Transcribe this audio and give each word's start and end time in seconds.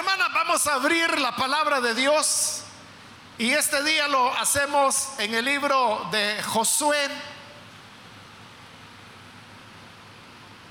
hermanas, 0.00 0.32
vamos 0.32 0.66
a 0.66 0.74
abrir 0.76 1.18
la 1.18 1.36
palabra 1.36 1.78
de 1.82 1.94
Dios 1.94 2.62
y 3.36 3.50
este 3.50 3.84
día 3.84 4.08
lo 4.08 4.34
hacemos 4.34 5.10
en 5.18 5.34
el 5.34 5.44
libro 5.44 6.08
de 6.10 6.42
Josué. 6.42 7.06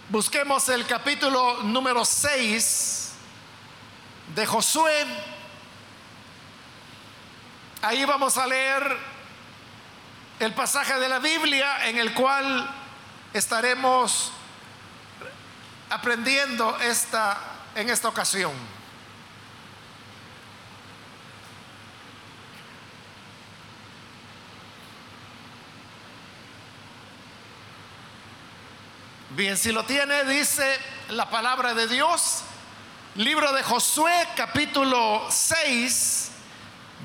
Busquemos 0.09 0.67
el 0.69 0.83
capítulo 0.87 1.61
número 1.61 2.03
6 2.03 3.11
de 4.33 4.45
Josué. 4.47 5.05
Ahí 7.83 8.05
vamos 8.05 8.35
a 8.35 8.47
leer 8.47 8.97
el 10.39 10.55
pasaje 10.55 10.97
de 10.97 11.07
la 11.07 11.19
Biblia 11.19 11.87
en 11.87 11.99
el 11.99 12.15
cual 12.15 12.67
estaremos 13.31 14.31
aprendiendo 15.91 16.79
esta 16.79 17.37
en 17.75 17.91
esta 17.91 18.07
ocasión. 18.09 18.78
Bien, 29.39 29.55
si 29.55 29.71
lo 29.71 29.85
tiene, 29.85 30.25
dice 30.25 30.77
la 31.11 31.29
palabra 31.29 31.73
de 31.73 31.87
Dios, 31.87 32.41
libro 33.15 33.53
de 33.53 33.63
Josué, 33.63 34.27
capítulo 34.35 35.25
6, 35.29 36.31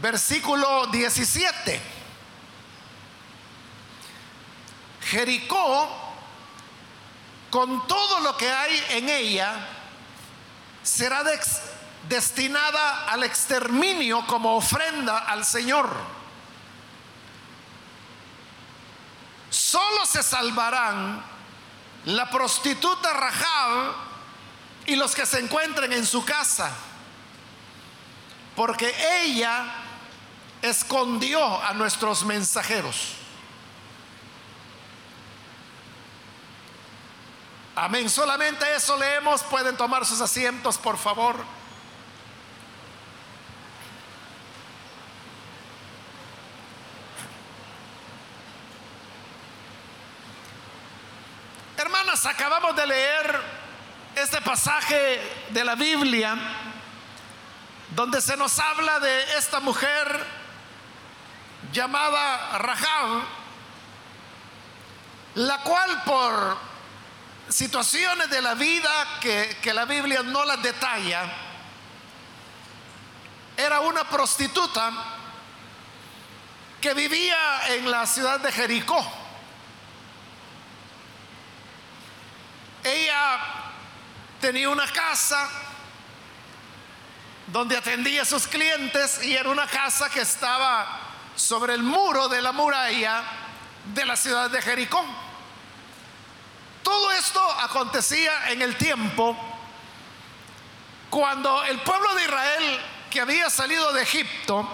versículo 0.03 0.89
17. 0.89 1.81
Jericó, 5.03 5.89
con 7.51 7.87
todo 7.87 8.19
lo 8.19 8.37
que 8.37 8.51
hay 8.51 8.85
en 8.89 9.09
ella, 9.11 9.69
será 10.83 11.23
destinada 12.09 13.05
al 13.11 13.23
exterminio 13.23 14.27
como 14.27 14.57
ofrenda 14.57 15.19
al 15.19 15.45
Señor. 15.45 15.89
Solo 19.51 20.05
se 20.05 20.21
salvarán 20.21 21.34
la 22.07 22.29
prostituta 22.31 23.13
Rahab 23.13 23.95
y 24.87 24.97
los 24.97 25.15
que 25.15 25.25
se 25.25 25.41
encuentren 25.41 25.93
en 25.93 26.05
su 26.05 26.25
casa, 26.25 26.71
porque 28.55 28.95
ella 29.23 29.65
escondió 30.61 31.63
a 31.63 31.73
nuestros 31.75 32.25
mensajeros. 32.25 33.17
Amén. 37.77 38.09
Solamente 38.09 38.65
eso 38.75 38.97
leemos. 38.97 39.43
Pueden 39.43 39.77
tomar 39.77 40.07
sus 40.07 40.21
asientos, 40.21 40.79
por 40.79 40.97
favor. 40.97 41.37
Hermanas, 51.85 52.25
acabamos 52.25 52.75
de 52.75 52.87
leer 52.87 53.43
este 54.17 54.41
pasaje 54.41 55.21
de 55.51 55.63
la 55.63 55.75
Biblia 55.75 56.35
donde 57.91 58.23
se 58.23 58.39
nos 58.39 58.59
habla 58.59 58.99
de 59.01 59.37
esta 59.37 59.61
mujer 59.61 60.27
llamada 61.75 62.57
Rahab, 62.57 63.25
la 65.35 65.59
cual 65.59 66.03
por 66.05 66.57
situaciones 67.51 68.31
de 68.31 68.41
la 68.41 68.55
vida 68.55 68.91
que, 69.21 69.59
que 69.61 69.75
la 69.75 69.85
Biblia 69.85 70.23
no 70.23 70.43
las 70.47 70.63
detalla, 70.63 71.31
era 73.59 73.81
una 73.81 74.05
prostituta 74.05 74.91
que 76.81 76.95
vivía 76.95 77.75
en 77.75 77.91
la 77.91 78.07
ciudad 78.07 78.41
de 78.41 78.51
Jericó. 78.53 79.24
Ella 82.85 83.41
tenía 84.41 84.69
una 84.69 84.87
casa 84.87 85.49
donde 87.47 87.77
atendía 87.77 88.23
a 88.23 88.25
sus 88.27 88.47
clientes 88.47 89.25
y 89.25 89.35
era 89.35 89.49
una 89.49 89.67
casa 89.67 90.11
que 90.11 90.21
estaba 90.21 91.01
sobre 91.35 91.75
el 91.75 91.83
muro 91.83 92.29
de 92.29 92.43
la 92.43 92.53
muralla 92.53 93.23
de 93.93 94.05
la 94.05 94.17
ciudad 94.17 94.51
de 94.51 94.63
Jericó. 94.63 95.05
Todo 96.83 97.11
esto 97.13 97.41
acontecía 97.61 98.51
en 98.51 98.61
el 98.61 98.77
tiempo 98.77 99.37
cuando 101.09 101.65
el 101.65 101.81
pueblo 101.81 102.15
de 102.15 102.25
Israel 102.25 102.81
que 103.11 103.21
había 103.21 103.49
salido 103.49 103.93
de 103.93 104.03
Egipto 104.03 104.69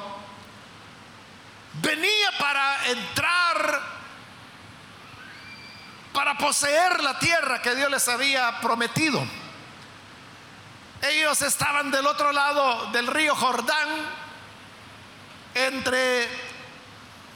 venía 1.75 2.33
para 2.39 2.87
entrar, 2.87 4.00
para 6.13 6.37
poseer 6.37 7.03
la 7.03 7.19
tierra 7.19 7.63
que 7.63 7.75
Dios 7.75 7.91
les 7.91 8.09
había 8.09 8.61
prometido. 8.61 9.23
Ellos 11.03 11.41
estaban 11.43 11.91
del 11.91 12.07
otro 12.07 12.33
lado 12.33 12.87
del 12.93 13.07
río 13.07 13.35
Jordán, 13.35 13.89
entre 15.55 16.29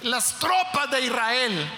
las 0.02 0.38
tropas 0.38 0.90
de 0.90 1.00
Israel 1.00 1.72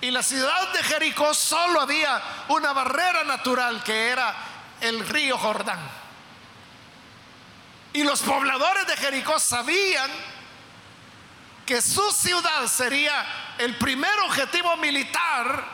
y 0.00 0.10
la 0.10 0.22
ciudad 0.22 0.72
de 0.72 0.82
Jericó 0.82 1.32
solo 1.34 1.80
había 1.80 2.22
una 2.48 2.72
barrera 2.72 3.24
natural 3.24 3.82
que 3.82 4.08
era 4.08 4.34
el 4.80 5.06
río 5.08 5.38
Jordán. 5.38 5.80
Y 7.92 8.04
los 8.04 8.20
pobladores 8.20 8.86
de 8.86 8.96
Jericó 8.96 9.38
sabían 9.38 10.10
que 11.64 11.80
su 11.80 12.12
ciudad 12.12 12.66
sería 12.66 13.54
el 13.58 13.76
primer 13.78 14.16
objetivo 14.26 14.76
militar 14.76 15.64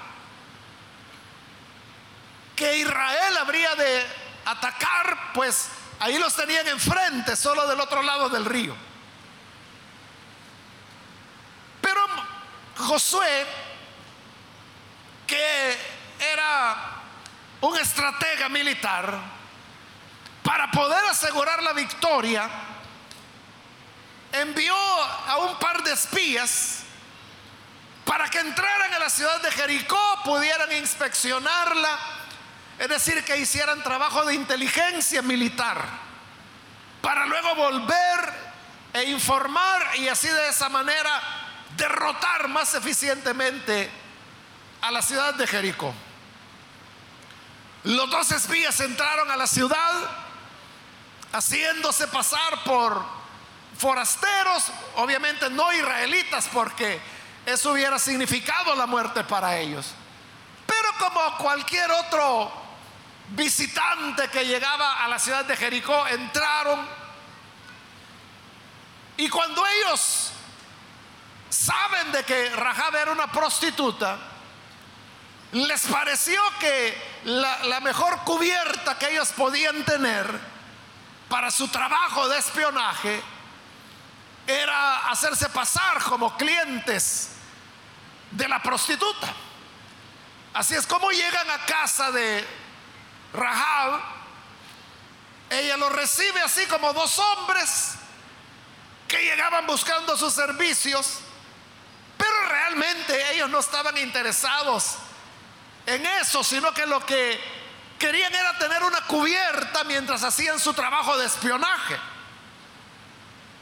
que 2.62 2.78
Israel 2.78 3.36
habría 3.38 3.74
de 3.74 4.06
atacar, 4.44 5.32
pues 5.34 5.68
ahí 5.98 6.16
los 6.16 6.32
tenían 6.36 6.68
enfrente, 6.68 7.34
solo 7.34 7.66
del 7.66 7.80
otro 7.80 8.04
lado 8.04 8.28
del 8.28 8.44
río. 8.44 8.76
Pero 11.80 12.06
Josué 12.76 13.46
que 15.26 15.76
era 16.20 16.76
un 17.62 17.76
estratega 17.78 18.48
militar, 18.48 19.18
para 20.44 20.70
poder 20.70 21.04
asegurar 21.06 21.60
la 21.64 21.72
victoria, 21.72 22.48
envió 24.30 24.76
a 24.76 25.36
un 25.38 25.58
par 25.58 25.82
de 25.82 25.92
espías 25.94 26.84
para 28.04 28.28
que 28.28 28.38
entraran 28.38 28.94
a 28.94 29.00
la 29.00 29.10
ciudad 29.10 29.40
de 29.40 29.50
Jericó, 29.50 30.20
pudieran 30.24 30.70
inspeccionarla, 30.72 32.21
es 32.82 32.88
decir, 32.88 33.22
que 33.22 33.36
hicieran 33.36 33.80
trabajo 33.84 34.24
de 34.24 34.34
inteligencia 34.34 35.22
militar, 35.22 35.80
para 37.00 37.26
luego 37.26 37.54
volver 37.54 38.34
e 38.92 39.04
informar 39.04 39.98
y 39.98 40.08
así 40.08 40.26
de 40.26 40.48
esa 40.48 40.68
manera 40.68 41.22
derrotar 41.76 42.48
más 42.48 42.74
eficientemente 42.74 43.88
a 44.80 44.90
la 44.90 45.00
ciudad 45.00 45.32
de 45.34 45.46
Jericó. 45.46 45.94
Los 47.84 48.10
dos 48.10 48.32
espías 48.32 48.80
entraron 48.80 49.30
a 49.30 49.36
la 49.36 49.46
ciudad 49.46 49.92
haciéndose 51.32 52.08
pasar 52.08 52.64
por 52.64 53.00
forasteros, 53.78 54.72
obviamente 54.96 55.48
no 55.50 55.72
israelitas, 55.72 56.48
porque 56.52 57.00
eso 57.46 57.70
hubiera 57.70 58.00
significado 58.00 58.74
la 58.74 58.86
muerte 58.86 59.22
para 59.22 59.56
ellos. 59.56 59.86
Pero 60.66 60.88
como 60.98 61.38
cualquier 61.38 61.88
otro 61.92 62.61
visitante 63.34 64.28
que 64.28 64.44
llegaba 64.44 65.04
a 65.04 65.08
la 65.08 65.18
ciudad 65.18 65.44
de 65.44 65.56
Jericó, 65.56 66.06
entraron 66.06 67.02
y 69.16 69.28
cuando 69.28 69.64
ellos 69.66 70.30
saben 71.48 72.12
de 72.12 72.24
que 72.24 72.50
Rahab 72.50 72.96
era 72.96 73.12
una 73.12 73.30
prostituta, 73.30 74.18
les 75.52 75.82
pareció 75.82 76.40
que 76.58 77.20
la, 77.24 77.80
mejor 77.80 78.20
cubierta 78.24 78.98
que 78.98 79.10
ellos 79.10 79.30
podían 79.32 79.84
tener 79.84 80.26
para 81.28 81.50
su 81.50 81.68
trabajo 81.68 82.28
de 82.28 82.38
espionaje 82.38 83.22
era 84.46 85.10
hacerse 85.10 85.48
pasar 85.50 86.02
como 86.02 86.36
clientes 86.36 87.32
de 88.30 88.48
la 88.48 88.62
prostituta. 88.62 89.32
Así 90.54 90.74
es 90.74 90.86
como 90.86 91.10
llegan 91.10 91.50
a 91.50 91.58
casa 91.66 92.10
de 92.10 92.46
Rahab. 93.32 94.00
Ella 95.50 95.76
los 95.76 95.92
recibe 95.92 96.40
así 96.40 96.66
como 96.66 96.92
dos 96.92 97.18
hombres 97.18 97.94
que 99.06 99.22
llegaban 99.22 99.66
buscando 99.66 100.16
sus 100.16 100.32
servicios, 100.32 101.18
pero 102.16 102.48
realmente 102.48 103.34
ellos 103.34 103.50
no 103.50 103.58
estaban 103.58 103.96
interesados 103.98 104.96
en 105.84 106.06
eso, 106.06 106.42
sino 106.42 106.72
que 106.72 106.86
lo 106.86 107.04
que 107.04 107.38
querían 107.98 108.34
era 108.34 108.56
tener 108.58 108.82
una 108.82 109.02
cubierta 109.02 109.84
mientras 109.84 110.24
hacían 110.24 110.58
su 110.58 110.72
trabajo 110.72 111.18
de 111.18 111.26
espionaje. 111.26 111.98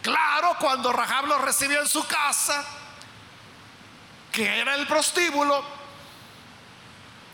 Claro, 0.03 0.57
cuando 0.59 0.93
Rahab 0.93 1.27
lo 1.27 1.39
recibió 1.39 1.81
en 1.81 1.89
su 1.89 2.07
casa, 2.07 2.65
que 4.33 4.61
era 4.61 4.77
el 4.77 4.87
prostíbulo, 4.87 5.80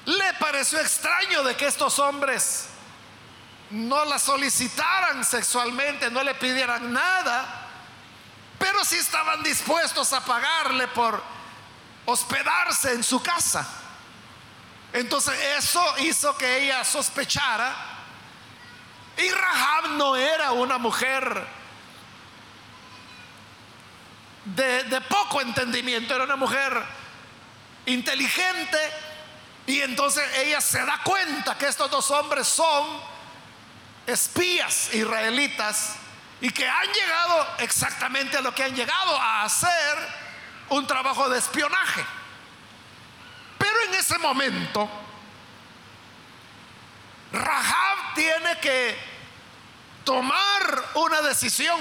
le 0.07 0.35
pareció 0.35 0.81
extraño 0.81 1.43
de 1.43 1.57
que 1.57 1.67
estos 1.67 1.99
hombres 1.99 2.69
no 3.71 4.05
la 4.05 4.19
solicitaran 4.19 5.25
sexualmente, 5.25 6.11
no 6.11 6.23
le 6.23 6.35
pidieran 6.37 6.93
nada, 6.93 7.67
pero 8.57 8.85
sí 8.85 8.97
estaban 8.97 9.43
dispuestos 9.43 10.13
a 10.13 10.25
pagarle 10.25 10.87
por 10.89 11.21
hospedarse 12.05 12.93
en 12.93 13.03
su 13.03 13.21
casa. 13.21 13.67
Entonces 14.93 15.35
eso 15.59 15.83
hizo 15.99 16.37
que 16.39 16.65
ella 16.65 16.85
sospechara. 16.85 17.75
Y 19.19 19.29
Rahab 19.29 19.89
no 19.97 20.15
era 20.15 20.53
una 20.53 20.79
mujer 20.79 21.47
de, 24.45 24.85
de 24.85 25.01
poco 25.01 25.41
entendimiento, 25.41 26.15
era 26.15 26.25
una 26.25 26.37
mujer 26.37 26.81
inteligente. 27.87 28.79
Y 29.67 29.81
entonces 29.81 30.25
ella 30.39 30.61
se 30.61 30.85
da 30.85 31.01
cuenta 31.03 31.59
que 31.59 31.67
estos 31.67 31.91
dos 31.91 32.11
hombres 32.13 32.47
son 32.47 32.87
espías 34.07 34.95
israelitas 34.95 35.97
y 36.41 36.51
que 36.51 36.69
han 36.69 36.87
llegado 36.93 37.47
exactamente 37.59 38.37
a 38.37 38.41
lo 38.41 38.55
que 38.55 38.63
han 38.63 38.75
llegado 38.75 39.21
a 39.21 39.43
hacer 39.43 39.99
un 40.69 40.87
trabajo 40.87 41.29
de 41.29 41.39
espionaje. 41.39 42.05
Pero 43.59 43.81
en 43.89 43.95
ese 43.95 44.19
momento, 44.19 44.89
Rahab 47.33 48.15
tiene 48.15 48.59
que 48.61 48.97
tomar 50.05 50.85
una 50.95 51.23
decisión. 51.23 51.81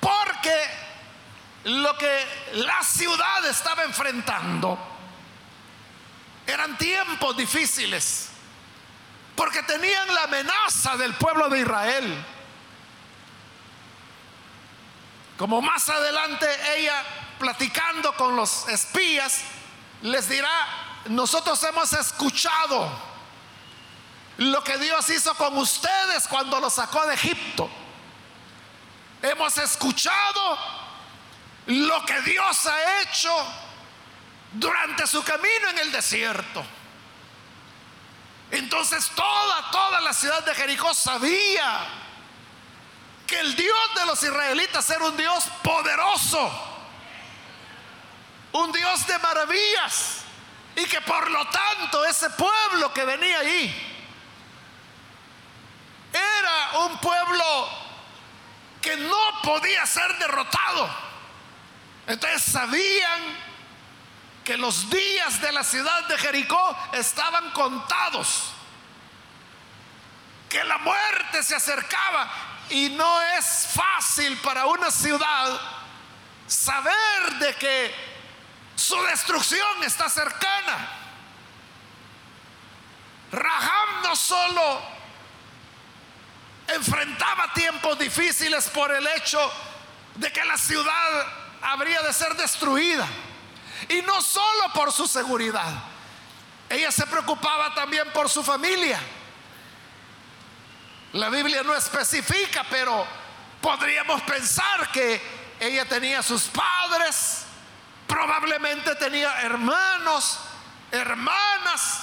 Porque 0.00 0.64
lo 1.64 1.98
que 1.98 2.26
la 2.54 2.82
ciudad 2.82 3.44
estaba 3.46 3.84
enfrentando 3.84 4.97
eran 6.48 6.78
tiempos 6.78 7.36
difíciles. 7.36 8.30
Porque 9.36 9.62
tenían 9.62 10.12
la 10.14 10.24
amenaza 10.24 10.96
del 10.96 11.14
pueblo 11.14 11.48
de 11.48 11.60
Israel. 11.60 12.26
Como 15.36 15.62
más 15.62 15.88
adelante 15.88 16.48
ella 16.76 17.04
platicando 17.38 18.12
con 18.16 18.34
los 18.34 18.66
espías, 18.68 19.42
les 20.02 20.28
dirá, 20.28 20.50
nosotros 21.04 21.62
hemos 21.62 21.92
escuchado 21.92 22.90
lo 24.38 24.64
que 24.64 24.78
Dios 24.78 25.08
hizo 25.10 25.34
con 25.34 25.56
ustedes 25.58 26.26
cuando 26.28 26.58
los 26.58 26.72
sacó 26.74 27.06
de 27.06 27.14
Egipto. 27.14 27.68
Hemos 29.22 29.56
escuchado 29.58 30.58
lo 31.66 32.04
que 32.06 32.20
Dios 32.22 32.66
ha 32.66 33.02
hecho 33.02 33.67
durante 34.52 35.06
su 35.06 35.22
camino 35.22 35.70
en 35.70 35.78
el 35.78 35.92
desierto. 35.92 36.64
Entonces 38.50 39.10
toda, 39.14 39.70
toda 39.70 40.00
la 40.00 40.12
ciudad 40.12 40.44
de 40.44 40.54
Jericó 40.54 40.94
sabía 40.94 41.86
que 43.26 43.38
el 43.40 43.54
Dios 43.54 43.94
de 43.94 44.06
los 44.06 44.22
israelitas 44.22 44.88
era 44.88 45.04
un 45.04 45.16
Dios 45.16 45.44
poderoso 45.62 46.68
un 48.52 48.72
Dios 48.72 49.06
de 49.06 49.18
maravillas. 49.18 50.18
Y 50.76 50.84
que 50.84 51.00
por 51.00 51.30
lo 51.30 51.44
tanto 51.48 52.04
ese 52.04 52.30
pueblo 52.30 52.92
que 52.94 53.04
venía 53.04 53.40
ahí 53.40 53.84
era 56.12 56.78
un 56.84 56.98
pueblo 56.98 57.68
que 58.80 58.96
no 58.96 59.42
podía 59.42 59.84
ser 59.86 60.16
derrotado. 60.18 60.88
Entonces 62.06 62.42
sabían 62.42 63.20
que 64.48 64.56
los 64.56 64.88
días 64.88 65.42
de 65.42 65.52
la 65.52 65.62
ciudad 65.62 66.08
de 66.08 66.16
Jericó 66.16 66.74
estaban 66.94 67.50
contados, 67.50 68.44
que 70.48 70.64
la 70.64 70.78
muerte 70.78 71.42
se 71.42 71.54
acercaba 71.54 72.30
y 72.70 72.88
no 72.88 73.20
es 73.36 73.68
fácil 73.74 74.38
para 74.38 74.64
una 74.64 74.90
ciudad 74.90 75.60
saber 76.46 77.34
de 77.40 77.54
que 77.56 77.94
su 78.74 78.96
destrucción 79.02 79.84
está 79.84 80.08
cercana. 80.08 80.88
Rahab 83.30 84.02
no 84.02 84.16
solo 84.16 84.80
enfrentaba 86.68 87.52
tiempos 87.52 87.98
difíciles 87.98 88.66
por 88.70 88.90
el 88.92 89.06
hecho 89.08 89.52
de 90.14 90.32
que 90.32 90.42
la 90.46 90.56
ciudad 90.56 91.26
habría 91.60 92.00
de 92.00 92.14
ser 92.14 92.34
destruida. 92.34 93.06
Y 93.88 94.02
no 94.02 94.20
solo 94.22 94.72
por 94.74 94.92
su 94.92 95.06
seguridad. 95.06 95.72
Ella 96.68 96.92
se 96.92 97.06
preocupaba 97.06 97.74
también 97.74 98.10
por 98.12 98.28
su 98.28 98.42
familia. 98.42 99.00
La 101.12 101.28
Biblia 101.30 101.62
no 101.62 101.74
especifica, 101.74 102.64
pero 102.68 103.06
podríamos 103.60 104.20
pensar 104.22 104.90
que 104.92 105.20
ella 105.60 105.86
tenía 105.86 106.22
sus 106.22 106.44
padres, 106.44 107.46
Probablemente 108.08 108.94
tenía 108.94 109.42
hermanos, 109.42 110.38
hermanas 110.90 112.00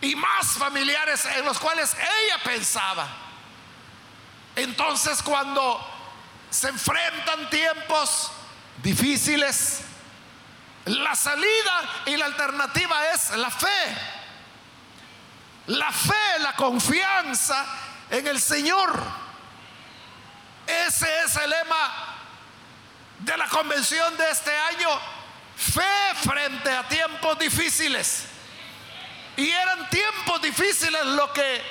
y 0.00 0.16
más 0.16 0.54
familiares 0.54 1.26
en 1.26 1.44
los 1.44 1.58
cuales 1.58 1.94
ella 1.94 2.42
pensaba. 2.42 3.06
Entonces 4.56 5.22
cuando 5.22 5.78
se 6.48 6.70
enfrentan 6.70 7.50
tiempos 7.50 8.32
difíciles, 8.82 9.80
la 10.86 11.14
salida 11.14 12.02
y 12.06 12.16
la 12.16 12.26
alternativa 12.26 13.10
es 13.10 13.30
la 13.30 13.50
fe. 13.50 13.96
La 15.66 15.92
fe, 15.92 16.38
la 16.40 16.54
confianza 16.56 17.64
en 18.10 18.26
el 18.26 18.40
Señor. 18.40 18.92
Ese 20.66 21.06
es 21.24 21.36
el 21.36 21.50
lema 21.50 22.16
de 23.18 23.36
la 23.36 23.46
convención 23.48 24.16
de 24.16 24.30
este 24.30 24.56
año, 24.56 24.88
fe 25.56 26.14
frente 26.22 26.70
a 26.70 26.88
tiempos 26.88 27.38
difíciles. 27.38 28.24
Y 29.36 29.48
eran 29.50 29.88
tiempos 29.90 30.42
difíciles 30.42 31.04
lo 31.06 31.32
que 31.32 31.62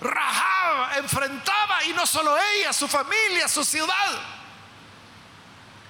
Rahab 0.00 0.98
enfrentaba, 0.98 1.84
y 1.84 1.92
no 1.92 2.06
solo 2.06 2.36
ella, 2.54 2.72
su 2.72 2.88
familia, 2.88 3.48
su 3.48 3.64
ciudad. 3.64 4.35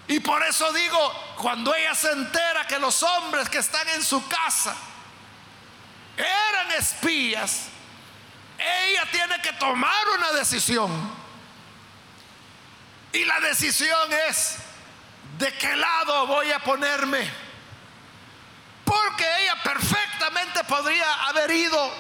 Y 0.09 0.21
por 0.21 0.43
eso 0.45 0.73
digo, 0.73 1.35
cuando 1.37 1.75
ella 1.75 1.95
se 1.95 2.11
entera 2.13 2.67
que 2.67 2.79
los 2.79 3.03
hombres 3.03 3.49
que 3.49 3.59
están 3.59 3.89
en 3.89 4.03
su 4.05 4.27
casa 4.29 4.77
eran 6.17 6.73
espías, 6.73 7.67
ella 8.59 9.07
tiene 9.11 9.41
que 9.43 9.53
tomar 9.55 10.09
una 10.17 10.33
decisión. 10.33 11.27
Y 13.13 13.25
la 13.25 13.41
decisión 13.41 14.13
es, 14.29 14.59
¿de 15.39 15.53
qué 15.55 15.75
lado 15.77 16.27
voy 16.27 16.53
a 16.53 16.61
ponerme? 16.61 17.31
Porque 18.85 19.25
ella 19.43 19.61
perfectamente 19.63 20.63
podría 20.65 21.13
haber 21.27 21.51
ido 21.51 21.93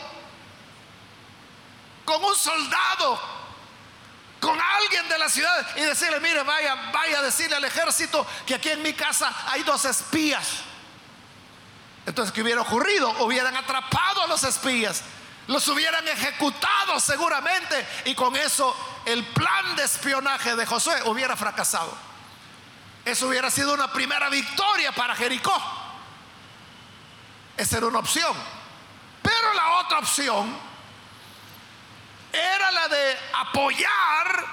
con 2.04 2.22
un 2.22 2.36
soldado, 2.36 3.20
con 4.40 4.58
alguien 4.60 5.08
de 5.08 5.18
la 5.18 5.28
ciudad 5.28 5.76
y 5.76 5.80
decirle, 5.80 6.20
mire, 6.20 6.42
vaya, 6.42 6.74
vaya 6.92 7.18
a 7.18 7.22
decirle 7.22 7.56
al 7.56 7.64
ejército 7.64 8.26
que 8.46 8.54
aquí 8.54 8.70
en 8.70 8.82
mi 8.82 8.92
casa 8.92 9.32
hay 9.46 9.62
dos 9.62 9.84
espías. 9.84 10.46
Entonces, 12.04 12.32
¿qué 12.32 12.42
hubiera 12.42 12.60
ocurrido? 12.60 13.10
Hubieran 13.24 13.56
atrapado 13.56 14.22
a 14.22 14.26
los 14.26 14.44
espías, 14.44 15.02
los 15.48 15.66
hubieran 15.68 16.06
ejecutado 16.06 17.00
seguramente 17.00 17.86
y 18.04 18.14
con 18.14 18.36
eso 18.36 18.74
el 19.04 19.24
plan 19.24 19.74
de 19.76 19.84
espionaje 19.84 20.54
de 20.54 20.66
Josué 20.66 21.02
hubiera 21.06 21.36
fracasado. 21.36 21.96
Eso 23.04 23.28
hubiera 23.28 23.50
sido 23.50 23.72
una 23.72 23.92
primera 23.92 24.28
victoria 24.28 24.92
para 24.92 25.14
Jericó. 25.14 25.54
Esa 27.56 27.78
era 27.78 27.86
una 27.86 28.00
opción. 28.00 28.36
Pero 29.22 29.54
la 29.54 29.70
otra 29.78 29.98
opción 29.98 30.65
era 32.32 32.70
la 32.72 32.88
de 32.88 33.18
apoyar 33.34 34.46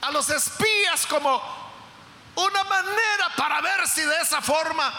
a 0.00 0.10
los 0.10 0.28
espías 0.30 1.06
como 1.06 1.42
una 2.34 2.64
manera 2.64 3.30
para 3.36 3.60
ver 3.60 3.86
si 3.88 4.02
de 4.02 4.20
esa 4.20 4.40
forma 4.40 4.92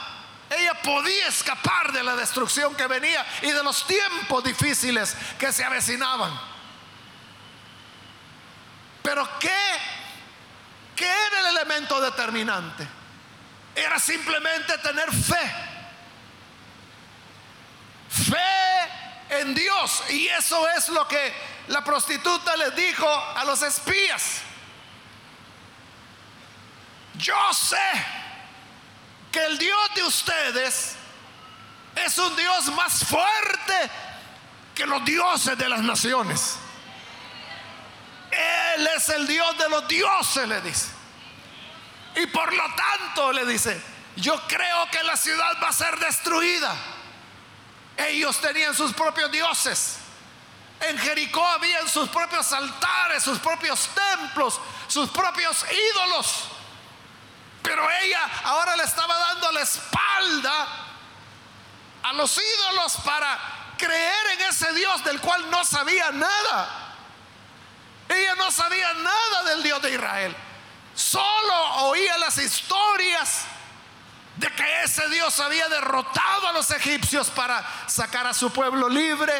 ella 0.49 0.73
podía 0.81 1.27
escapar 1.27 1.91
de 1.91 2.03
la 2.03 2.15
destrucción 2.15 2.75
que 2.75 2.87
venía 2.87 3.25
y 3.41 3.51
de 3.51 3.63
los 3.63 3.85
tiempos 3.85 4.43
difíciles 4.43 5.15
que 5.37 5.53
se 5.53 5.63
avecinaban. 5.63 6.39
Pero 9.01 9.27
¿qué 9.39 9.49
¿Qué 10.99 11.05
era 11.05 11.39
el 11.39 11.55
elemento 11.55 12.01
determinante? 12.01 12.85
Era 13.73 13.97
simplemente 13.99 14.77
tener 14.79 15.09
fe. 15.09 15.51
fe 18.09 19.39
en 19.39 19.55
Dios. 19.55 20.03
Y 20.09 20.27
eso 20.27 20.67
es 20.71 20.89
lo 20.89 21.07
que 21.07 21.33
la 21.69 21.83
prostituta 21.83 22.55
les 22.57 22.75
dijo 22.75 23.07
a 23.07 23.43
los 23.45 23.61
espías. 23.61 24.41
Yo 27.15 27.53
sé 27.53 27.77
que 29.31 29.45
el 29.45 29.57
Dios 29.57 29.93
de 29.95 30.03
ustedes 30.03 30.95
es 31.95 32.17
un 32.17 32.35
Dios 32.35 32.65
más 32.73 33.05
fuerte 33.05 33.91
que 34.73 34.85
los 34.87 35.05
dioses 35.05 35.57
de 35.57 35.69
las 35.69 35.81
naciones. 35.81 36.57
Él 38.31 38.87
es 38.95 39.09
el 39.09 39.27
Dios 39.27 39.57
de 39.57 39.69
los 39.69 39.87
dioses, 39.87 40.47
le 40.47 40.61
dice. 40.61 40.87
Y 42.15 42.25
por 42.27 42.51
lo 42.51 42.63
tanto, 42.73 43.31
le 43.31 43.45
dice, 43.45 43.79
yo 44.15 44.41
creo 44.47 44.89
que 44.89 45.03
la 45.03 45.15
ciudad 45.15 45.61
va 45.61 45.69
a 45.69 45.73
ser 45.73 45.99
destruida. 45.99 46.75
Ellos 47.95 48.41
tenían 48.41 48.73
sus 48.73 48.91
propios 48.93 49.31
dioses. 49.31 49.98
En 50.81 50.97
Jericó 50.97 51.45
habían 51.45 51.87
sus 51.87 52.07
propios 52.09 52.51
altares, 52.53 53.23
sus 53.23 53.39
propios 53.39 53.89
templos, 53.89 54.59
sus 54.87 55.09
propios 55.09 55.65
ídolos. 55.93 56.45
Pero 57.61 57.89
ella 58.01 58.29
ahora 58.43 58.75
le 58.77 58.83
estaba 58.83 59.17
dando 59.17 59.51
la 59.51 59.61
espalda 59.61 60.67
a 62.03 62.13
los 62.13 62.37
ídolos 62.37 62.95
para 63.03 63.37
creer 63.77 64.27
en 64.33 64.41
ese 64.47 64.71
Dios 64.73 65.03
del 65.03 65.19
cual 65.19 65.49
no 65.49 65.65
sabía 65.65 66.11
nada. 66.11 66.95
Ella 68.07 68.35
no 68.35 68.49
sabía 68.49 68.93
nada 68.93 69.43
del 69.49 69.63
Dios 69.63 69.81
de 69.81 69.93
Israel. 69.93 70.35
Solo 70.95 71.87
oía 71.87 72.17
las 72.17 72.37
historias 72.37 73.45
de 74.37 74.49
que 74.51 74.83
ese 74.83 75.07
Dios 75.09 75.39
había 75.39 75.67
derrotado 75.67 76.47
a 76.47 76.53
los 76.53 76.71
egipcios 76.71 77.29
para 77.29 77.63
sacar 77.87 78.25
a 78.25 78.33
su 78.33 78.51
pueblo 78.51 78.87
libre, 78.87 79.33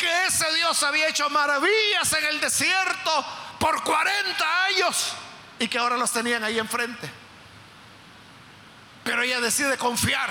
que 0.00 0.26
ese 0.26 0.50
Dios 0.54 0.82
había 0.82 1.08
hecho 1.08 1.28
maravillas 1.28 2.10
en 2.14 2.24
el 2.24 2.40
desierto 2.40 3.26
por 3.58 3.84
40 3.84 4.64
años 4.64 5.12
y 5.58 5.68
que 5.68 5.78
ahora 5.78 5.98
los 5.98 6.10
tenían 6.10 6.42
ahí 6.42 6.58
enfrente. 6.58 7.10
Pero 9.04 9.20
ella 9.20 9.40
decide 9.40 9.76
confiar 9.76 10.30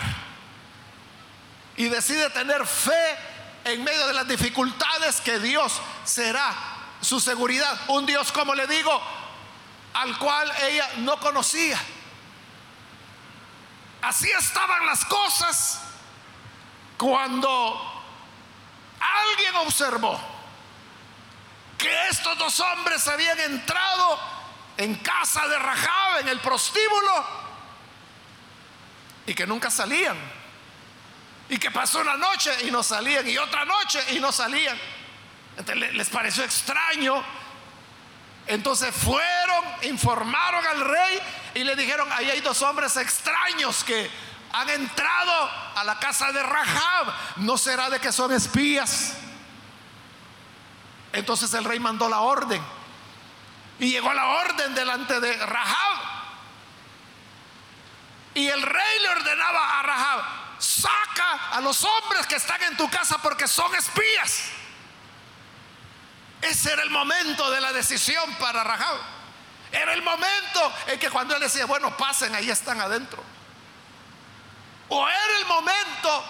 y 1.78 1.88
decide 1.88 2.32
tener 2.32 2.66
fe 2.66 3.18
en 3.64 3.84
medio 3.84 4.08
de 4.08 4.14
las 4.14 4.28
dificultades 4.28 5.22
que 5.22 5.38
Dios 5.38 5.80
será 6.04 6.56
su 7.00 7.20
seguridad. 7.20 7.80
Un 7.90 8.08
Dios, 8.08 8.32
como 8.32 8.56
le 8.56 8.66
digo, 8.66 9.00
al 9.94 10.18
cual 10.18 10.52
ella 10.64 10.90
no 10.98 11.20
conocía. 11.20 11.80
Así 14.02 14.32
estaban 14.32 14.88
las 14.88 15.06
cosas 15.06 15.82
cuando 16.98 17.99
alguien 19.00 19.56
observó 19.56 20.20
que 21.78 22.08
estos 22.10 22.38
dos 22.38 22.60
hombres 22.60 23.08
habían 23.08 23.40
entrado 23.40 24.20
en 24.78 24.96
casa 24.96 25.48
de 25.48 25.58
Rahab, 25.58 26.20
en 26.22 26.30
el 26.30 26.40
prostíbulo, 26.40 27.26
y 29.26 29.34
que 29.34 29.46
nunca 29.46 29.70
salían. 29.70 30.18
Y 31.50 31.58
que 31.58 31.72
pasó 31.72 32.00
una 32.00 32.16
noche 32.16 32.52
y 32.68 32.72
no 32.72 32.84
salían, 32.84 33.28
y 33.28 33.38
otra 33.38 33.66
noche 33.66 34.04
y 34.12 34.20
no 34.20 34.32
salían 34.32 34.78
les 35.68 36.10
pareció 36.10 36.44
extraño. 36.44 37.24
Entonces 38.48 38.94
fueron, 38.96 39.64
informaron 39.84 40.66
al 40.66 40.82
rey 40.82 41.20
y 41.54 41.64
le 41.64 41.76
dijeron, 41.76 42.10
ahí 42.12 42.32
hay 42.32 42.42
dos 42.42 42.62
hombres 42.64 42.98
extraños 42.98 43.84
que 43.84 44.10
han 44.52 44.70
entrado 44.70 45.50
a 45.76 45.84
la 45.84 46.00
casa 46.00 46.32
de 46.32 46.42
Rahab. 46.42 47.14
¿No 47.38 47.58
será 47.58 47.90
de 47.90 48.00
que 48.00 48.12
son 48.12 48.32
espías? 48.32 49.14
Entonces 51.14 51.54
el 51.54 51.64
rey 51.64 51.80
mandó 51.80 52.10
la 52.10 52.22
orden. 52.22 52.62
Y 53.80 53.92
llegó 53.92 54.14
la 54.14 54.26
orden 54.28 54.76
delante 54.76 55.20
de 55.20 55.34
Rahab. 55.46 55.98
Y 58.34 58.48
el 58.48 58.62
rey 58.62 59.00
le 59.02 59.10
ordenaba 59.10 59.80
a 59.80 59.84
Rahab, 59.84 60.24
saca 60.60 61.50
a 61.52 61.62
los 61.62 61.84
hombres 61.84 62.28
que 62.28 62.36
están 62.36 62.62
en 62.64 62.78
tu 62.78 62.90
casa 62.90 63.18
porque 63.22 63.48
son 63.48 63.74
espías. 63.76 64.50
Ese 66.42 66.72
era 66.72 66.84
el 66.84 66.90
momento 66.90 67.50
de 67.52 67.60
la 67.60 67.74
decisión 67.74 68.34
para 68.36 68.64
Rahab. 68.64 68.98
Era 69.72 69.94
el 69.94 70.02
momento 70.02 70.74
en 70.88 71.00
que 71.00 71.10
cuando 71.10 71.36
él 71.36 71.42
decía, 71.42 71.66
bueno, 71.66 71.96
pasen, 71.98 72.34
ahí 72.34 72.50
están 72.50 72.80
adentro. 72.80 73.24
O 74.90 75.08
era 75.08 75.38
el 75.40 75.46
momento 75.46 76.26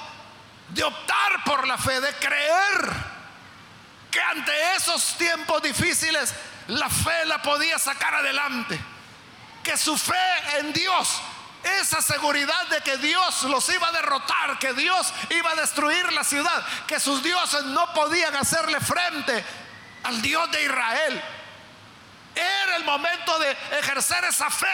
de 0.69 0.83
optar 0.83 1.43
por 1.45 1.67
la 1.67 1.77
fe, 1.77 1.99
de 1.99 2.13
creer 2.15 3.19
que 4.11 4.19
ante 4.21 4.75
esos 4.75 5.17
tiempos 5.17 5.61
difíciles 5.61 6.33
la 6.67 6.89
fe 6.89 7.25
la 7.25 7.41
podía 7.41 7.79
sacar 7.79 8.15
adelante. 8.15 8.79
Que 9.63 9.77
su 9.77 9.97
fe 9.97 10.59
en 10.59 10.73
Dios, 10.73 11.21
esa 11.81 12.01
seguridad 12.01 12.67
de 12.67 12.81
que 12.81 12.97
Dios 12.97 13.43
los 13.43 13.67
iba 13.69 13.87
a 13.87 13.91
derrotar, 13.91 14.57
que 14.59 14.73
Dios 14.73 15.13
iba 15.29 15.51
a 15.51 15.55
destruir 15.55 16.11
la 16.13 16.23
ciudad, 16.23 16.65
que 16.87 16.99
sus 16.99 17.23
dioses 17.23 17.63
no 17.65 17.93
podían 17.93 18.35
hacerle 18.35 18.79
frente, 18.79 19.43
al 20.03 20.21
Dios 20.21 20.49
de 20.51 20.63
Israel. 20.63 21.23
Era 22.39 22.77
el 22.77 22.83
momento 22.83 23.37
de 23.39 23.51
ejercer 23.79 24.23
esa 24.25 24.49
fe. 24.49 24.67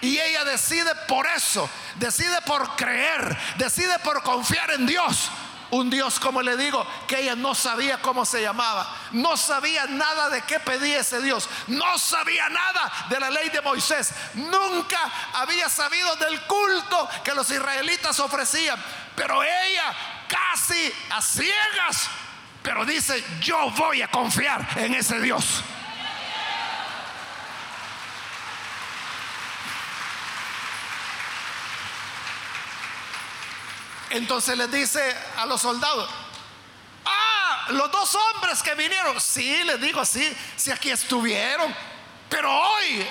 Y 0.00 0.18
ella 0.18 0.44
decide 0.44 0.94
por 1.06 1.26
eso, 1.26 1.68
decide 1.96 2.40
por 2.42 2.76
creer, 2.76 3.36
decide 3.56 3.98
por 4.00 4.22
confiar 4.22 4.70
en 4.72 4.86
Dios. 4.86 5.30
Un 5.70 5.88
Dios, 5.88 6.20
como 6.20 6.42
le 6.42 6.54
digo, 6.58 6.86
que 7.08 7.20
ella 7.20 7.34
no 7.34 7.54
sabía 7.54 8.02
cómo 8.02 8.26
se 8.26 8.42
llamaba, 8.42 8.94
no 9.12 9.38
sabía 9.38 9.86
nada 9.86 10.28
de 10.28 10.42
qué 10.42 10.60
pedía 10.60 11.00
ese 11.00 11.22
Dios, 11.22 11.48
no 11.66 11.98
sabía 11.98 12.50
nada 12.50 12.92
de 13.08 13.18
la 13.18 13.30
ley 13.30 13.48
de 13.48 13.62
Moisés, 13.62 14.12
nunca 14.34 14.98
había 15.32 15.70
sabido 15.70 16.14
del 16.16 16.42
culto 16.42 17.08
que 17.24 17.32
los 17.32 17.50
israelitas 17.50 18.20
ofrecían, 18.20 18.78
pero 19.16 19.42
ella 19.42 19.94
casi 20.28 20.92
a 21.08 21.22
ciegas 21.22 22.10
pero 22.62 22.84
dice, 22.84 23.22
yo 23.40 23.70
voy 23.70 24.02
a 24.02 24.08
confiar 24.08 24.66
en 24.76 24.94
ese 24.94 25.20
Dios. 25.20 25.62
Entonces 34.12 34.56
les 34.56 34.70
dice 34.70 35.16
a 35.38 35.46
los 35.46 35.60
soldados, 35.60 36.08
ah, 37.04 37.66
los 37.70 37.90
dos 37.90 38.14
hombres 38.14 38.62
que 38.62 38.74
vinieron, 38.74 39.20
sí, 39.20 39.64
les 39.64 39.80
digo, 39.80 40.04
sí, 40.04 40.36
sí 40.56 40.70
aquí 40.70 40.90
estuvieron, 40.90 41.74
pero 42.28 42.50
hoy, 42.50 43.06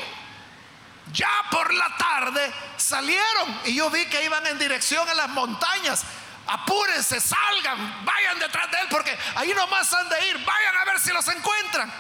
ya 1.12 1.32
por 1.50 1.74
la 1.74 1.96
tarde, 1.98 2.54
salieron 2.78 3.62
y 3.66 3.76
yo 3.76 3.90
vi 3.90 4.06
que 4.06 4.24
iban 4.24 4.46
en 4.48 4.60
dirección 4.60 5.08
a 5.10 5.14
las 5.14 5.30
montañas 5.30 6.06
apúrense, 6.48 7.20
salgan, 7.20 8.06
vayan 8.06 8.40
detrás 8.40 8.70
de 8.72 8.80
él, 8.80 8.88
porque 8.90 9.18
ahí 9.36 9.54
nomás 9.54 9.94
han 9.94 10.10
de 10.10 10.28
ir, 10.30 10.38
vayan 10.46 10.78
a 10.78 10.86
ver 10.86 11.00
si 11.00 11.12
los 11.12 11.28
encuentran. 11.28 11.92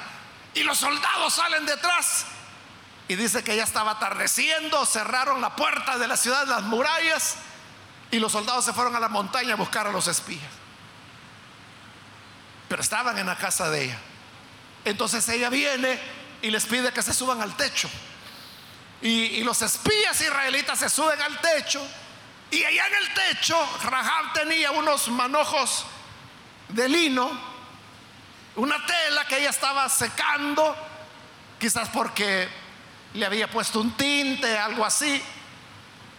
Y 0.53 0.63
los 0.63 0.77
soldados 0.77 1.33
salen 1.33 1.65
detrás. 1.65 2.25
Y 3.07 3.15
dice 3.15 3.43
que 3.43 3.55
ya 3.55 3.63
estaba 3.63 3.91
atardeciendo, 3.91 4.85
cerraron 4.85 5.41
la 5.41 5.55
puerta 5.55 5.97
de 5.97 6.07
la 6.07 6.17
ciudad, 6.17 6.47
las 6.47 6.63
murallas, 6.63 7.37
y 8.11 8.19
los 8.19 8.33
soldados 8.33 8.65
se 8.65 8.73
fueron 8.73 8.95
a 8.95 8.99
la 8.99 9.07
montaña 9.07 9.53
a 9.53 9.55
buscar 9.55 9.87
a 9.87 9.91
los 9.91 10.07
espías. 10.07 10.51
Pero 12.67 12.81
estaban 12.81 13.17
en 13.17 13.25
la 13.25 13.37
casa 13.37 13.69
de 13.69 13.85
ella. 13.85 13.99
Entonces 14.83 15.27
ella 15.29 15.49
viene 15.49 15.99
y 16.41 16.51
les 16.51 16.65
pide 16.65 16.91
que 16.91 17.01
se 17.01 17.13
suban 17.13 17.41
al 17.41 17.55
techo. 17.55 17.89
Y, 19.01 19.43
los 19.43 19.61
espías 19.61 20.19
israelitas 20.21 20.77
se 20.77 20.89
suben 20.89 21.19
al 21.21 21.39
techo 21.41 21.81
y 22.51 22.63
allá 22.63 22.85
en 22.85 22.93
el 22.95 23.13
techo, 23.13 23.57
Rahab 23.83 24.33
tenía 24.33 24.71
unos 24.71 25.07
manojos 25.07 25.85
de 26.67 26.87
lino, 26.87 27.31
una 28.57 28.85
tela 28.85 29.25
que 29.25 29.39
ella 29.39 29.49
estaba 29.49 29.89
secando, 29.89 30.75
quizás 31.59 31.89
porque 31.89 32.47
le 33.13 33.25
había 33.25 33.49
puesto 33.49 33.79
un 33.79 33.95
tinte, 33.97 34.57
algo 34.57 34.85
así. 34.85 35.21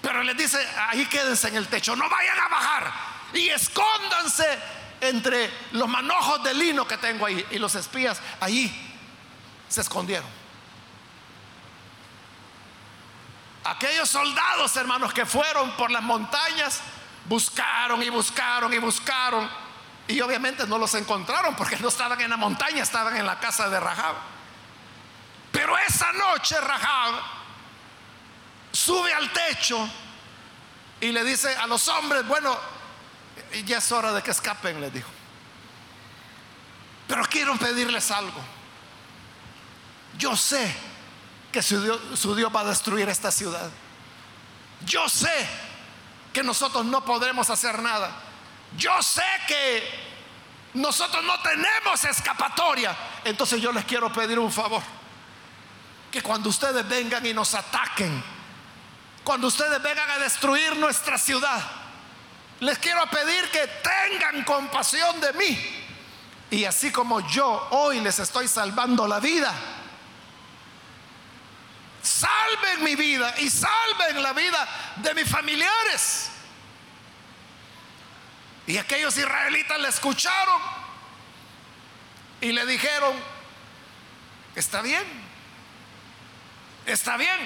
Pero 0.03 0.23
le 0.23 0.35
dice, 0.35 0.59
ahí 0.89 1.07
quédense 1.07 1.49
en 1.49 1.57
el 1.57 1.69
techo, 1.69 1.97
no 1.97 2.11
vayan 2.11 2.39
a 2.39 2.49
bajar 2.49 3.13
y 3.35 3.49
escóndanse 3.49 4.59
entre 5.01 5.51
los 5.73 5.89
manojos 5.89 6.43
de 6.45 6.55
lino 6.55 6.87
que 6.87 6.97
tengo 6.99 7.27
ahí. 7.27 7.45
Y 7.51 7.59
los 7.59 7.75
espías 7.75 8.21
ahí 8.41 8.71
se 9.69 9.81
escondieron. 9.81 10.29
Aquellos 13.65 14.09
soldados, 14.09 14.77
hermanos, 14.77 15.13
que 15.13 15.25
fueron 15.25 15.71
por 15.77 15.91
las 15.91 16.03
montañas, 16.03 16.81
buscaron 17.27 18.03
y 18.03 18.11
buscaron 18.11 18.73
y 18.73 18.79
buscaron. 18.79 19.49
Y 20.09 20.21
obviamente 20.21 20.67
no 20.67 20.79
los 20.79 20.95
encontraron 20.95 21.55
porque 21.55 21.77
no 21.79 21.89
estaban 21.89 22.21
en 22.21 22.31
la 22.31 22.37
montaña, 22.37 22.83
estaban 22.83 23.17
en 23.17 23.25
la 23.25 23.39
casa 23.39 23.69
de 23.69 23.79
Rahab. 23.79 24.17
Pero 25.53 25.77
esa 25.79 26.13
noche 26.13 26.61
Rahab 26.61 27.15
sube 28.73 29.13
al 29.13 29.31
techo 29.33 29.89
y 31.01 31.13
le 31.13 31.23
dice 31.25 31.55
a 31.57 31.67
los 31.67 31.87
hombres, 31.89 32.27
bueno, 32.27 32.59
ya 33.65 33.79
es 33.79 33.93
hora 33.93 34.13
de 34.13 34.23
que 34.23 34.31
escapen, 34.31 34.81
les 34.81 34.93
dijo. 34.93 35.11
Pero 37.07 37.25
quiero 37.25 37.57
pedirles 37.57 38.11
algo. 38.11 38.41
Yo 40.17 40.37
sé 40.37 40.75
que 41.51 41.63
su 41.63 41.83
Dios, 41.83 42.01
su 42.19 42.35
Dios 42.35 42.51
va 42.55 42.61
a 42.61 42.65
destruir 42.65 43.09
esta 43.09 43.31
ciudad. 43.31 43.71
Yo 44.85 45.09
sé 45.09 45.49
que 46.33 46.43
nosotros 46.43 46.85
no 46.85 47.05
podremos 47.05 47.51
hacer 47.51 47.81
nada. 47.83 48.11
Yo 48.77 49.03
sé 49.03 49.25
que 49.47 49.83
nosotros 50.75 51.23
no 51.25 51.39
tenemos 51.41 52.05
escapatoria. 52.05 52.97
Entonces 53.25 53.61
yo 53.61 53.73
les 53.73 53.85
quiero 53.85 54.13
pedir 54.13 54.39
un 54.39 54.51
favor. 54.51 54.83
Que 56.11 56.23
cuando 56.23 56.49
ustedes 56.49 56.87
vengan 56.89 57.25
y 57.27 57.35
nos 57.35 57.55
ataquen, 57.55 58.23
cuando 59.25 59.47
ustedes 59.47 59.83
vengan 59.83 60.11
a 60.11 60.19
destruir 60.19 60.77
nuestra 60.77 61.17
ciudad, 61.17 61.63
les 62.61 62.79
quiero 62.79 63.05
pedir 63.07 63.51
que 63.51 63.67
tengan 63.67 64.45
compasión 64.45 65.21
de 65.21 65.33
mí. 65.33 65.59
Y 66.51 66.65
así 66.65 66.93
como 66.93 67.21
yo 67.29 67.69
hoy 67.71 68.01
les 68.01 68.19
estoy 68.19 68.47
salvando 68.47 69.07
la 69.09 69.21
vida, 69.21 69.53
salven 72.03 72.85
mi 72.85 72.95
vida 72.95 73.35
y 73.39 73.49
salven 73.49 74.23
la 74.23 74.33
vida 74.33 74.69
de 74.97 75.15
mis 75.15 75.29
familiares. 75.29 76.31
Y 78.67 78.77
aquellos 78.77 79.17
israelitas 79.17 79.81
le 79.81 79.89
escucharon 79.89 80.61
y 82.41 82.53
le 82.53 82.67
dijeron, 82.67 83.17
está 84.55 84.83
bien, 84.83 85.05
está 86.87 87.17
bien, 87.17 87.39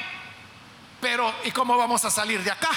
pero 1.09 1.33
¿y 1.45 1.53
cómo 1.53 1.77
vamos 1.77 2.05
a 2.05 2.11
salir 2.11 2.43
de 2.43 2.51
acá? 2.51 2.69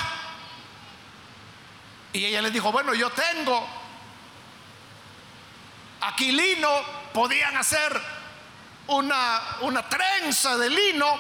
Y 2.14 2.26
ella 2.26 2.44
les 2.44 2.54
dijo, 2.54 2.72
bueno, 2.72 2.94
yo 2.94 3.10
tengo 3.10 3.68
aquí 6.02 6.32
lino, 6.32 6.70
podían 7.12 7.58
hacer 7.58 8.00
una, 8.86 9.42
una 9.62 9.90
trenza 9.90 10.56
de 10.58 10.70
lino. 10.70 11.18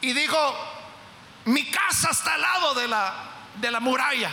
Y 0.00 0.14
dijo, 0.14 0.56
mi 1.44 1.70
casa 1.70 2.08
está 2.10 2.36
al 2.36 2.40
lado 2.40 2.74
de 2.76 2.88
la, 2.88 3.14
de 3.56 3.70
la 3.70 3.80
muralla. 3.80 4.30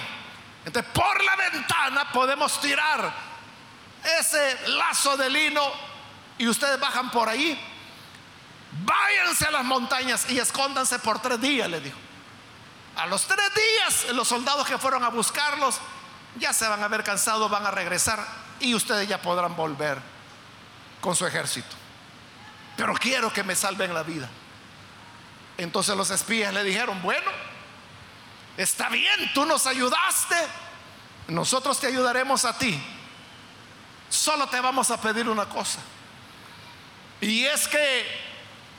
Entonces, 0.64 0.90
por 0.94 1.22
la 1.26 1.36
ventana 1.36 2.10
podemos 2.14 2.62
tirar 2.62 3.12
ese 4.18 4.70
lazo 4.70 5.18
de 5.18 5.30
lino 5.30 5.70
y 6.38 6.48
ustedes 6.48 6.80
bajan 6.80 7.12
por 7.12 7.28
ahí. 7.28 7.67
Váyanse 8.84 9.46
a 9.46 9.52
las 9.52 9.66
montañas 9.66 10.30
y 10.30 10.40
escóndanse 10.40 11.00
por 11.00 11.20
tres 11.22 11.40
días, 11.42 11.70
le 11.70 11.80
dijo. 11.80 11.98
A 12.96 13.06
los 13.06 13.26
tres 13.28 13.50
días, 13.54 14.14
los 14.16 14.28
soldados 14.28 14.68
que 14.68 14.78
fueron 14.78 15.04
a 15.04 15.10
buscarlos 15.10 15.80
ya 16.38 16.54
se 16.54 16.68
van 16.68 16.84
a 16.84 16.88
ver 16.88 17.04
cansados, 17.04 17.50
van 17.50 17.66
a 17.66 17.72
regresar 17.72 18.26
y 18.60 18.74
ustedes 18.74 19.08
ya 19.08 19.22
podrán 19.22 19.56
volver 19.56 20.00
con 21.02 21.16
su 21.16 21.26
ejército. 21.26 21.76
Pero 22.76 22.94
quiero 22.96 23.32
que 23.32 23.44
me 23.44 23.56
salven 23.56 23.94
la 23.94 24.04
vida. 24.04 24.30
Entonces 25.58 25.96
los 25.96 26.12
espías 26.12 26.54
le 26.54 26.64
dijeron, 26.64 27.02
bueno, 27.02 27.32
Está 28.58 28.90
bien, 28.90 29.32
tú 29.36 29.46
nos 29.46 29.68
ayudaste. 29.68 30.36
Nosotros 31.28 31.80
te 31.80 31.88
ayudaremos 31.88 32.44
a 32.44 32.58
ti. 32.58 32.82
Solo 34.10 34.48
te 34.48 34.60
vamos 34.60 34.90
a 34.90 35.00
pedir 35.00 35.30
una 35.30 35.46
cosa. 35.48 35.80
Y 37.22 37.46
es 37.46 37.68
que 37.68 38.27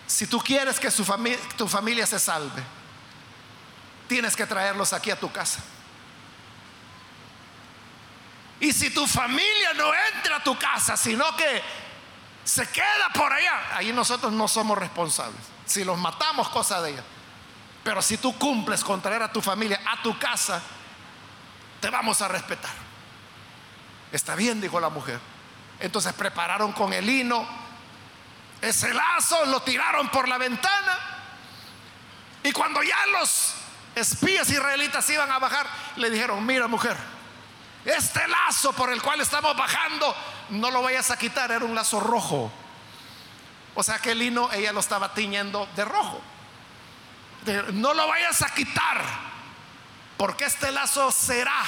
si 0.08 0.26
tú 0.26 0.40
quieres 0.40 0.80
que 0.80 0.90
tu 0.90 1.68
familia 1.68 2.06
se 2.06 2.18
salve, 2.18 2.62
tienes 4.08 4.34
que 4.34 4.46
traerlos 4.46 4.94
aquí 4.94 5.10
a 5.10 5.20
tu 5.20 5.30
casa. 5.30 5.60
Y 8.58 8.72
si 8.72 8.90
tu 8.90 9.06
familia 9.06 9.74
no 9.76 9.92
entra 10.16 10.36
a 10.36 10.42
tu 10.42 10.58
casa, 10.58 10.96
sino 10.96 11.36
que 11.36 11.62
se 12.42 12.66
queda 12.70 13.10
por 13.12 13.30
allá, 13.30 13.76
ahí 13.76 13.92
nosotros 13.92 14.32
no 14.32 14.49
somos 14.49 14.78
responsables. 14.78 15.40
Si 15.66 15.84
los 15.84 15.99
matamos, 15.99 16.49
cosa 16.49 16.80
de 16.80 16.92
ella. 16.92 17.04
Pero 17.84 18.00
si 18.00 18.16
tú 18.16 18.36
cumples 18.38 18.82
con 18.82 19.02
traer 19.02 19.23
a 19.23 19.30
tu 19.30 19.42
familia 19.42 19.80
a 19.86 20.02
tu 20.02 20.18
casa, 20.18 20.62
te 21.80 21.90
vamos 21.90 22.23
a 22.23 22.28
respetar. 22.28 22.73
Está 24.10 24.34
bien, 24.34 24.58
dijo 24.58 24.80
la 24.80 24.88
mujer. 24.88 25.21
Entonces 25.80 26.14
prepararon 26.14 26.73
con 26.73 26.94
el 26.94 27.08
hino 27.08 27.68
ese 28.60 28.92
lazo, 28.92 29.47
lo 29.47 29.62
tiraron 29.62 30.08
por 30.08 30.28
la 30.28 30.38
ventana. 30.38 30.99
Y 32.42 32.52
cuando 32.52 32.82
ya 32.82 33.06
los 33.06 33.54
espías 33.94 34.49
israelitas 34.50 35.08
iban 35.10 35.30
a 35.30 35.38
bajar, 35.38 35.66
le 35.97 36.10
dijeron, 36.10 36.44
mira 36.44 36.66
mujer, 36.66 36.97
este 37.84 38.26
lazo 38.28 38.73
por 38.73 38.92
el 38.92 39.02
cual 39.02 39.21
estamos 39.21 39.56
bajando, 39.56 40.14
no 40.50 40.71
lo 40.71 40.82
vayas 40.82 41.10
a 41.10 41.18
quitar, 41.18 41.50
era 41.50 41.64
un 41.64 41.75
lazo 41.75 42.00
rojo. 42.00 42.52
O 43.75 43.82
sea 43.82 43.99
que 43.99 44.12
el 44.12 44.23
hino 44.23 44.50
ella 44.52 44.73
lo 44.73 44.80
estaba 44.80 45.14
tiñendo 45.14 45.68
de 45.76 45.84
rojo 45.84 46.21
no 47.73 47.94
lo 47.94 48.08
vayas 48.08 48.42
a 48.42 48.52
quitar, 48.54 49.02
porque 50.16 50.44
este 50.44 50.71
lazo 50.73 51.10
será 51.10 51.62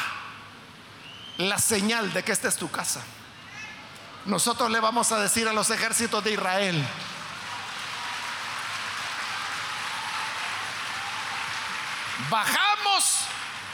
la 1.38 1.59
señal 1.59 2.12
de 2.12 2.22
que 2.22 2.33
esta 2.33 2.48
es 2.48 2.57
tu 2.57 2.70
casa. 2.70 3.03
Nosotros 4.26 4.70
le 4.70 4.80
vamos 4.80 5.11
a 5.12 5.18
decir 5.20 5.48
a 5.48 5.52
los 5.52 5.70
ejércitos 5.70 6.22
de 6.22 6.33
Israel, 6.33 6.87
bajamos 12.28 13.20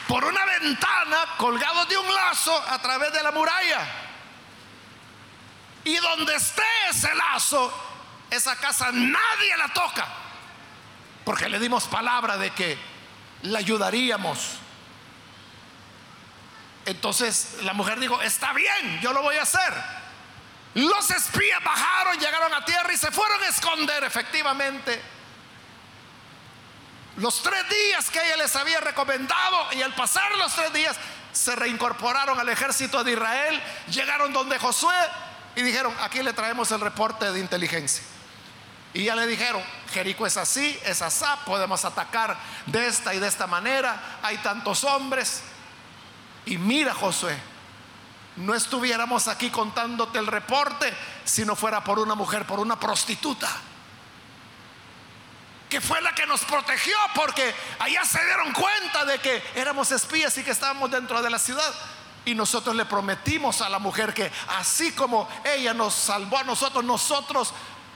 por 0.06 0.24
una 0.24 0.44
ventana 0.44 1.16
colgados 1.36 1.88
de 1.88 1.98
un 1.98 2.14
lazo 2.14 2.56
a 2.68 2.80
través 2.80 3.12
de 3.12 3.22
la 3.22 3.32
muralla. 3.32 3.86
Y 5.84 5.96
donde 5.96 6.34
esté 6.34 6.62
ese 6.90 7.14
lazo, 7.14 7.72
esa 8.30 8.56
casa 8.56 8.90
nadie 8.92 9.56
la 9.56 9.68
toca 9.72 10.06
porque 11.26 11.48
le 11.48 11.58
dimos 11.58 11.88
palabra 11.88 12.36
de 12.36 12.52
que 12.52 12.78
la 13.42 13.58
ayudaríamos. 13.58 14.58
Entonces 16.84 17.56
la 17.62 17.72
mujer 17.72 17.98
dijo, 17.98 18.22
está 18.22 18.52
bien, 18.52 19.00
yo 19.00 19.12
lo 19.12 19.22
voy 19.22 19.34
a 19.34 19.42
hacer. 19.42 19.74
Los 20.76 21.10
espías 21.10 21.64
bajaron, 21.64 22.18
llegaron 22.18 22.52
a 22.52 22.62
tierra 22.62 22.92
y 22.92 22.98
se 22.98 23.10
fueron 23.10 23.42
a 23.42 23.46
esconder 23.46 24.04
efectivamente. 24.04 25.00
Los 27.16 27.42
tres 27.42 27.66
días 27.66 28.10
que 28.10 28.22
ella 28.22 28.36
les 28.36 28.54
había 28.56 28.78
recomendado 28.80 29.72
y 29.72 29.80
al 29.80 29.94
pasar 29.94 30.36
los 30.36 30.54
tres 30.54 30.70
días 30.74 30.94
se 31.32 31.56
reincorporaron 31.56 32.38
al 32.38 32.50
ejército 32.50 33.02
de 33.02 33.12
Israel, 33.12 33.62
llegaron 33.90 34.34
donde 34.34 34.58
Josué 34.58 34.94
y 35.54 35.62
dijeron, 35.62 35.94
aquí 36.02 36.22
le 36.22 36.34
traemos 36.34 36.70
el 36.70 36.80
reporte 36.80 37.32
de 37.32 37.40
inteligencia. 37.40 38.04
Y 38.92 39.04
ya 39.04 39.16
le 39.16 39.26
dijeron, 39.26 39.62
Jericó 39.94 40.26
es 40.26 40.36
así, 40.36 40.78
es 40.84 41.00
asá, 41.00 41.38
podemos 41.46 41.86
atacar 41.86 42.36
de 42.66 42.86
esta 42.86 43.14
y 43.14 43.18
de 43.18 43.28
esta 43.28 43.46
manera, 43.46 44.18
hay 44.22 44.36
tantos 44.38 44.84
hombres. 44.84 45.40
Y 46.44 46.58
mira 46.58 46.92
Josué, 46.92 47.34
no 48.36 48.54
estuviéramos 48.54 49.28
aquí 49.28 49.50
contándote 49.50 50.18
el 50.18 50.26
reporte 50.26 50.92
si 51.24 51.44
no 51.44 51.56
fuera 51.56 51.82
por 51.82 51.98
una 51.98 52.14
mujer, 52.14 52.46
por 52.46 52.60
una 52.60 52.78
prostituta, 52.78 53.48
que 55.68 55.80
fue 55.80 56.00
la 56.00 56.14
que 56.14 56.26
nos 56.26 56.44
protegió 56.44 56.96
porque 57.14 57.54
allá 57.78 58.04
se 58.04 58.24
dieron 58.24 58.52
cuenta 58.52 59.04
de 59.04 59.18
que 59.18 59.42
éramos 59.54 59.90
espías 59.90 60.36
y 60.38 60.44
que 60.44 60.52
estábamos 60.52 60.90
dentro 60.90 61.20
de 61.22 61.30
la 61.30 61.38
ciudad. 61.38 61.74
Y 62.24 62.34
nosotros 62.34 62.74
le 62.74 62.84
prometimos 62.84 63.60
a 63.62 63.68
la 63.68 63.78
mujer 63.78 64.12
que 64.12 64.30
así 64.48 64.92
como 64.92 65.28
ella 65.44 65.72
nos 65.74 65.94
salvó 65.94 66.38
a 66.38 66.44
nosotros, 66.44 66.84
nosotros 66.84 67.52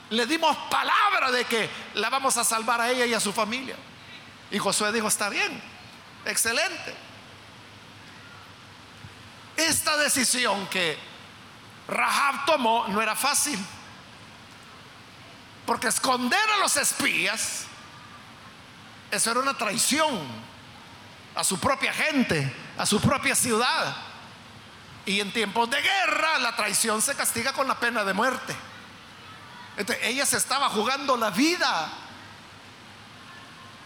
le 0.09 0.25
dimos 0.25 0.55
palabra 0.69 1.31
de 1.31 1.45
que 1.45 1.69
la 1.95 2.09
vamos 2.09 2.37
a 2.37 2.43
salvar 2.43 2.81
a 2.81 2.89
ella 2.89 3.05
y 3.05 3.13
a 3.13 3.19
su 3.19 3.31
familia. 3.31 3.75
Y 4.49 4.57
Josué 4.57 4.91
dijo, 4.91 5.07
está 5.07 5.29
bien, 5.29 5.61
excelente. 6.25 7.10
Esta 9.67 9.97
decisión 9.97 10.67
que 10.67 10.97
Rahab 11.87 12.45
tomó 12.45 12.87
no 12.87 13.01
era 13.01 13.15
fácil. 13.15 13.59
Porque 15.65 15.87
esconder 15.87 16.49
a 16.55 16.57
los 16.57 16.75
espías, 16.77 17.65
eso 19.11 19.31
era 19.31 19.39
una 19.39 19.57
traición 19.57 20.19
a 21.35 21.43
su 21.43 21.59
propia 21.59 21.93
gente, 21.93 22.53
a 22.77 22.85
su 22.85 22.99
propia 22.99 23.35
ciudad. 23.35 23.95
Y 25.05 25.19
en 25.19 25.31
tiempos 25.31 25.69
de 25.69 25.81
guerra 25.81 26.39
la 26.39 26.55
traición 26.55 27.01
se 27.01 27.15
castiga 27.15 27.53
con 27.53 27.67
la 27.67 27.79
pena 27.79 28.03
de 28.03 28.13
muerte 28.13 28.55
ella 30.03 30.25
se 30.25 30.37
estaba 30.37 30.69
jugando 30.69 31.17
la 31.17 31.29
vida. 31.29 31.89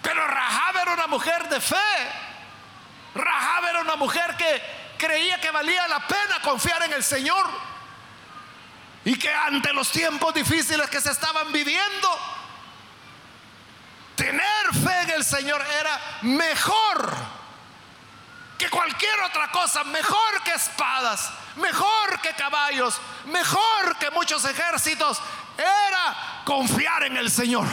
Pero 0.01 0.27
Rahab 0.27 0.77
era 0.81 0.93
una 0.93 1.07
mujer 1.07 1.49
de 1.49 1.61
fe. 1.61 1.75
Rahab 3.13 3.65
era 3.65 3.81
una 3.81 3.95
mujer 3.95 4.35
que 4.37 4.61
creía 4.97 5.39
que 5.39 5.51
valía 5.51 5.87
la 5.87 6.07
pena 6.07 6.41
confiar 6.41 6.83
en 6.83 6.93
el 6.93 7.03
Señor. 7.03 7.45
Y 9.03 9.19
que 9.19 9.31
ante 9.31 9.71
los 9.73 9.91
tiempos 9.91 10.33
difíciles 10.33 10.89
que 10.89 10.99
se 10.99 11.11
estaban 11.11 11.51
viviendo, 11.51 12.19
tener 14.15 14.73
fe 14.83 15.01
en 15.01 15.09
el 15.11 15.23
Señor 15.23 15.63
era 15.79 16.01
mejor 16.23 17.13
que 18.57 18.69
cualquier 18.69 19.19
otra 19.21 19.51
cosa, 19.51 19.83
mejor 19.83 20.43
que 20.43 20.53
espadas, 20.53 21.29
mejor 21.57 22.21
que 22.21 22.33
caballos, 22.33 22.99
mejor 23.25 23.97
que 23.99 24.09
muchos 24.11 24.43
ejércitos, 24.45 25.19
era 25.57 26.41
confiar 26.45 27.03
en 27.03 27.17
el 27.17 27.29
Señor. 27.29 27.67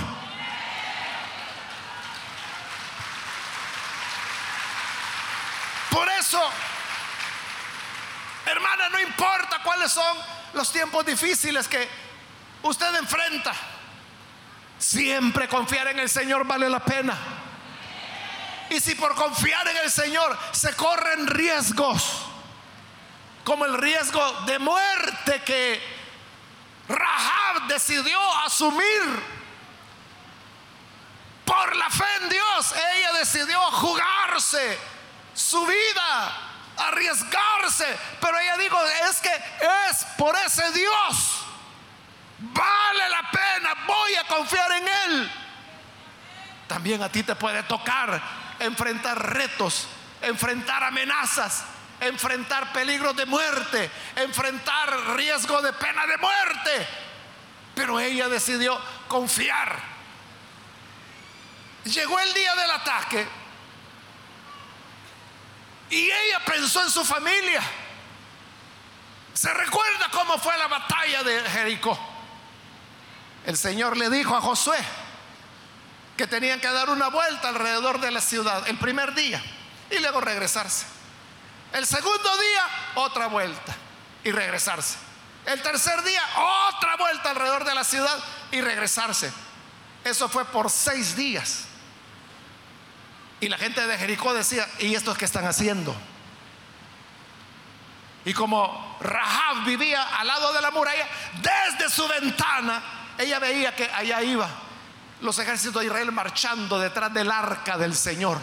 Por 5.90 6.08
eso, 6.08 6.40
hermana, 8.46 8.88
no 8.88 9.00
importa 9.00 9.60
cuáles 9.62 9.92
son 9.92 10.16
los 10.54 10.70
tiempos 10.72 11.04
difíciles 11.04 11.68
que 11.68 11.88
usted 12.62 12.94
enfrenta, 12.96 13.52
siempre 14.78 15.48
confiar 15.48 15.88
en 15.88 16.00
el 16.00 16.08
Señor 16.08 16.46
vale 16.46 16.68
la 16.68 16.80
pena. 16.80 17.16
Y 18.70 18.80
si 18.80 18.94
por 18.94 19.14
confiar 19.14 19.66
en 19.68 19.76
el 19.78 19.90
Señor 19.90 20.38
se 20.52 20.74
corren 20.74 21.26
riesgos, 21.26 22.26
como 23.44 23.64
el 23.64 23.76
riesgo 23.76 24.32
de 24.46 24.58
muerte 24.58 25.42
que 25.44 25.80
Rahab 26.88 27.66
decidió 27.68 28.18
asumir 28.38 29.42
por 31.44 31.76
la 31.76 31.90
fe 31.90 32.04
en 32.22 32.28
Dios, 32.28 32.74
ella 32.94 33.12
decidió 33.18 33.60
jugarse 33.72 34.78
su 35.34 35.66
vida, 35.66 36.51
arriesgarse, 36.76 37.86
pero 38.20 38.38
ella 38.38 38.56
dijo, 38.56 38.78
es 39.08 39.20
que 39.20 39.30
es 39.30 40.04
por 40.16 40.34
ese 40.36 40.70
Dios, 40.72 41.44
vale 42.38 43.08
la 43.08 43.30
pena, 43.30 43.74
voy 43.86 44.14
a 44.16 44.26
confiar 44.26 44.72
en 44.72 44.88
Él. 44.88 45.32
También 46.68 47.02
a 47.02 47.08
ti 47.10 47.22
te 47.22 47.34
puede 47.34 47.62
tocar 47.64 48.20
enfrentar 48.58 49.34
retos, 49.34 49.86
enfrentar 50.22 50.84
amenazas, 50.84 51.64
enfrentar 52.00 52.72
peligros 52.72 53.16
de 53.16 53.26
muerte, 53.26 53.90
enfrentar 54.16 55.14
riesgo 55.16 55.60
de 55.62 55.72
pena 55.72 56.06
de 56.06 56.16
muerte. 56.18 56.88
Pero 57.74 58.00
ella 58.00 58.28
decidió 58.28 58.78
confiar. 59.08 59.92
Llegó 61.84 62.18
el 62.20 62.32
día 62.34 62.54
del 62.54 62.70
ataque 62.70 63.41
y 65.92 66.10
ella 66.10 66.40
pensó 66.46 66.82
en 66.82 66.90
su 66.90 67.04
familia. 67.04 67.60
Se 69.34 69.52
recuerda 69.52 70.08
cómo 70.10 70.38
fue 70.38 70.56
la 70.56 70.66
batalla 70.66 71.22
de 71.22 71.40
Jericó. 71.50 71.98
El 73.44 73.58
Señor 73.58 73.98
le 73.98 74.08
dijo 74.08 74.34
a 74.34 74.40
Josué, 74.40 74.78
que 76.16 76.26
tenían 76.26 76.60
que 76.60 76.70
dar 76.70 76.88
una 76.88 77.08
vuelta 77.08 77.48
alrededor 77.48 78.00
de 78.00 78.10
la 78.10 78.22
ciudad 78.22 78.66
el 78.68 78.78
primer 78.78 79.14
día 79.14 79.42
y 79.90 79.98
luego 79.98 80.22
regresarse. 80.22 80.86
El 81.74 81.86
segundo 81.86 82.38
día, 82.38 82.64
otra 82.94 83.26
vuelta 83.26 83.76
y 84.24 84.32
regresarse. 84.32 84.96
El 85.44 85.60
tercer 85.60 86.02
día, 86.04 86.22
otra 86.68 86.96
vuelta 86.96 87.30
alrededor 87.30 87.64
de 87.64 87.74
la 87.74 87.84
ciudad 87.84 88.18
y 88.50 88.62
regresarse. 88.62 89.30
Eso 90.04 90.26
fue 90.30 90.46
por 90.46 90.70
seis 90.70 91.14
días. 91.16 91.64
Y 93.42 93.48
la 93.48 93.58
gente 93.58 93.84
de 93.84 93.98
Jericó 93.98 94.32
decía, 94.32 94.68
¿y 94.78 94.94
estos 94.94 95.18
qué 95.18 95.24
están 95.24 95.44
haciendo? 95.44 95.92
Y 98.24 98.32
como 98.34 98.96
Rahab 99.00 99.64
vivía 99.64 100.00
al 100.16 100.28
lado 100.28 100.52
de 100.52 100.60
la 100.60 100.70
muralla, 100.70 101.08
desde 101.42 101.90
su 101.90 102.06
ventana, 102.06 102.80
ella 103.18 103.40
veía 103.40 103.74
que 103.74 103.90
allá 103.90 104.22
iba 104.22 104.48
los 105.22 105.40
ejércitos 105.40 105.80
de 105.80 105.86
Israel 105.86 106.12
marchando 106.12 106.78
detrás 106.78 107.12
del 107.12 107.32
arca 107.32 107.76
del 107.76 107.96
Señor. 107.96 108.38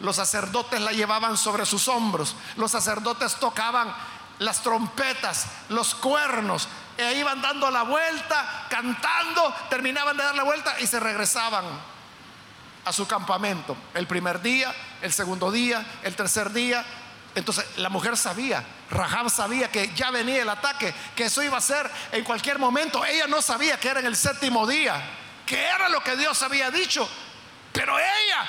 Los 0.00 0.16
sacerdotes 0.16 0.80
la 0.80 0.90
llevaban 0.90 1.36
sobre 1.36 1.64
sus 1.64 1.86
hombros. 1.86 2.34
Los 2.56 2.72
sacerdotes 2.72 3.36
tocaban 3.36 3.94
las 4.40 4.60
trompetas, 4.60 5.46
los 5.68 5.94
cuernos, 5.94 6.68
e 6.98 7.14
iban 7.14 7.40
dando 7.40 7.70
la 7.70 7.84
vuelta, 7.84 8.66
cantando, 8.68 9.54
terminaban 9.70 10.16
de 10.16 10.24
dar 10.24 10.34
la 10.34 10.42
vuelta 10.42 10.80
y 10.80 10.88
se 10.88 10.98
regresaban 10.98 11.92
a 12.84 12.92
su 12.92 13.06
campamento. 13.06 13.76
El 13.94 14.06
primer 14.06 14.40
día, 14.40 14.74
el 15.00 15.12
segundo 15.12 15.50
día, 15.50 15.84
el 16.02 16.14
tercer 16.14 16.52
día. 16.52 16.84
Entonces 17.34 17.64
la 17.78 17.88
mujer 17.88 18.16
sabía, 18.16 18.62
Rahab 18.90 19.30
sabía 19.30 19.70
que 19.70 19.92
ya 19.94 20.10
venía 20.10 20.42
el 20.42 20.48
ataque, 20.48 20.92
que 21.16 21.24
eso 21.24 21.42
iba 21.42 21.56
a 21.56 21.62
ser 21.62 21.90
en 22.12 22.24
cualquier 22.24 22.58
momento. 22.58 23.04
Ella 23.04 23.26
no 23.26 23.40
sabía 23.40 23.80
que 23.80 23.88
era 23.88 24.00
en 24.00 24.06
el 24.06 24.16
séptimo 24.16 24.66
día 24.66 25.02
que 25.46 25.60
era 25.62 25.88
lo 25.88 26.02
que 26.02 26.16
Dios 26.16 26.40
había 26.42 26.70
dicho. 26.70 27.08
Pero 27.72 27.98
ella 27.98 28.48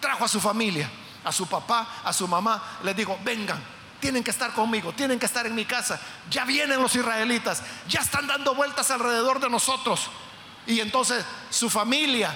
trajo 0.00 0.24
a 0.24 0.28
su 0.28 0.40
familia, 0.40 0.88
a 1.24 1.32
su 1.32 1.48
papá, 1.48 2.00
a 2.04 2.12
su 2.12 2.28
mamá, 2.28 2.78
les 2.82 2.96
dijo, 2.96 3.18
vengan, 3.24 3.62
tienen 4.00 4.22
que 4.22 4.30
estar 4.30 4.52
conmigo, 4.52 4.92
tienen 4.92 5.18
que 5.18 5.26
estar 5.26 5.46
en 5.46 5.54
mi 5.54 5.64
casa. 5.64 6.00
Ya 6.30 6.44
vienen 6.44 6.80
los 6.80 6.94
israelitas, 6.94 7.62
ya 7.88 8.00
están 8.00 8.26
dando 8.26 8.54
vueltas 8.54 8.90
alrededor 8.90 9.40
de 9.40 9.50
nosotros. 9.50 10.10
Y 10.66 10.80
entonces 10.80 11.24
su 11.50 11.70
familia, 11.70 12.34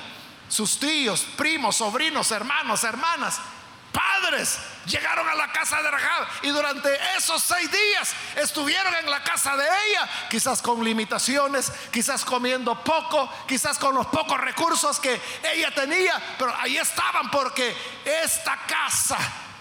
sus 0.51 0.79
tíos, 0.79 1.25
primos, 1.37 1.77
sobrinos, 1.77 2.31
hermanos, 2.33 2.85
hermanas, 2.85 3.41
padres 3.93 4.59
llegaron 4.87 5.29
a 5.29 5.35
la 5.35 5.53
casa 5.53 5.81
de 5.81 5.91
Rahab 5.91 6.27
y 6.43 6.49
durante 6.49 6.91
esos 7.17 7.43
seis 7.43 7.71
días 7.71 8.13
estuvieron 8.37 8.95
en 8.97 9.09
la 9.09 9.23
casa 9.23 9.57
de 9.57 9.65
ella, 9.65 10.09
quizás 10.29 10.61
con 10.61 10.85
limitaciones, 10.85 11.73
quizás 11.93 12.25
comiendo 12.25 12.83
poco, 12.83 13.31
quizás 13.47 13.79
con 13.79 13.95
los 13.95 14.07
pocos 14.09 14.39
recursos 14.41 14.99
que 14.99 15.21
ella 15.55 15.73
tenía, 15.73 16.21
pero 16.37 16.55
ahí 16.57 16.77
estaban 16.77 17.31
porque 17.31 17.75
esta 18.05 18.59
casa 18.67 19.19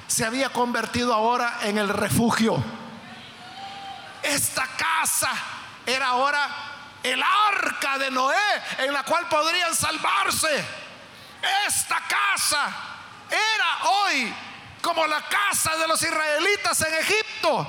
se 0.07 0.25
había 0.25 0.49
convertido 0.49 1.13
ahora 1.13 1.59
en 1.61 1.77
el 1.77 1.89
refugio. 1.89 2.61
Esta 4.23 4.67
casa 4.75 5.31
era 5.85 6.07
ahora 6.07 6.68
el 7.03 7.21
arca 7.21 7.97
de 7.97 8.11
Noé 8.11 8.35
en 8.79 8.93
la 8.93 9.03
cual 9.03 9.27
podrían 9.27 9.75
salvarse. 9.75 10.65
Esta 11.67 12.01
casa 12.07 12.67
era 13.29 13.89
hoy 13.89 14.33
como 14.81 15.05
la 15.07 15.21
casa 15.21 15.75
de 15.77 15.87
los 15.87 16.01
israelitas 16.01 16.81
en 16.81 16.93
Egipto, 16.95 17.67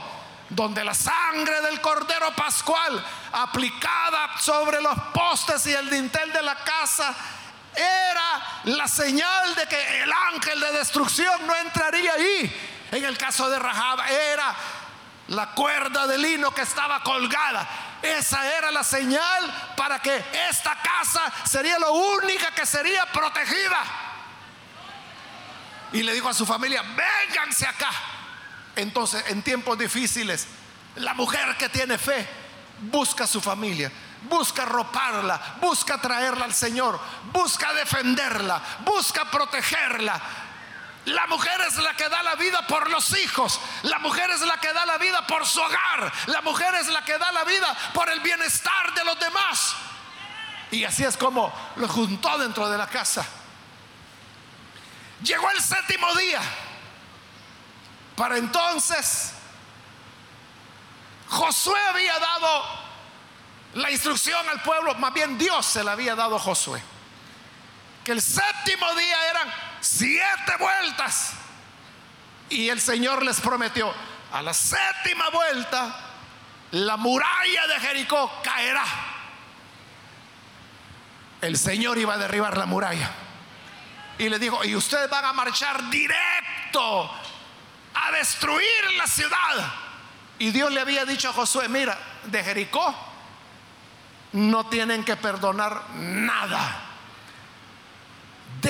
donde 0.48 0.84
la 0.84 0.94
sangre 0.94 1.60
del 1.60 1.80
cordero 1.80 2.34
pascual 2.34 3.04
aplicada 3.32 4.38
sobre 4.38 4.80
los 4.80 4.98
postes 5.14 5.66
y 5.66 5.72
el 5.72 5.88
dintel 5.88 6.32
de 6.32 6.42
la 6.42 6.56
casa 6.56 7.14
era 7.74 8.62
la 8.64 8.88
señal 8.88 9.54
de 9.54 9.66
que 9.66 10.02
el 10.02 10.12
ángel 10.12 10.58
de 10.60 10.72
destrucción 10.72 11.46
no 11.46 11.54
entraría 11.54 12.12
ahí. 12.14 12.88
En 12.90 13.04
el 13.04 13.16
caso 13.16 13.48
de 13.48 13.58
Rahab 13.58 14.00
era 14.10 14.54
la 15.28 15.50
cuerda 15.52 16.08
de 16.08 16.18
lino 16.18 16.52
que 16.52 16.62
estaba 16.62 17.02
colgada. 17.02 17.68
Esa 18.02 18.56
era 18.56 18.70
la 18.70 18.82
señal 18.82 19.72
para 19.76 20.00
que 20.00 20.24
esta 20.48 20.76
casa 20.80 21.20
sería 21.44 21.78
la 21.78 21.90
única 21.90 22.50
que 22.52 22.64
sería 22.64 23.04
protegida 23.06 24.10
y 25.92 26.02
le 26.02 26.14
dijo 26.14 26.28
a 26.28 26.34
su 26.34 26.46
familia, 26.46 26.82
vénganse 26.82 27.66
acá. 27.66 27.90
Entonces, 28.76 29.24
en 29.28 29.42
tiempos 29.42 29.78
difíciles, 29.78 30.46
la 30.96 31.14
mujer 31.14 31.56
que 31.58 31.68
tiene 31.68 31.98
fe 31.98 32.26
busca 32.82 33.24
a 33.24 33.26
su 33.26 33.40
familia, 33.40 33.90
busca 34.22 34.64
roparla, 34.64 35.56
busca 35.60 36.00
traerla 36.00 36.44
al 36.44 36.54
Señor, 36.54 36.98
busca 37.32 37.72
defenderla, 37.74 38.62
busca 38.84 39.30
protegerla. 39.30 40.20
La 41.06 41.26
mujer 41.26 41.60
es 41.66 41.76
la 41.78 41.94
que 41.94 42.08
da 42.08 42.22
la 42.22 42.34
vida 42.34 42.66
por 42.66 42.90
los 42.90 43.16
hijos. 43.18 43.58
La 43.82 43.98
mujer 43.98 44.30
es 44.30 44.42
la 44.42 44.58
que 44.58 44.72
da 44.72 44.84
la 44.84 44.98
vida 44.98 45.26
por 45.26 45.46
su 45.46 45.60
hogar. 45.60 46.12
La 46.26 46.42
mujer 46.42 46.74
es 46.74 46.88
la 46.88 47.04
que 47.04 47.16
da 47.16 47.32
la 47.32 47.44
vida 47.44 47.74
por 47.94 48.10
el 48.10 48.20
bienestar 48.20 48.94
de 48.94 49.04
los 49.04 49.18
demás. 49.18 49.74
Y 50.70 50.84
así 50.84 51.04
es 51.04 51.16
como 51.16 51.52
lo 51.76 51.88
juntó 51.88 52.38
dentro 52.38 52.68
de 52.68 52.76
la 52.76 52.86
casa. 52.86 53.26
Llegó 55.22 55.50
el 55.50 55.60
séptimo 55.60 56.14
día. 56.14 56.40
Para 58.14 58.36
entonces, 58.36 59.32
Josué 61.28 61.80
había 61.88 62.18
dado 62.18 62.64
la 63.74 63.90
instrucción 63.90 64.46
al 64.48 64.62
pueblo, 64.62 64.94
más 64.96 65.12
bien 65.12 65.38
Dios 65.38 65.64
se 65.64 65.82
la 65.82 65.92
había 65.92 66.14
dado 66.14 66.36
a 66.36 66.38
Josué. 66.38 66.82
Que 68.04 68.12
el 68.12 68.20
séptimo 68.20 68.92
día 68.94 69.30
eran 69.30 69.69
siete 69.80 70.52
vueltas. 70.58 71.32
Y 72.48 72.68
el 72.68 72.80
Señor 72.80 73.24
les 73.24 73.40
prometió, 73.40 73.92
a 74.32 74.42
la 74.42 74.54
séptima 74.54 75.28
vuelta, 75.30 75.94
la 76.72 76.96
muralla 76.96 77.66
de 77.66 77.80
Jericó 77.80 78.30
caerá. 78.42 78.84
El 81.40 81.56
Señor 81.56 81.98
iba 81.98 82.14
a 82.14 82.18
derribar 82.18 82.56
la 82.56 82.66
muralla 82.66 83.10
y 84.20 84.28
le 84.28 84.38
dijo, 84.38 84.62
y 84.64 84.76
ustedes 84.76 85.08
van 85.08 85.24
a 85.24 85.32
marchar 85.32 85.88
directo 85.88 87.10
a 87.94 88.12
destruir 88.12 88.92
la 88.98 89.06
ciudad. 89.06 89.72
Y 90.38 90.50
Dios 90.50 90.70
le 90.70 90.80
había 90.80 91.06
dicho 91.06 91.30
a 91.30 91.32
Josué, 91.32 91.68
mira, 91.68 91.98
de 92.24 92.44
Jericó 92.44 92.94
no 94.32 94.66
tienen 94.66 95.04
que 95.04 95.16
perdonar 95.16 95.90
nada. 95.94 96.89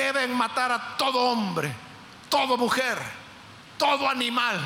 Deben 0.00 0.32
matar 0.32 0.72
a 0.72 0.96
todo 0.96 1.20
hombre, 1.28 1.70
toda 2.30 2.56
mujer, 2.56 2.96
todo 3.76 4.08
animal. 4.08 4.58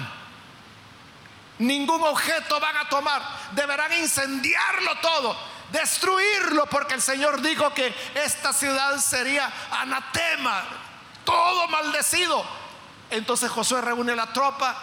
Ningún 1.59 2.05
objeto 2.05 2.61
van 2.61 2.77
a 2.77 2.89
tomar. 2.89 3.21
Deberán 3.51 3.93
incendiarlo 3.95 4.95
todo, 5.03 5.37
destruirlo, 5.73 6.67
porque 6.67 6.95
el 6.95 7.03
Señor 7.03 7.43
dijo 7.43 7.75
que 7.75 7.93
esta 8.15 8.53
ciudad 8.53 8.97
sería 8.99 9.53
anatema, 9.73 10.63
todo 11.25 11.67
maldecido. 11.67 12.45
Entonces 13.11 13.51
Josué 13.51 13.81
reúne 13.81 14.15
la 14.15 14.33
tropa, 14.33 14.77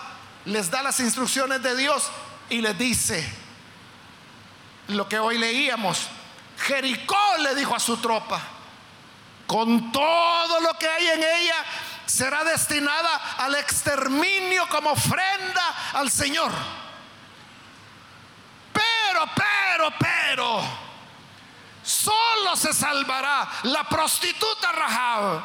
les 0.44 0.70
da 0.70 0.84
las 0.84 1.00
instrucciones 1.00 1.64
de 1.64 1.78
Dios 1.78 2.12
y 2.50 2.60
les 2.60 2.78
dice 2.78 3.26
lo 4.90 5.08
que 5.08 5.18
hoy 5.18 5.38
leíamos. 5.38 6.10
Jericó 6.58 7.38
le 7.40 7.56
dijo 7.56 7.74
a 7.74 7.80
su 7.80 7.96
tropa, 7.98 8.42
con 9.52 9.92
todo 9.92 10.62
lo 10.62 10.80
que 10.80 10.88
hay 10.88 11.10
en 11.10 11.22
ella, 11.22 11.66
será 12.06 12.42
destinada 12.46 13.36
al 13.38 13.54
exterminio 13.56 14.66
como 14.70 14.92
ofrenda 14.92 15.92
al 15.92 16.10
Señor. 16.10 16.50
Pero, 18.72 19.26
pero, 19.36 19.92
pero, 20.00 20.62
solo 21.84 22.56
se 22.56 22.74
salvará 22.74 23.46
la 23.64 23.84
prostituta 23.90 24.72
Rahab 24.72 25.42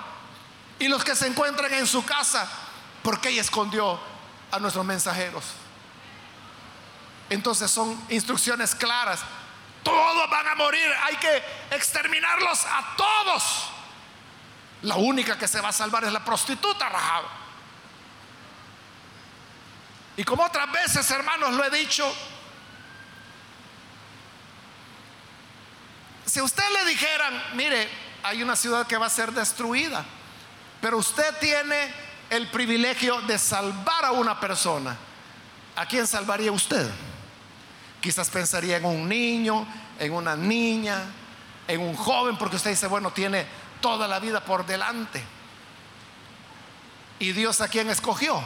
y 0.79 0.87
los 0.87 1.03
que 1.03 1.17
se 1.17 1.27
encuentran 1.27 1.75
en 1.75 1.89
su 1.89 2.05
casa, 2.05 2.49
porque 3.03 3.31
ella 3.31 3.41
escondió 3.41 3.99
a 4.53 4.61
nuestros 4.61 4.85
mensajeros. 4.85 5.43
Entonces 7.29 7.73
son 7.73 8.01
instrucciones 8.09 8.73
claras. 8.73 9.19
Todos 9.83 10.31
van 10.31 10.47
a 10.47 10.55
morir, 10.55 10.89
hay 11.03 11.17
que 11.17 11.43
exterminarlos 11.73 12.65
a 12.67 12.95
todos. 12.97 13.73
La 14.87 14.95
única 14.95 15.37
que 15.37 15.49
se 15.49 15.61
va 15.61 15.71
a 15.71 15.73
salvar 15.73 16.05
es 16.05 16.13
la 16.13 16.25
prostituta 16.25 16.89
Rahab. 16.89 17.25
Y 20.17 20.23
como 20.23 20.45
otras 20.45 20.71
veces, 20.71 21.11
hermanos, 21.11 21.55
lo 21.55 21.65
he 21.65 21.71
dicho, 21.71 22.07
si 26.25 26.41
usted 26.41 26.63
le 26.73 26.89
dijeran, 26.89 27.43
mire, 27.55 27.89
hay 28.23 28.45
una 28.45 28.55
ciudad 28.55 28.87
que 28.87 28.97
va 28.97 29.07
a 29.07 29.11
ser 29.11 29.33
destruida, 29.33 30.05
pero 30.81 30.99
usted 30.99 31.37
tiene 31.41 31.93
el 32.31 32.49
privilegio 32.53 33.21
de 33.23 33.41
salvar 33.41 34.05
a 34.05 34.13
una 34.13 34.39
persona, 34.39 34.97
¿a 35.75 35.85
quién 35.87 36.07
salvaría 36.07 36.53
usted? 36.53 36.89
Quizás 38.01 38.31
pensaría 38.31 38.77
en 38.77 38.85
un 38.85 39.09
niño, 39.09 39.67
en 39.99 40.13
una 40.13 40.37
niña, 40.37 41.03
en 41.69 41.81
un 41.81 41.97
joven, 41.97 42.37
porque 42.37 42.57
usted 42.57 42.71
dice, 42.71 42.87
bueno, 42.87 43.11
tiene 43.11 43.47
toda 43.81 44.09
la 44.09 44.19
vida 44.21 44.45
por 44.45 44.67
delante. 44.67 45.23
¿Y 47.19 47.33
Dios 47.33 47.61
a 47.61 47.69
quién 47.69 47.89
escogió? 47.89 48.41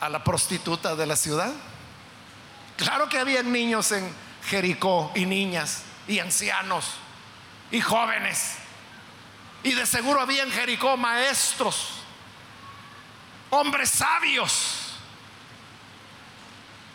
A 0.00 0.08
la 0.08 0.22
prostituta 0.22 0.94
de 0.94 1.06
la 1.06 1.16
ciudad. 1.16 1.52
Claro 2.76 3.08
que 3.08 3.18
había 3.18 3.42
niños 3.42 3.90
en 3.92 4.14
Jericó 4.46 5.10
y 5.14 5.26
niñas 5.26 5.82
y 6.06 6.20
ancianos 6.20 6.92
y 7.70 7.80
jóvenes. 7.80 8.54
Y 9.62 9.72
de 9.74 9.84
seguro 9.84 10.20
había 10.20 10.44
en 10.44 10.52
Jericó 10.52 10.96
maestros, 10.96 11.90
hombres 13.50 13.90
sabios. 13.90 14.92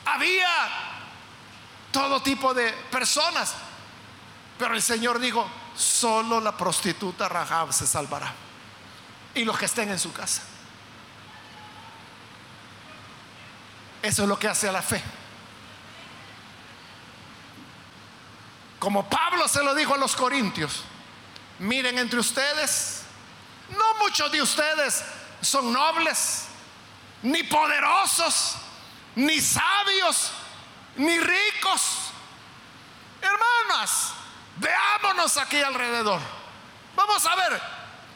Había 0.06 0.48
todo 1.92 2.22
tipo 2.22 2.54
de 2.54 2.72
personas. 2.92 3.54
Pero 4.64 4.76
el 4.76 4.82
Señor 4.82 5.20
dijo, 5.20 5.46
solo 5.76 6.40
la 6.40 6.56
prostituta 6.56 7.28
Rahab 7.28 7.74
se 7.74 7.86
salvará. 7.86 8.34
Y 9.36 9.44
los 9.44 9.58
que 9.60 9.66
estén 9.66 9.90
en 9.90 10.00
su 10.00 10.14
casa. 10.14 10.42
Eso 14.02 14.24
es 14.24 14.30
lo 14.30 14.40
que 14.40 14.48
hace 14.48 14.70
a 14.70 14.72
la 14.72 14.82
fe. 14.82 15.04
Como 18.80 19.10
Pablo 19.10 19.50
se 19.50 19.62
lo 19.62 19.76
dijo 19.76 19.96
a 19.96 19.98
los 19.98 20.16
corintios, 20.16 20.86
miren 21.60 22.00
entre 22.00 22.20
ustedes, 22.20 23.02
no 23.70 24.00
muchos 24.00 24.32
de 24.32 24.42
ustedes 24.42 25.04
son 25.42 25.74
nobles, 25.74 26.46
ni 27.22 27.44
poderosos, 27.44 28.56
ni 29.16 29.42
sabios, 29.42 30.32
ni 30.96 31.20
ricos. 31.20 31.82
Hermanas, 33.22 34.23
veámonos 34.58 35.38
aquí 35.38 35.62
alrededor. 35.62 36.22
Vamos 36.96 37.26
a 37.26 37.36
ver 37.36 37.62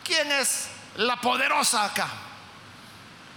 quién 0.04 0.32
es 0.32 0.70
la 0.96 1.16
poderosa 1.18 1.86
acá. 1.86 2.08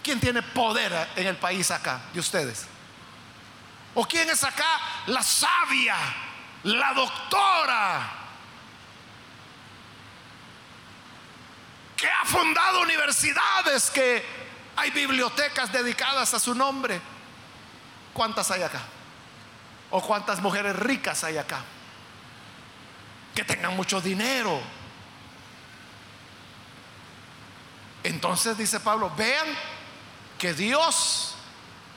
¿Quién 0.02 0.18
tiene 0.18 0.42
poder 0.42 1.08
en 1.16 1.26
el 1.26 1.36
país 1.36 1.70
acá 1.70 2.00
de 2.12 2.20
ustedes? 2.20 2.66
¿O 3.94 4.06
quién 4.06 4.30
es 4.30 4.42
acá 4.44 4.80
la 5.06 5.22
sabia, 5.22 5.96
la 6.62 6.94
doctora? 6.94 8.12
Que 11.96 12.08
ha 12.08 12.24
fundado 12.24 12.80
universidades, 12.80 13.90
que 13.90 14.24
hay 14.76 14.90
bibliotecas 14.90 15.70
dedicadas 15.70 16.32
a 16.32 16.38
su 16.38 16.54
nombre. 16.54 17.00
¿Cuántas 18.14 18.50
hay 18.50 18.62
acá? 18.62 18.80
¿O 19.90 20.00
cuántas 20.00 20.40
mujeres 20.40 20.74
ricas 20.76 21.24
hay 21.24 21.36
acá? 21.36 21.62
Que 23.34 23.44
tengan 23.44 23.76
mucho 23.76 24.00
dinero. 24.00 24.60
Entonces 28.02 28.56
dice 28.56 28.80
Pablo, 28.80 29.12
vean 29.16 29.46
que 30.38 30.54
Dios 30.54 31.34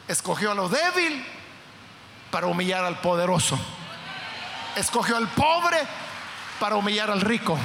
escogió 0.08 0.52
a 0.52 0.56
lo 0.56 0.68
débil 0.70 1.26
para 2.30 2.48
humillar 2.48 2.84
al 2.84 3.00
poderoso. 3.00 3.58
Escogió 4.76 5.16
al 5.18 5.28
pobre 5.30 5.78
para 6.60 6.76
humillar 6.76 7.10
al 7.10 7.22
rico. 7.22 7.58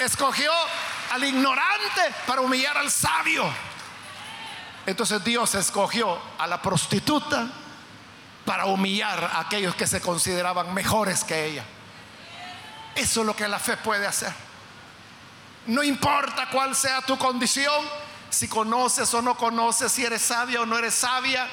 Escogió 0.00 0.52
al 1.10 1.24
ignorante 1.24 2.14
para 2.26 2.40
humillar 2.40 2.76
al 2.78 2.90
sabio. 2.90 3.44
Entonces 4.86 5.24
Dios 5.24 5.54
escogió 5.54 6.18
a 6.38 6.46
la 6.46 6.60
prostituta 6.60 7.48
para 8.44 8.66
humillar 8.66 9.24
a 9.24 9.40
aquellos 9.40 9.74
que 9.74 9.86
se 9.86 10.00
consideraban 10.00 10.72
mejores 10.74 11.24
que 11.24 11.46
ella. 11.46 11.64
Eso 12.94 13.20
es 13.20 13.26
lo 13.26 13.34
que 13.34 13.48
la 13.48 13.58
fe 13.58 13.76
puede 13.76 14.06
hacer. 14.06 14.32
No 15.66 15.82
importa 15.82 16.48
cuál 16.50 16.76
sea 16.76 17.00
tu 17.02 17.16
condición, 17.16 17.84
si 18.30 18.48
conoces 18.48 19.12
o 19.14 19.22
no 19.22 19.36
conoces, 19.36 19.90
si 19.92 20.04
eres 20.04 20.22
sabia 20.22 20.60
o 20.60 20.66
no 20.66 20.78
eres 20.78 20.94
sabia, 20.94 21.48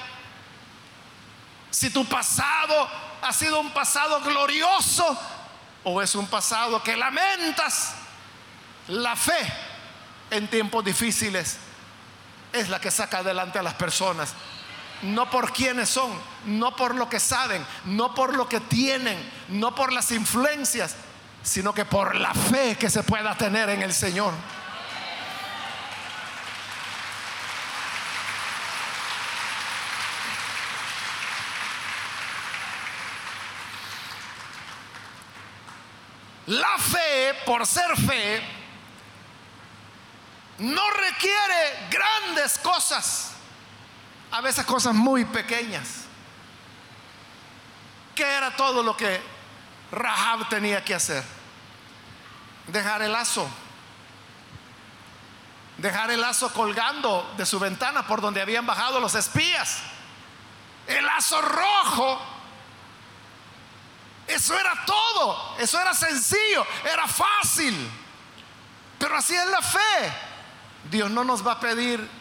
si 1.69 1.89
tu 1.89 2.05
pasado 2.05 2.89
ha 3.21 3.31
sido 3.31 3.59
un 3.59 3.71
pasado 3.71 4.19
glorioso 4.21 5.17
o 5.83 6.01
es 6.01 6.13
un 6.15 6.27
pasado 6.27 6.83
que 6.83 6.97
lamentas, 6.97 7.93
la 8.87 9.15
fe 9.15 9.53
en 10.29 10.49
tiempos 10.49 10.83
difíciles 10.83 11.57
es 12.51 12.69
la 12.69 12.81
que 12.81 12.91
saca 12.91 13.19
adelante 13.19 13.59
a 13.59 13.63
las 13.63 13.75
personas. 13.75 14.33
No 15.03 15.29
por 15.29 15.51
quienes 15.51 15.89
son, 15.89 16.11
no 16.45 16.75
por 16.75 16.95
lo 16.95 17.09
que 17.09 17.19
saben, 17.19 17.65
no 17.85 18.13
por 18.13 18.35
lo 18.35 18.47
que 18.47 18.59
tienen, 18.59 19.17
no 19.49 19.73
por 19.73 19.91
las 19.91 20.11
influencias, 20.11 20.95
sino 21.43 21.73
que 21.73 21.85
por 21.85 22.15
la 22.15 22.33
fe 22.33 22.75
que 22.77 22.89
se 22.89 23.03
pueda 23.03 23.35
tener 23.35 23.69
en 23.69 23.81
el 23.81 23.93
Señor. 23.93 24.33
La 36.47 36.77
fe, 36.77 37.33
por 37.45 37.65
ser 37.65 37.95
fe, 37.95 38.41
no 40.57 40.89
requiere 40.91 41.87
grandes 41.89 42.57
cosas, 42.57 43.31
a 44.31 44.41
veces 44.41 44.65
cosas 44.65 44.93
muy 44.93 45.25
pequeñas. 45.25 46.05
¿Qué 48.15 48.23
era 48.23 48.55
todo 48.55 48.81
lo 48.81 48.95
que 48.95 49.21
Rahab 49.91 50.47
tenía 50.49 50.83
que 50.83 50.95
hacer? 50.95 51.23
Dejar 52.67 53.01
el 53.01 53.11
lazo. 53.11 53.47
Dejar 55.77 56.11
el 56.11 56.21
lazo 56.21 56.53
colgando 56.53 57.33
de 57.37 57.45
su 57.45 57.59
ventana 57.59 58.05
por 58.05 58.21
donde 58.21 58.41
habían 58.41 58.65
bajado 58.65 58.99
los 58.99 59.15
espías. 59.15 59.79
El 60.87 61.05
lazo 61.05 61.41
rojo. 61.41 62.21
Eso 64.27 64.57
era 64.57 64.85
todo. 64.85 65.55
Eso 65.57 65.79
era 65.79 65.93
sencillo. 65.93 66.65
Era 66.85 67.07
fácil. 67.07 67.89
Pero 68.97 69.17
así 69.17 69.35
es 69.35 69.47
la 69.47 69.61
fe. 69.61 70.13
Dios 70.89 71.09
no 71.09 71.23
nos 71.23 71.45
va 71.45 71.53
a 71.53 71.59
pedir 71.59 72.20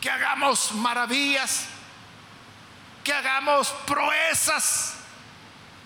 que 0.00 0.10
hagamos 0.10 0.72
maravillas, 0.72 1.66
que 3.02 3.12
hagamos 3.12 3.68
proezas 3.86 4.98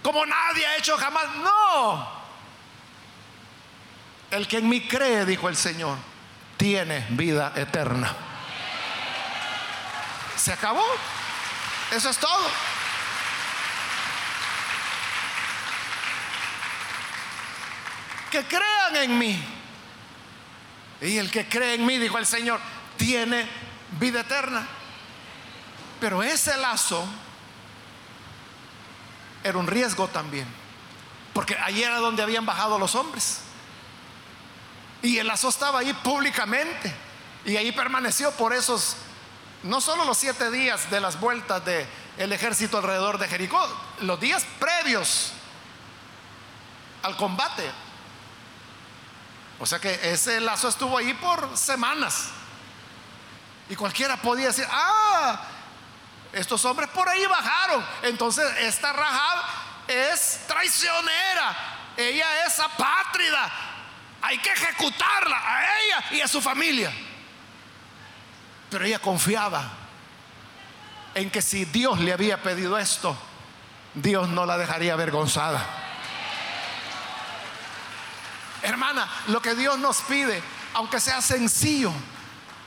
como 0.03 0.27
nadie 0.27 0.66
ha 0.66 0.77
hecho 0.77 0.96
jamás. 0.98 1.25
No. 1.37 2.22
El 4.31 4.48
que 4.48 4.59
en 4.59 4.68
mí 4.68 4.87
cree, 4.87 5.25
dijo 5.25 5.48
el 5.48 5.57
Señor, 5.57 5.96
tiene 6.57 7.07
vida 7.11 7.53
eterna. 7.55 8.14
Se 10.37 10.53
acabó. 10.53 10.85
Eso 11.92 12.11
es 12.11 12.18
todo. 12.18 12.51
Que 18.31 18.44
crean 18.44 18.96
en 18.96 19.18
mí. 19.18 19.44
Y 21.03 21.18
el 21.18 21.31
que 21.31 21.48
cree 21.48 21.75
en 21.75 21.85
mí, 21.85 21.98
dijo 21.98 22.18
el 22.18 22.27
Señor, 22.27 22.59
tiene 22.96 23.46
vida 23.98 24.20
eterna. 24.20 24.66
Pero 26.00 26.22
ese 26.22 26.57
lazo 26.57 27.05
era 29.44 29.59
un 29.59 29.66
riesgo 29.66 30.09
también. 30.09 30.46
Porque 31.33 31.57
ahí 31.57 31.83
era 31.83 31.98
donde 31.98 32.22
habían 32.22 32.44
bajado 32.44 32.78
los 32.78 32.94
hombres. 32.94 33.40
Y 35.02 35.18
el 35.18 35.26
lazo 35.26 35.48
estaba 35.48 35.81
ahí 35.81 35.92
públicamente. 35.94 36.94
Y 37.44 37.57
ahí 37.57 37.72
permaneció 37.72 38.31
por 38.33 38.52
esos, 38.52 38.96
no 39.64 39.81
solo 39.81 40.05
los 40.05 40.18
siete 40.18 40.50
días 40.50 40.90
de 40.90 41.00
las 41.00 41.18
vueltas 41.18 41.64
del 41.64 41.87
el 42.18 42.33
ejército 42.33 42.78
alrededor 42.78 43.18
de 43.18 43.26
Jericó, 43.26 43.66
los 44.00 44.20
días 44.20 44.44
previos 44.61 45.33
al 47.02 47.16
combate. 47.16 47.68
O 49.59 49.66
sea 49.66 49.81
que 49.81 49.98
ese 50.12 50.40
lazo 50.40 50.68
estuvo 50.68 50.98
ahí 50.98 51.14
por 51.14 51.57
semanas. 51.57 52.31
Y 53.68 53.77
cualquiera 53.77 54.16
podía 54.16 54.48
decir, 54.48 54.66
ah, 54.70 55.40
estos 56.33 56.64
hombres 56.64 56.88
por 56.90 57.09
ahí 57.09 57.27
bajaron. 57.27 57.85
Entonces 58.03 58.44
esta 58.59 58.92
Rahab 58.92 59.44
es 59.88 60.40
traicionera. 60.46 61.57
Ella 61.96 62.46
es 62.46 62.59
apátrida. 62.59 63.51
Hay 64.22 64.38
que 64.38 64.51
ejecutarla 64.51 65.37
a 65.37 65.62
ella 65.62 66.05
y 66.12 66.20
a 66.20 66.29
su 66.29 66.40
familia. 66.40 66.92
Pero 68.70 68.85
ella 68.85 68.98
confiaba 68.98 69.70
en 71.14 71.31
que 71.31 71.42
si 71.42 71.64
Dios 71.66 72.01
le 72.01 72.12
había 72.12 72.42
pedido 72.42 72.79
esto, 72.79 73.16
Dios 73.94 74.29
no 74.29 74.46
la 74.46 74.57
dejaría 74.57 74.94
avergonzada. 74.94 75.64
Hermana, 78.62 79.09
lo 79.27 79.42
que 79.42 79.55
Dios 79.55 79.79
nos 79.79 80.01
pide, 80.03 80.42
aunque 80.75 81.01
sea 81.01 81.20
sencillo, 81.20 81.92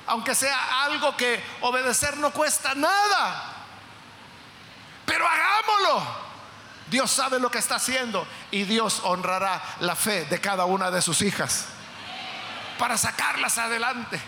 aunque 0.07 0.35
sea 0.35 0.83
algo 0.83 1.15
que 1.17 1.43
obedecer 1.61 2.17
no 2.17 2.31
cuesta 2.31 2.73
nada, 2.75 3.53
pero 5.05 5.27
hagámoslo. 5.27 6.25
Dios 6.87 7.09
sabe 7.09 7.39
lo 7.39 7.49
que 7.49 7.57
está 7.57 7.75
haciendo 7.75 8.27
y 8.51 8.63
Dios 8.63 9.01
honrará 9.03 9.61
la 9.79 9.95
fe 9.95 10.25
de 10.25 10.39
cada 10.39 10.65
una 10.65 10.91
de 10.91 11.01
sus 11.01 11.21
hijas 11.21 11.65
para 12.77 12.97
sacarlas 12.97 13.57
adelante. 13.57 14.21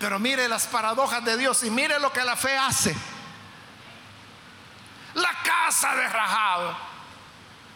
Pero 0.00 0.18
mire 0.18 0.48
las 0.48 0.66
paradojas 0.66 1.24
de 1.24 1.36
Dios 1.36 1.62
y 1.64 1.70
mire 1.70 1.98
lo 2.00 2.12
que 2.12 2.24
la 2.24 2.36
fe 2.36 2.56
hace. 2.56 2.94
La 5.14 5.30
casa 5.42 5.94
de 5.94 6.08
Rahab 6.08 6.76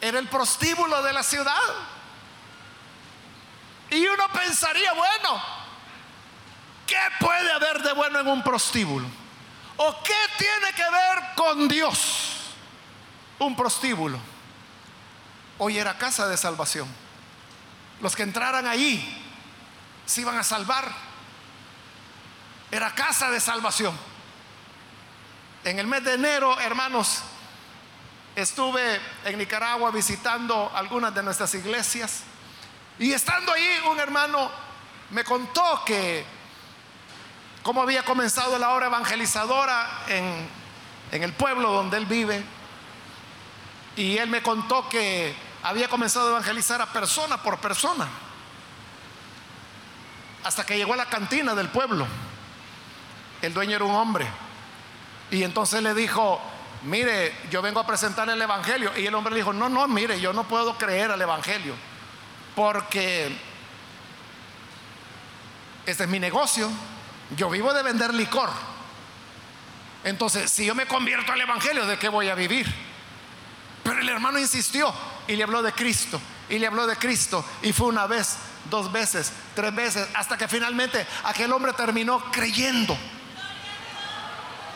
era 0.00 0.18
el 0.18 0.28
prostíbulo 0.28 1.02
de 1.02 1.12
la 1.12 1.22
ciudad. 1.22 1.60
Y 3.92 4.06
uno 4.06 4.26
pensaría, 4.32 4.90
bueno, 4.94 5.42
¿qué 6.86 6.98
puede 7.20 7.52
haber 7.52 7.82
de 7.82 7.92
bueno 7.92 8.20
en 8.20 8.26
un 8.26 8.42
prostíbulo? 8.42 9.06
¿O 9.76 10.02
qué 10.02 10.14
tiene 10.38 10.72
que 10.74 10.82
ver 10.82 11.34
con 11.36 11.68
Dios 11.68 12.54
un 13.38 13.54
prostíbulo? 13.54 14.18
Hoy 15.58 15.76
era 15.76 15.98
casa 15.98 16.26
de 16.26 16.38
salvación. 16.38 16.88
Los 18.00 18.16
que 18.16 18.22
entraran 18.22 18.66
allí 18.66 19.22
se 20.06 20.22
iban 20.22 20.38
a 20.38 20.42
salvar 20.42 20.90
era 22.70 22.94
casa 22.94 23.30
de 23.30 23.40
salvación. 23.40 23.94
En 25.64 25.78
el 25.78 25.86
mes 25.86 26.02
de 26.02 26.14
enero, 26.14 26.58
hermanos, 26.60 27.20
estuve 28.36 28.98
en 29.26 29.36
Nicaragua 29.36 29.90
visitando 29.90 30.72
algunas 30.74 31.14
de 31.14 31.22
nuestras 31.22 31.54
iglesias 31.54 32.22
y 32.98 33.12
estando 33.12 33.52
ahí 33.52 33.80
un 33.90 33.98
hermano 33.98 34.50
me 35.10 35.24
contó 35.24 35.82
que 35.84 36.24
cómo 37.62 37.82
había 37.82 38.04
comenzado 38.04 38.58
la 38.58 38.70
obra 38.74 38.86
evangelizadora 38.86 40.04
en, 40.08 40.48
en 41.10 41.22
el 41.22 41.32
pueblo 41.32 41.72
donde 41.72 41.96
él 41.96 42.06
vive 42.06 42.42
y 43.96 44.16
él 44.18 44.28
me 44.28 44.42
contó 44.42 44.88
que 44.88 45.34
había 45.62 45.88
comenzado 45.88 46.28
a 46.28 46.30
evangelizar 46.30 46.80
a 46.80 46.92
persona 46.92 47.42
por 47.42 47.58
persona 47.58 48.08
hasta 50.44 50.66
que 50.66 50.76
llegó 50.76 50.94
a 50.94 50.96
la 50.96 51.06
cantina 51.06 51.54
del 51.54 51.68
pueblo 51.68 52.06
el 53.42 53.52
dueño 53.52 53.74
era 53.74 53.84
un 53.84 53.94
hombre. 53.94 54.26
Y 55.30 55.42
entonces 55.42 55.82
le 55.82 55.94
dijo, 55.94 56.40
mire, 56.84 57.36
yo 57.50 57.60
vengo 57.60 57.80
a 57.80 57.86
presentar 57.86 58.28
el 58.28 58.40
Evangelio. 58.40 58.92
Y 58.96 59.06
el 59.06 59.14
hombre 59.14 59.34
le 59.34 59.40
dijo, 59.40 59.52
no, 59.52 59.68
no, 59.68 59.86
mire, 59.88 60.20
yo 60.20 60.32
no 60.32 60.44
puedo 60.44 60.78
creer 60.78 61.10
al 61.10 61.20
Evangelio. 61.20 61.74
Porque 62.54 63.36
este 65.86 66.04
es 66.04 66.08
mi 66.08 66.18
negocio. 66.18 66.70
Yo 67.36 67.48
vivo 67.50 67.72
de 67.72 67.82
vender 67.82 68.12
licor. 68.14 68.50
Entonces, 70.04 70.50
si 70.50 70.66
yo 70.66 70.74
me 70.74 70.86
convierto 70.86 71.32
al 71.32 71.40
Evangelio, 71.40 71.86
¿de 71.86 71.98
qué 71.98 72.08
voy 72.08 72.28
a 72.28 72.34
vivir? 72.34 72.72
Pero 73.82 74.00
el 74.00 74.08
hermano 74.08 74.38
insistió 74.38 74.92
y 75.26 75.36
le 75.36 75.44
habló 75.44 75.62
de 75.62 75.72
Cristo. 75.72 76.20
Y 76.48 76.58
le 76.58 76.66
habló 76.66 76.86
de 76.86 76.96
Cristo. 76.96 77.44
Y 77.62 77.72
fue 77.72 77.86
una 77.86 78.06
vez, 78.06 78.36
dos 78.68 78.92
veces, 78.92 79.32
tres 79.54 79.74
veces, 79.74 80.08
hasta 80.14 80.36
que 80.36 80.48
finalmente 80.48 81.06
aquel 81.24 81.52
hombre 81.52 81.72
terminó 81.72 82.30
creyendo 82.30 82.96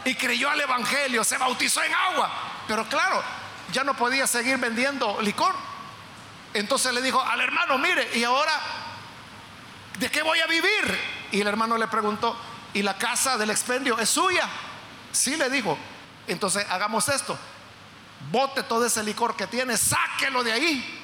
y 0.07 0.15
creyó 0.15 0.49
al 0.49 0.61
Evangelio, 0.61 1.25
se 1.25 1.37
bautizó 1.37 1.83
en 1.83 1.93
agua. 1.93 2.31
Pero 2.69 2.89
claro, 2.89 3.23
ya 3.73 3.83
no 3.83 3.95
podía 3.95 4.27
seguir 4.27 4.57
vendiendo 4.57 5.21
licor. 5.21 5.55
Entonces 6.57 6.95
le 6.95 7.03
dijo 7.03 7.21
al 7.21 7.39
hermano, 7.39 7.77
mire, 7.77 8.17
y 8.17 8.25
ahora, 8.25 8.53
¿de 9.99 10.11
qué 10.11 10.23
voy 10.23 10.41
a 10.41 10.47
vivir? 10.47 10.99
Y 11.31 11.43
el 11.43 11.47
hermano 11.47 11.77
le 11.77 11.87
preguntó, 11.87 12.35
¿y 12.73 12.83
la 12.83 12.97
casa 12.97 13.37
del 13.37 13.51
expendio 13.51 13.99
es 13.99 14.09
suya? 14.09 14.49
Sí, 15.13 15.37
le 15.37 15.51
dijo. 15.51 15.77
Entonces 16.27 16.67
hagamos 16.71 17.11
esto. 17.11 17.39
Bote 18.31 18.63
todo 18.63 18.87
ese 18.87 19.03
licor 19.03 19.37
que 19.37 19.47
tiene, 19.47 19.77
sáquelo 19.77 20.43
de 20.43 20.53
ahí 20.53 21.03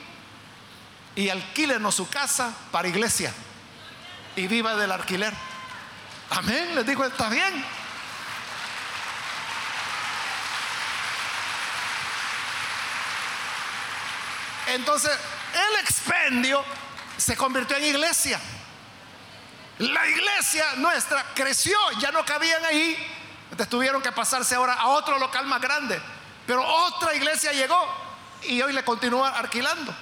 y 1.15 1.29
alquílenos 1.29 1.95
su 1.95 2.09
casa 2.09 2.55
para 2.71 2.89
iglesia 2.89 3.35
y 4.35 4.47
viva 4.47 4.75
del 4.75 4.91
alquiler. 4.91 5.35
Amén, 6.31 6.75
les 6.75 6.87
dijo, 6.87 7.05
está 7.05 7.29
bien. 7.29 7.63
Entonces, 14.69 15.13
el 15.55 15.81
expendio 15.81 16.65
se 17.17 17.37
convirtió 17.37 17.77
en 17.77 17.85
iglesia. 17.85 18.41
La 19.79 20.07
iglesia 20.09 20.75
nuestra 20.77 21.25
creció, 21.35 21.77
ya 21.99 22.11
no 22.11 22.25
cabían 22.25 22.65
ahí. 22.65 22.97
Entonces 23.45 23.69
tuvieron 23.69 24.01
que 24.01 24.13
pasarse 24.13 24.55
ahora 24.55 24.75
a 24.75 24.89
otro 24.89 25.19
local 25.19 25.47
más 25.47 25.61
grande. 25.61 26.01
Pero 26.47 26.65
otra 26.65 27.15
iglesia 27.15 27.53
llegó 27.53 27.87
y 28.43 28.61
hoy 28.63 28.73
le 28.73 28.85
continúa 28.85 29.31
alquilando. 29.31 29.95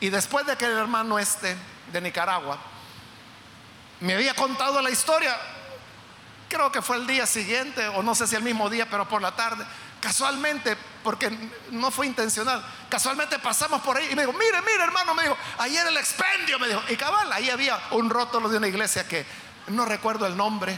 Y 0.00 0.10
después 0.10 0.46
de 0.46 0.56
que 0.56 0.66
el 0.66 0.76
hermano 0.76 1.18
este 1.18 1.56
de 1.92 2.00
Nicaragua 2.00 2.58
me 4.00 4.14
había 4.14 4.34
contado 4.34 4.82
la 4.82 4.90
historia, 4.90 5.38
creo 6.48 6.70
que 6.70 6.82
fue 6.82 6.96
el 6.96 7.06
día 7.06 7.26
siguiente, 7.26 7.88
o 7.88 8.02
no 8.02 8.14
sé 8.14 8.26
si 8.26 8.36
el 8.36 8.42
mismo 8.42 8.68
día, 8.68 8.88
pero 8.90 9.08
por 9.08 9.22
la 9.22 9.34
tarde, 9.34 9.64
casualmente, 10.04 10.76
porque 11.02 11.30
no 11.70 11.90
fue 11.90 12.06
intencional, 12.06 12.62
casualmente 12.90 13.38
pasamos 13.38 13.80
por 13.80 13.96
ahí 13.96 14.08
y 14.12 14.14
me 14.14 14.20
dijo, 14.20 14.34
mire, 14.34 14.60
mire 14.60 14.84
hermano, 14.84 15.14
me 15.14 15.22
dijo, 15.22 15.36
ayer 15.58 15.86
el 15.86 15.96
expendio, 15.96 16.58
me 16.58 16.68
dijo, 16.68 16.82
y 16.90 16.96
cabal, 16.96 17.32
ahí 17.32 17.48
había 17.48 17.80
un 17.92 18.10
rótulo 18.10 18.50
de 18.50 18.58
una 18.58 18.68
iglesia 18.68 19.08
que 19.08 19.24
no 19.68 19.86
recuerdo 19.86 20.26
el 20.26 20.36
nombre. 20.36 20.76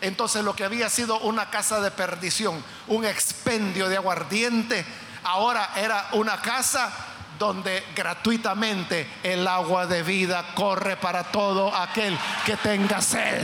Entonces 0.00 0.44
lo 0.44 0.54
que 0.54 0.64
había 0.64 0.88
sido 0.88 1.18
una 1.20 1.50
casa 1.50 1.80
de 1.80 1.90
perdición, 1.90 2.64
un 2.86 3.04
expendio 3.04 3.88
de 3.88 3.96
aguardiente, 3.96 4.86
ahora 5.24 5.72
era 5.74 6.10
una 6.12 6.40
casa 6.40 6.92
donde 7.40 7.84
gratuitamente 7.96 9.10
el 9.24 9.44
agua 9.48 9.86
de 9.86 10.04
vida 10.04 10.54
corre 10.54 10.96
para 10.96 11.24
todo 11.24 11.74
aquel 11.74 12.16
que 12.46 12.56
tenga 12.58 13.02
sed. 13.02 13.42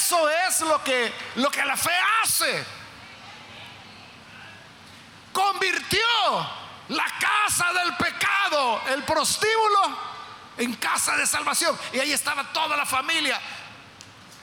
Eso 0.00 0.30
es 0.30 0.60
lo 0.60 0.82
que, 0.82 1.12
lo 1.34 1.50
que 1.50 1.62
la 1.62 1.76
fe 1.76 1.92
hace. 2.22 2.64
Convirtió 5.30 6.00
la 6.88 7.04
casa 7.20 7.70
del 7.74 7.94
pecado, 7.96 8.80
el 8.88 9.02
prostíbulo, 9.04 9.98
en 10.56 10.74
casa 10.76 11.18
de 11.18 11.26
salvación. 11.26 11.78
Y 11.92 12.00
ahí 12.00 12.12
estaba 12.12 12.50
toda 12.50 12.78
la 12.78 12.86
familia. 12.86 13.38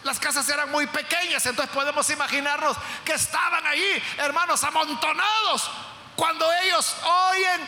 Las 0.03 0.19
casas 0.19 0.47
eran 0.47 0.69
muy 0.69 0.85
pequeñas, 0.85 1.43
entonces 1.47 1.73
podemos 1.73 2.07
imaginarnos 2.11 2.77
que 3.03 3.13
estaban 3.13 3.65
ahí, 3.65 4.03
hermanos, 4.19 4.63
amontonados 4.63 5.71
Cuando 6.15 6.47
ellos 6.61 6.95
oyen 7.31 7.67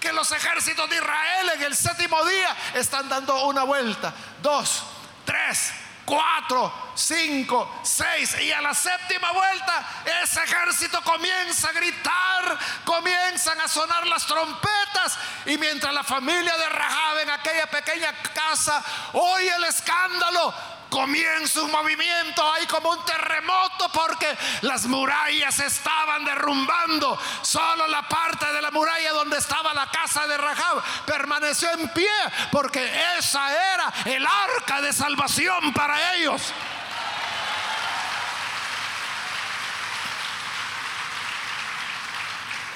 que 0.00 0.12
los 0.12 0.32
ejércitos 0.32 0.90
de 0.90 0.96
Israel 0.96 1.52
en 1.54 1.62
el 1.62 1.76
séptimo 1.76 2.22
día 2.24 2.56
están 2.74 3.08
dando 3.08 3.44
una 3.44 3.62
vuelta, 3.62 4.12
dos, 4.42 4.82
tres, 5.24 5.72
cuatro, 6.04 6.72
cinco, 6.94 7.80
seis. 7.82 8.36
Y 8.40 8.52
a 8.52 8.60
la 8.60 8.74
séptima 8.74 9.32
vuelta 9.32 9.86
ese 10.22 10.42
ejército 10.42 11.02
comienza 11.02 11.68
a 11.68 11.72
gritar, 11.72 12.58
comienzan 12.84 13.60
a 13.60 13.68
sonar 13.68 14.06
las 14.06 14.26
trompetas. 14.26 15.18
Y 15.46 15.58
mientras 15.58 15.92
la 15.92 16.04
familia 16.04 16.56
de 16.56 16.68
Rahab 16.68 17.18
en 17.18 17.30
aquella 17.30 17.66
pequeña 17.66 18.12
casa 18.34 18.82
oye 19.12 19.54
el 19.54 19.64
escándalo, 19.64 20.54
comienza 20.92 21.62
un 21.62 21.70
movimiento 21.70 22.52
ahí 22.52 22.66
como 22.66 22.90
un 22.90 23.04
terremoto 23.06 23.88
porque 23.94 24.36
las 24.60 24.86
murallas 24.86 25.58
estaban 25.58 26.22
derrumbando. 26.22 27.18
Solo 27.40 27.86
la 27.86 28.06
parte 28.06 28.52
de 28.52 28.60
la 28.60 28.70
muralla 28.70 29.12
donde 29.12 29.38
estaba 29.38 29.72
la 29.72 29.86
casa 29.86 30.26
de 30.26 30.36
Rahab 30.36 30.82
permaneció 31.06 31.70
en 31.72 31.88
pie 31.88 32.10
porque 32.52 32.84
esa 33.18 33.50
era 33.72 33.92
el 34.04 34.24
arca 34.26 34.82
de 34.82 34.92
salvación 34.92 35.72
para 35.72 36.14
ellos. 36.14 36.52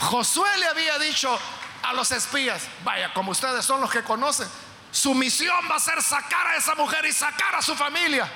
Josué 0.00 0.56
le 0.58 0.66
había 0.68 0.98
dicho 0.98 1.38
a 1.82 1.92
los 1.92 2.10
espías, 2.12 2.62
vaya, 2.82 3.12
como 3.12 3.32
ustedes 3.32 3.64
son 3.64 3.82
los 3.82 3.90
que 3.90 4.02
conocen, 4.02 4.48
su 4.96 5.14
misión 5.14 5.68
va 5.70 5.76
a 5.76 5.78
ser 5.78 6.02
sacar 6.02 6.46
a 6.46 6.56
esa 6.56 6.74
mujer 6.74 7.04
y 7.04 7.12
sacar 7.12 7.54
a 7.54 7.60
su 7.60 7.76
familia. 7.76 8.26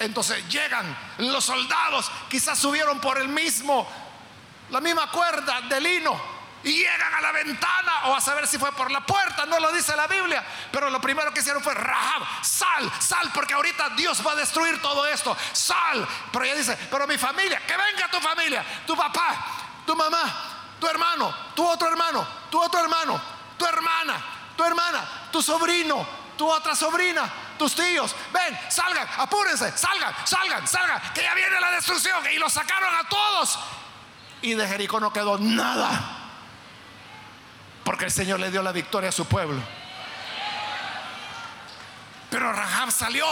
Entonces 0.00 0.44
llegan 0.48 0.84
los 1.18 1.44
soldados, 1.44 2.10
quizás 2.28 2.58
subieron 2.58 3.00
por 3.00 3.18
el 3.18 3.28
mismo, 3.28 3.88
la 4.70 4.80
misma 4.80 5.08
cuerda 5.12 5.60
de 5.60 5.80
lino 5.80 6.20
y 6.64 6.72
llegan 6.72 7.14
a 7.14 7.20
la 7.20 7.30
ventana 7.30 8.06
o 8.06 8.16
a 8.16 8.20
saber 8.20 8.48
si 8.48 8.58
fue 8.58 8.72
por 8.72 8.90
la 8.90 9.06
puerta, 9.06 9.46
no 9.46 9.60
lo 9.60 9.70
dice 9.70 9.94
la 9.94 10.08
Biblia, 10.08 10.44
pero 10.72 10.90
lo 10.90 11.00
primero 11.00 11.32
que 11.32 11.38
hicieron 11.38 11.62
fue 11.62 11.72
Rahab, 11.72 12.22
sal, 12.42 12.90
sal, 12.98 13.30
porque 13.32 13.54
ahorita 13.54 13.90
Dios 13.90 14.26
va 14.26 14.32
a 14.32 14.36
destruir 14.36 14.82
todo 14.82 15.06
esto, 15.06 15.36
sal. 15.52 16.04
Pero 16.32 16.46
ella 16.46 16.56
dice, 16.56 16.76
pero 16.90 17.06
mi 17.06 17.16
familia, 17.16 17.64
que 17.64 17.76
venga 17.76 18.10
tu 18.10 18.18
familia, 18.18 18.64
tu 18.88 18.96
papá, 18.96 19.36
tu 19.86 19.94
mamá, 19.94 20.74
tu 20.80 20.88
hermano, 20.88 21.32
tu 21.54 21.64
otro 21.64 21.86
hermano, 21.86 22.26
tu 22.50 22.60
otro 22.60 22.80
hermano, 22.80 23.20
tu 23.56 23.64
hermana, 23.64 24.39
tu 24.60 24.66
hermana, 24.66 25.08
tu 25.32 25.40
sobrino, 25.40 26.06
tu 26.36 26.46
otra 26.46 26.76
sobrina, 26.76 27.22
tus 27.58 27.74
tíos. 27.74 28.14
Ven, 28.30 28.58
salgan, 28.68 29.08
apúrense, 29.16 29.72
salgan, 29.74 30.14
salgan, 30.26 30.68
salgan, 30.68 31.00
que 31.14 31.22
ya 31.22 31.32
viene 31.32 31.58
la 31.58 31.70
destrucción. 31.70 32.22
Y 32.30 32.38
los 32.38 32.52
sacaron 32.52 32.94
a 32.94 33.08
todos. 33.08 33.58
Y 34.42 34.52
de 34.52 34.68
Jericó 34.68 35.00
no 35.00 35.14
quedó 35.14 35.38
nada. 35.38 36.18
Porque 37.84 38.04
el 38.04 38.10
Señor 38.10 38.38
le 38.38 38.50
dio 38.50 38.62
la 38.62 38.72
victoria 38.72 39.08
a 39.08 39.12
su 39.12 39.24
pueblo. 39.24 39.62
Pero 42.28 42.52
Rahab 42.52 42.92
salió 42.92 43.26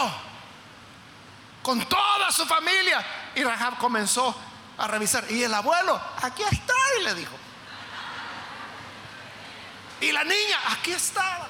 con 1.63 1.87
toda 1.91 2.33
su 2.33 2.47
familia. 2.47 3.05
Y 3.35 3.45
Rahab 3.45 3.77
comenzó 3.77 4.35
a 4.79 4.87
revisar. 4.87 5.31
Y 5.31 5.43
el 5.43 5.53
abuelo, 5.53 6.01
aquí 6.23 6.43
está, 6.43 6.73
y 6.99 7.03
le 7.03 7.13
dijo. 7.13 7.37
Y 10.01 10.13
la 10.13 10.25
niña, 10.25 10.59
aquí 10.71 10.93
estaba. 10.93 11.49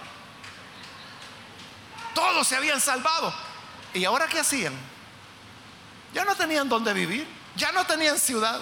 Todos 2.14 2.46
se 2.46 2.56
habían 2.56 2.80
salvado. 2.80 3.32
¿Y 3.94 4.04
ahora 4.04 4.26
qué 4.26 4.40
hacían? 4.40 4.74
Ya 6.12 6.24
no 6.24 6.34
tenían 6.34 6.68
dónde 6.68 6.92
vivir, 6.92 7.26
ya 7.56 7.72
no 7.72 7.84
tenían 7.84 8.18
ciudad. 8.18 8.60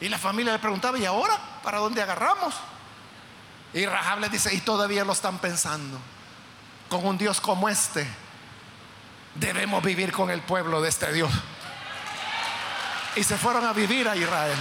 Y 0.00 0.08
la 0.08 0.18
familia 0.18 0.52
le 0.52 0.58
preguntaba, 0.58 0.98
¿y 0.98 1.04
ahora? 1.04 1.38
¿Para 1.62 1.78
dónde 1.78 2.02
agarramos? 2.02 2.54
Y 3.74 3.86
Rahab 3.86 4.20
le 4.20 4.28
dice, 4.28 4.52
y 4.54 4.60
todavía 4.60 5.04
lo 5.04 5.12
están 5.12 5.38
pensando. 5.38 5.98
Con 6.88 7.06
un 7.06 7.16
Dios 7.16 7.40
como 7.40 7.68
este, 7.68 8.06
debemos 9.34 9.82
vivir 9.82 10.12
con 10.12 10.30
el 10.30 10.42
pueblo 10.42 10.80
de 10.80 10.88
este 10.88 11.12
Dios. 11.12 11.32
Y 13.16 13.24
se 13.24 13.36
fueron 13.36 13.64
a 13.64 13.72
vivir 13.72 14.08
a 14.08 14.16
Israel. 14.16 14.58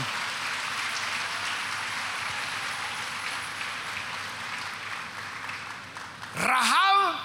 Rahab 6.36 7.16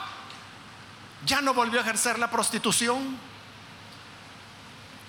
ya 1.27 1.41
no 1.43 1.53
volvió 1.53 1.81
a 1.81 1.83
ejercer 1.83 2.19
la 2.19 2.31
prostitución 2.31 3.19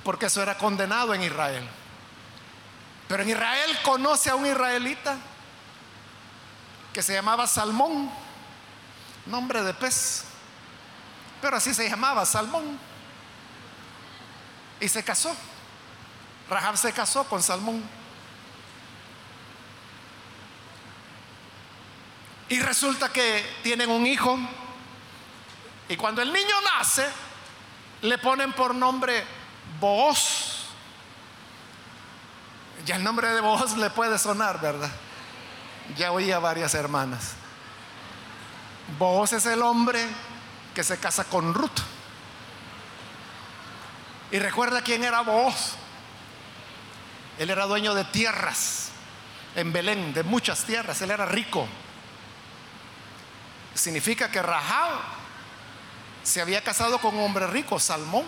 porque 0.04 0.26
eso 0.26 0.42
era 0.42 0.58
condenado 0.58 1.14
en 1.14 1.22
Israel. 1.22 1.68
Pero 3.08 3.24
en 3.24 3.30
Israel 3.30 3.78
conoce 3.84 4.30
a 4.30 4.36
un 4.36 4.46
israelita 4.46 5.18
que 6.92 7.04
se 7.04 7.14
llamaba 7.14 7.46
Salmón, 7.46 8.10
nombre 9.28 9.62
de 9.62 9.74
pez, 9.74 10.24
pero 11.42 11.58
así 11.58 11.74
se 11.74 11.90
llamaba 11.90 12.26
Salmón. 12.26 12.80
Y 14.80 14.88
se 14.88 15.04
casó. 15.04 15.36
Rahab 16.50 16.78
se 16.78 16.94
casó 16.94 17.24
con 17.26 17.44
Salmón. 17.44 17.84
Y 22.50 22.60
resulta 22.60 23.10
que 23.12 23.46
tienen 23.64 23.90
un 23.90 24.06
hijo. 24.06 24.38
Y 25.90 25.96
cuando 25.96 26.22
el 26.22 26.32
niño 26.32 26.56
nace, 26.78 27.08
le 28.02 28.18
ponen 28.18 28.54
por 28.54 28.76
nombre 28.76 29.24
Boaz. 29.80 30.66
Ya 32.86 32.96
el 32.96 33.04
nombre 33.04 33.28
de 33.30 33.42
Boaz 33.42 33.76
le 33.78 33.90
puede 33.90 34.18
sonar, 34.18 34.60
¿verdad? 34.60 34.92
Ya 35.96 36.12
oía 36.12 36.40
varias 36.40 36.74
hermanas. 36.74 37.34
Boaz 38.98 39.34
es 39.34 39.46
el 39.46 39.62
hombre 39.62 40.06
que 40.74 40.84
se 40.84 40.98
casa 40.98 41.24
con 41.26 41.54
Ruth. 41.54 41.80
Y 44.32 44.40
recuerda 44.40 44.82
quién 44.82 45.04
era 45.04 45.22
Boaz. 45.22 45.76
Él 47.38 47.50
era 47.50 47.66
dueño 47.66 47.94
de 47.94 48.04
tierras 48.06 48.90
en 49.56 49.72
Belén, 49.72 50.14
de 50.14 50.24
muchas 50.24 50.64
tierras. 50.64 51.02
Él 51.02 51.12
era 51.12 51.26
rico 51.26 51.68
significa 53.78 54.30
que 54.30 54.42
Rahab 54.42 55.00
se 56.28 56.42
había 56.42 56.62
casado 56.62 57.00
con 57.00 57.16
un 57.16 57.24
hombre 57.24 57.48
rico, 57.48 57.80
Salmón. 57.80 58.26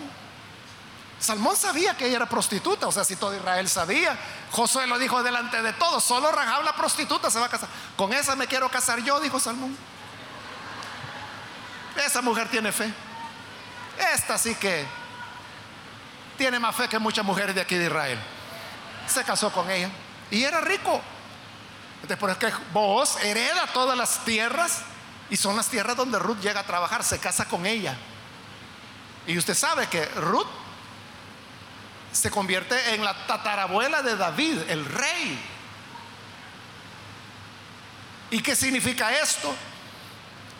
Salmón 1.18 1.54
sabía 1.54 1.94
que 1.94 2.06
ella 2.06 2.16
era 2.16 2.26
prostituta, 2.26 2.88
o 2.88 2.92
sea, 2.92 3.04
si 3.04 3.14
todo 3.14 3.36
Israel 3.36 3.68
sabía, 3.68 4.18
Josué 4.50 4.86
lo 4.86 4.98
dijo 4.98 5.22
delante 5.22 5.60
de 5.60 5.74
todos, 5.74 6.02
solo 6.02 6.32
Rahab 6.32 6.64
la 6.64 6.72
prostituta 6.74 7.30
se 7.30 7.38
va 7.38 7.46
a 7.46 7.48
casar. 7.50 7.68
Con 7.96 8.14
esa 8.14 8.34
me 8.36 8.46
quiero 8.46 8.70
casar 8.70 9.00
yo, 9.00 9.20
dijo 9.20 9.38
Salmón. 9.38 9.76
Esa 12.02 12.22
mujer 12.22 12.48
tiene 12.48 12.72
fe. 12.72 12.90
Esta 14.14 14.38
sí 14.38 14.54
que 14.54 14.86
tiene 16.38 16.58
más 16.58 16.74
fe 16.74 16.88
que 16.88 16.98
muchas 16.98 17.24
mujeres 17.24 17.54
de 17.54 17.60
aquí 17.60 17.74
de 17.74 17.84
Israel. 17.84 18.18
Se 19.06 19.22
casó 19.24 19.52
con 19.52 19.70
ella 19.70 19.90
y 20.30 20.42
era 20.42 20.62
rico. 20.62 21.02
Entonces, 21.96 22.16
por 22.16 22.30
eso 22.30 22.38
que 22.38 22.50
vos 22.72 23.18
hereda 23.22 23.66
todas 23.74 23.98
las 23.98 24.24
tierras 24.24 24.84
y 25.30 25.36
son 25.36 25.56
las 25.56 25.68
tierras 25.68 25.96
donde 25.96 26.18
Ruth 26.18 26.40
llega 26.40 26.60
a 26.60 26.66
trabajar, 26.66 27.04
se 27.04 27.18
casa 27.18 27.46
con 27.46 27.64
ella. 27.64 27.96
Y 29.26 29.38
usted 29.38 29.54
sabe 29.54 29.86
que 29.86 30.04
Ruth 30.06 30.48
se 32.12 32.30
convierte 32.30 32.94
en 32.94 33.04
la 33.04 33.26
tatarabuela 33.26 34.02
de 34.02 34.16
David, 34.16 34.58
el 34.68 34.84
rey. 34.84 35.38
¿Y 38.30 38.40
qué 38.40 38.56
significa 38.56 39.12
esto? 39.12 39.54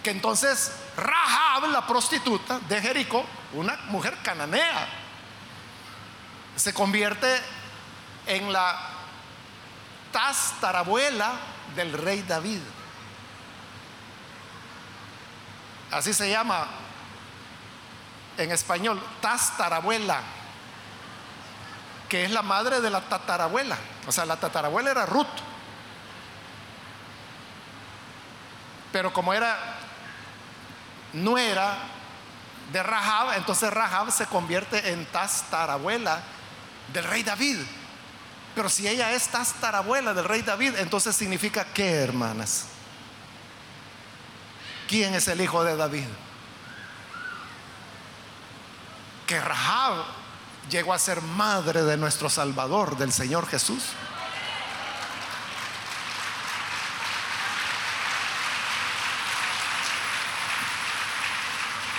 Que 0.04 0.10
entonces 0.10 0.72
Rahab, 0.96 1.70
la 1.70 1.86
prostituta 1.86 2.60
de 2.60 2.80
Jericó, 2.80 3.24
una 3.52 3.76
mujer 3.88 4.16
cananea, 4.22 4.88
se 6.54 6.72
convierte 6.72 7.40
en 8.26 8.52
la 8.52 8.78
tatarabuela 10.12 11.32
del 11.74 11.92
rey 11.92 12.22
David. 12.22 12.60
Así 15.90 16.12
se 16.12 16.30
llama 16.30 16.66
en 18.36 18.52
español, 18.52 19.02
tastarabuela, 19.20 20.20
que 22.08 22.24
es 22.24 22.30
la 22.30 22.42
madre 22.42 22.80
de 22.80 22.90
la 22.90 23.02
tatarabuela. 23.02 23.76
O 24.06 24.12
sea, 24.12 24.24
la 24.24 24.36
tatarabuela 24.36 24.90
era 24.90 25.06
Ruth. 25.06 25.26
Pero 28.92 29.12
como 29.12 29.32
era 29.32 29.56
nuera 31.12 31.76
de 32.72 32.82
Rahab, 32.82 33.36
entonces 33.36 33.72
Rahab 33.72 34.10
se 34.10 34.26
convierte 34.26 34.90
en 34.90 35.06
tastarabuela 35.06 36.20
del 36.92 37.04
rey 37.04 37.22
David. 37.22 37.58
Pero 38.54 38.68
si 38.68 38.88
ella 38.88 39.12
es 39.12 39.28
tastarabuela 39.28 40.12
del 40.12 40.24
rey 40.24 40.42
David, 40.42 40.76
entonces 40.78 41.14
significa 41.14 41.64
qué, 41.72 42.02
hermanas? 42.02 42.66
¿Quién 44.90 45.14
es 45.14 45.28
el 45.28 45.40
hijo 45.40 45.62
de 45.62 45.76
David? 45.76 46.08
Que 49.24 49.38
Rahab 49.38 50.04
llegó 50.68 50.92
a 50.92 50.98
ser 50.98 51.22
madre 51.22 51.84
de 51.84 51.96
nuestro 51.96 52.28
Salvador, 52.28 52.96
del 52.96 53.12
Señor 53.12 53.46
Jesús. 53.46 53.84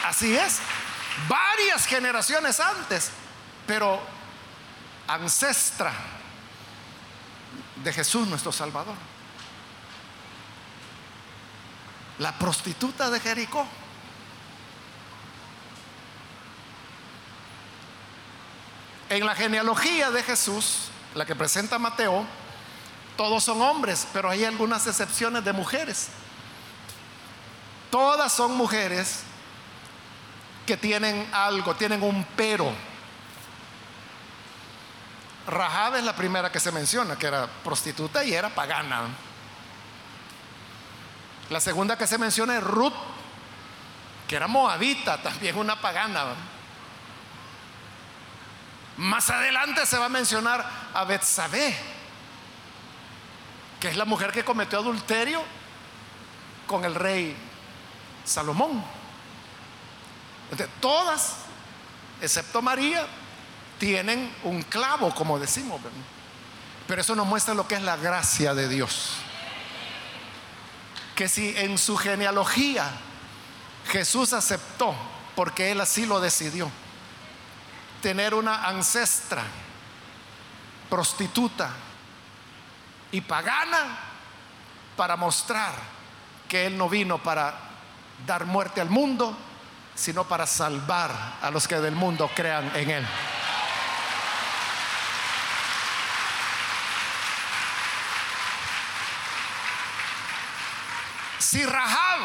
Así 0.06 0.36
es, 0.36 0.60
varias 1.30 1.86
generaciones 1.86 2.60
antes, 2.60 3.12
pero 3.68 4.02
ancestra 5.08 5.94
de 7.86 7.94
Jesús 7.94 8.28
nuestro 8.28 8.52
Salvador. 8.52 9.11
La 12.22 12.34
prostituta 12.34 13.10
de 13.10 13.20
Jericó. 13.20 13.66
En 19.10 19.26
la 19.26 19.34
genealogía 19.34 20.12
de 20.12 20.22
Jesús, 20.22 20.90
la 21.16 21.26
que 21.26 21.36
presenta 21.36 21.80
Mateo, 21.80 22.24
todos 23.18 23.44
son 23.44 23.60
hombres, 23.64 24.08
pero 24.14 24.30
hay 24.30 24.46
algunas 24.46 24.86
excepciones 24.86 25.44
de 25.44 25.52
mujeres. 25.52 26.10
Todas 27.90 28.32
son 28.32 28.56
mujeres 28.56 29.24
que 30.68 30.78
tienen 30.78 31.28
algo, 31.34 31.76
tienen 31.76 32.04
un 32.04 32.24
pero. 32.36 32.72
Rahab 35.48 35.96
es 35.96 36.04
la 36.04 36.16
primera 36.16 36.52
que 36.52 36.60
se 36.60 36.72
menciona, 36.72 37.18
que 37.18 37.26
era 37.26 37.48
prostituta 37.64 38.24
y 38.24 38.36
era 38.36 38.50
pagana. 38.50 39.08
La 41.52 41.60
segunda 41.60 41.98
que 41.98 42.08
se 42.08 42.18
menciona 42.18 42.56
es 42.56 42.64
Ruth, 42.64 42.94
que 44.26 44.38
era 44.38 44.48
moabita, 44.48 45.22
también 45.22 45.58
una 45.58 45.82
pagana. 45.82 46.28
Más 48.96 49.30
adelante 49.30 49.86
se 49.86 49.98
va 49.98 50.06
a 50.06 50.10
mencionar 50.10 50.66
a 50.94 51.04
Betsabé, 51.04 51.76
que 53.82 53.90
es 53.90 53.98
la 53.98 54.06
mujer 54.06 54.32
que 54.32 54.46
cometió 54.46 54.80
adulterio 54.80 55.44
con 56.68 56.86
el 56.86 56.96
rey 56.96 57.36
Salomón. 58.24 58.82
todas, 60.80 61.36
excepto 62.22 62.62
María, 62.62 63.06
tienen 63.78 64.34
un 64.44 64.62
clavo, 64.62 65.14
como 65.14 65.38
decimos. 65.38 65.82
Pero 66.88 67.02
eso 67.02 67.14
nos 67.14 67.28
muestra 67.28 67.54
lo 67.54 67.68
que 67.68 67.76
es 67.76 67.82
la 67.82 67.98
gracia 67.98 68.54
de 68.54 68.70
Dios. 68.70 69.18
Que 71.22 71.30
si 71.30 71.56
en 71.56 71.78
su 71.78 71.98
genealogía 71.98 72.90
Jesús 73.92 74.34
aceptó, 74.34 74.96
porque 75.36 75.70
Él 75.70 75.80
así 75.80 76.08
lo 76.08 76.20
decidió, 76.20 76.68
tener 78.02 78.34
una 78.34 78.68
ancestra 78.68 79.44
prostituta 80.90 81.70
y 83.12 83.22
pagana 83.22 84.00
para 84.98 85.16
mostrar 85.16 85.74
que 86.50 86.66
Él 86.66 86.76
no 86.76 86.90
vino 86.90 87.20
para 87.20 87.54
dar 88.26 88.46
muerte 88.46 88.82
al 88.82 88.90
mundo, 88.90 89.38
sino 89.94 90.24
para 90.24 90.48
salvar 90.48 91.12
a 91.40 91.52
los 91.52 91.68
que 91.68 91.76
del 91.76 91.94
mundo 91.94 92.32
crean 92.34 92.76
en 92.76 92.90
Él. 92.90 93.08
Si 101.42 101.66
Rahab 101.66 102.20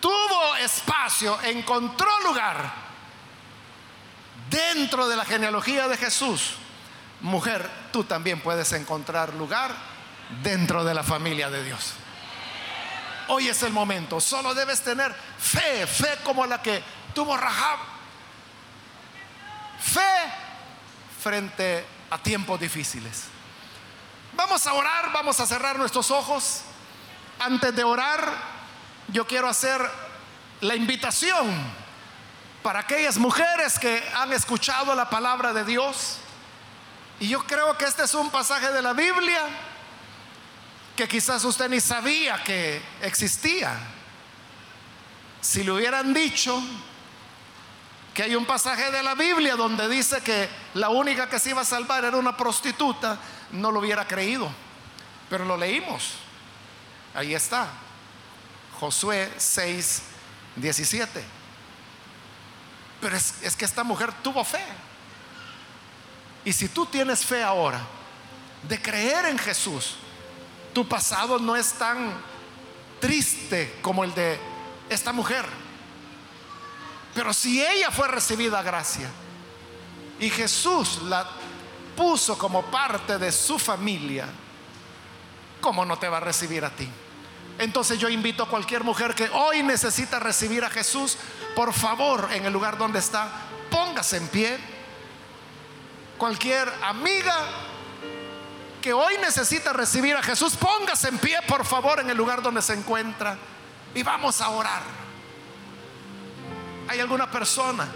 tuvo 0.00 0.56
espacio, 0.56 1.40
encontró 1.42 2.08
lugar 2.20 2.72
dentro 4.48 5.08
de 5.08 5.16
la 5.16 5.24
genealogía 5.24 5.88
de 5.88 5.96
Jesús, 5.96 6.52
mujer, 7.22 7.68
tú 7.92 8.04
también 8.04 8.40
puedes 8.40 8.72
encontrar 8.72 9.34
lugar 9.34 9.74
dentro 10.44 10.84
de 10.84 10.94
la 10.94 11.02
familia 11.02 11.50
de 11.50 11.64
Dios. 11.64 11.94
Hoy 13.26 13.48
es 13.48 13.62
el 13.64 13.72
momento, 13.72 14.20
solo 14.20 14.54
debes 14.54 14.80
tener 14.80 15.12
fe, 15.38 15.88
fe 15.88 16.18
como 16.22 16.46
la 16.46 16.62
que 16.62 16.84
tuvo 17.12 17.36
Rahab. 17.36 17.80
Fe 19.80 20.00
frente 21.20 21.84
a 22.10 22.18
tiempos 22.18 22.60
difíciles. 22.60 23.39
Vamos 24.40 24.66
a 24.66 24.72
orar, 24.72 25.12
vamos 25.12 25.38
a 25.38 25.46
cerrar 25.46 25.78
nuestros 25.78 26.10
ojos. 26.10 26.62
Antes 27.38 27.76
de 27.76 27.84
orar, 27.84 28.32
yo 29.08 29.26
quiero 29.26 29.46
hacer 29.46 29.78
la 30.62 30.74
invitación 30.74 31.46
para 32.62 32.78
aquellas 32.78 33.18
mujeres 33.18 33.78
que 33.78 34.02
han 34.14 34.32
escuchado 34.32 34.94
la 34.94 35.10
palabra 35.10 35.52
de 35.52 35.62
Dios. 35.64 36.20
Y 37.20 37.28
yo 37.28 37.44
creo 37.44 37.76
que 37.76 37.84
este 37.84 38.04
es 38.04 38.14
un 38.14 38.30
pasaje 38.30 38.72
de 38.72 38.80
la 38.80 38.94
Biblia 38.94 39.42
que 40.96 41.06
quizás 41.06 41.44
usted 41.44 41.68
ni 41.68 41.78
sabía 41.78 42.42
que 42.42 42.80
existía. 43.02 43.76
Si 45.42 45.62
le 45.62 45.72
hubieran 45.72 46.14
dicho 46.14 46.62
que 48.14 48.22
hay 48.22 48.34
un 48.34 48.46
pasaje 48.46 48.90
de 48.90 49.02
la 49.02 49.14
Biblia 49.14 49.54
donde 49.54 49.86
dice 49.86 50.22
que 50.22 50.48
la 50.72 50.88
única 50.88 51.28
que 51.28 51.38
se 51.38 51.50
iba 51.50 51.60
a 51.60 51.66
salvar 51.66 52.06
era 52.06 52.16
una 52.16 52.34
prostituta, 52.34 53.18
no 53.52 53.70
lo 53.70 53.80
hubiera 53.80 54.06
creído. 54.06 54.50
Pero 55.28 55.44
lo 55.44 55.56
leímos. 55.56 56.14
Ahí 57.14 57.34
está. 57.34 57.68
Josué 58.78 59.32
6, 59.36 60.02
17. 60.56 61.24
Pero 63.00 63.16
es, 63.16 63.34
es, 63.42 63.56
que 63.56 63.64
esta 63.64 63.84
mujer 63.84 64.12
tuvo 64.22 64.44
fe. 64.44 64.64
Y 66.44 66.52
si 66.52 66.68
tú 66.68 66.86
tienes 66.86 67.24
fe 67.24 67.42
ahora 67.42 67.80
de 68.62 68.80
creer 68.80 69.26
en 69.26 69.38
Jesús, 69.38 69.96
tu 70.72 70.86
pasado 70.88 71.38
no 71.38 71.56
es 71.56 71.72
tan 71.74 72.12
triste 73.00 73.78
como 73.82 74.04
el 74.04 74.14
de 74.14 74.38
esta 74.88 75.12
mujer. 75.12 75.46
Pero 77.14 77.32
si 77.32 77.64
ella 77.64 77.90
fue 77.90 78.08
recibida 78.08 78.62
gracia 78.62 79.08
y 80.20 80.30
Jesús 80.30 81.02
la 81.02 81.28
puso 82.00 82.38
como 82.38 82.62
parte 82.62 83.18
de 83.18 83.30
su 83.30 83.58
familia, 83.58 84.26
¿cómo 85.60 85.84
no 85.84 85.98
te 85.98 86.08
va 86.08 86.16
a 86.16 86.20
recibir 86.20 86.64
a 86.64 86.70
ti? 86.70 86.88
Entonces 87.58 87.98
yo 87.98 88.08
invito 88.08 88.42
a 88.42 88.48
cualquier 88.48 88.84
mujer 88.84 89.14
que 89.14 89.28
hoy 89.28 89.62
necesita 89.62 90.18
recibir 90.18 90.64
a 90.64 90.70
Jesús, 90.70 91.18
por 91.54 91.74
favor, 91.74 92.30
en 92.32 92.46
el 92.46 92.54
lugar 92.54 92.78
donde 92.78 93.00
está, 93.00 93.28
póngase 93.70 94.16
en 94.16 94.28
pie. 94.28 94.58
Cualquier 96.16 96.72
amiga 96.84 97.36
que 98.80 98.94
hoy 98.94 99.18
necesita 99.20 99.74
recibir 99.74 100.16
a 100.16 100.22
Jesús, 100.22 100.56
póngase 100.56 101.08
en 101.08 101.18
pie, 101.18 101.36
por 101.46 101.66
favor, 101.66 102.00
en 102.00 102.08
el 102.08 102.16
lugar 102.16 102.40
donde 102.40 102.62
se 102.62 102.72
encuentra 102.72 103.36
y 103.94 104.02
vamos 104.02 104.40
a 104.40 104.48
orar. 104.48 104.82
¿Hay 106.88 106.98
alguna 106.98 107.30
persona, 107.30 107.86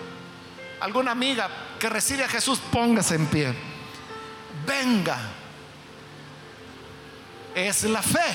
alguna 0.83 1.13
amiga 1.13 1.49
que 1.81 1.89
recibe 1.89 2.25
a 2.25 2.29
Jesús? 2.29 2.61
Póngase 2.71 3.15
en 3.15 3.27
pie. 3.29 3.74
Venga. 4.67 5.19
Es 7.55 7.85
la 7.85 8.03
fe 8.03 8.35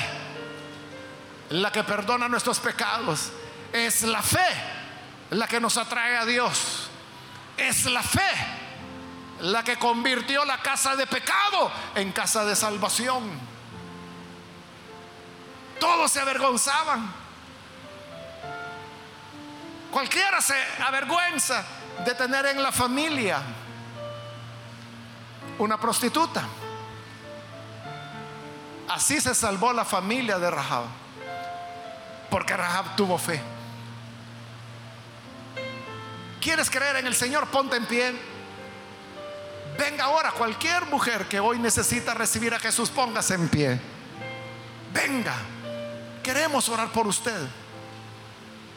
la 1.49 1.71
que 1.71 1.84
perdona 1.84 2.27
nuestros 2.27 2.59
pecados. 2.59 3.32
Es 3.73 4.03
la 4.03 4.21
fe 4.21 4.47
la 5.32 5.47
que 5.47 5.59
nos 5.59 5.77
atrae 5.77 6.17
a 6.17 6.25
Dios. 6.25 6.89
Es 7.57 7.86
la 7.86 8.03
fe 8.03 8.32
la 9.41 9.63
que 9.63 9.77
convirtió 9.77 10.43
la 10.45 10.57
casa 10.61 10.95
de 10.95 11.07
pecado 11.07 11.71
en 11.95 12.11
casa 12.11 12.45
de 12.45 12.55
salvación. 12.55 13.30
Todos 15.80 16.11
se 16.11 16.19
avergonzaban. 16.19 17.13
Cualquiera 19.91 20.41
se 20.41 20.55
avergüenza 20.82 21.65
de 22.05 22.13
tener 22.13 22.45
en 22.47 22.61
la 22.61 22.71
familia 22.71 23.41
una 25.60 25.80
prostituta. 25.80 26.43
Así 28.88 29.22
se 29.22 29.36
salvó 29.36 29.72
la 29.72 29.86
familia 29.86 30.39
de 30.39 30.49
Rahab. 30.49 30.86
Porque 32.30 32.57
Rahab 32.57 32.95
tuvo 32.95 33.18
fe. 33.18 33.39
¿Quieres 36.41 36.70
creer 36.70 36.97
en 36.97 37.07
el 37.07 37.16
Señor? 37.16 37.47
Ponte 37.47 37.76
en 37.76 37.86
pie. 37.86 38.14
Venga 39.78 40.05
ahora, 40.05 40.32
cualquier 40.32 40.86
mujer 40.88 41.28
que 41.28 41.39
hoy 41.39 41.60
necesita 41.60 42.14
recibir 42.14 42.53
a 42.53 42.60
Jesús, 42.60 42.89
póngase 42.89 43.36
en 43.36 43.47
pie. 43.47 43.80
Venga, 44.93 45.36
queremos 46.24 46.68
orar 46.70 46.91
por 46.91 47.07
usted. 47.07 47.47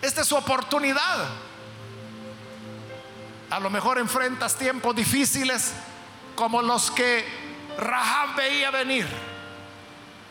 Esta 0.01 0.21
es 0.21 0.27
su 0.27 0.37
oportunidad. 0.37 1.29
A 3.51 3.61
lo 3.61 3.71
mejor 3.71 3.99
enfrentas 3.99 4.57
tiempos 4.57 4.95
difíciles 4.95 5.73
como 6.35 6.63
los 6.63 6.91
que 6.91 7.25
Rahab 7.79 8.37
veía 8.37 8.71
venir, 8.71 9.07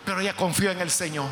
pero 0.05 0.19
ella 0.19 0.35
confió 0.35 0.71
en 0.71 0.81
el 0.81 0.91
Señor. 0.91 1.29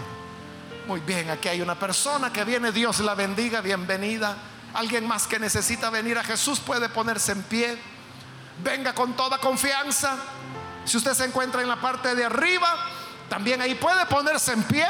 Muy 0.88 1.02
bien, 1.02 1.30
aquí 1.30 1.48
hay 1.48 1.62
una 1.62 1.76
persona 1.76 2.34
que 2.34 2.44
viene, 2.44 2.72
Dios 2.72 3.00
la 3.00 3.14
bendiga, 3.14 3.62
bienvenida. 3.62 4.36
Alguien 4.74 5.08
más 5.08 5.28
que 5.28 5.40
necesita 5.40 5.90
venir 5.90 6.18
a 6.18 6.24
Jesús 6.24 6.60
puede 6.60 6.90
ponerse 6.90 7.32
en 7.32 7.44
pie. 7.44 7.78
Venga 8.64 8.94
con 8.94 9.14
toda 9.14 9.38
confianza. 9.38 10.18
Si 10.86 10.98
usted 10.98 11.14
se 11.14 11.26
encuentra 11.26 11.62
en 11.62 11.68
la 11.70 11.80
parte 11.80 12.16
de 12.16 12.26
arriba, 12.26 12.76
también 13.30 13.62
ahí 13.62 13.76
puede 13.76 14.06
ponerse 14.08 14.54
en 14.54 14.64
pie. 14.64 14.88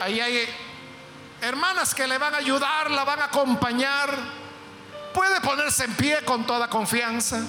Ahí 0.00 0.20
hay 0.20 0.48
hermanas 1.40 1.94
que 1.94 2.06
le 2.06 2.18
van 2.18 2.34
a 2.34 2.38
ayudar, 2.38 2.90
la 2.90 3.04
van 3.04 3.20
a 3.20 3.24
acompañar. 3.24 4.43
Puede 5.14 5.40
ponerse 5.40 5.84
en 5.84 5.94
pie 5.94 6.24
con 6.24 6.44
toda 6.44 6.68
confianza. 6.68 7.40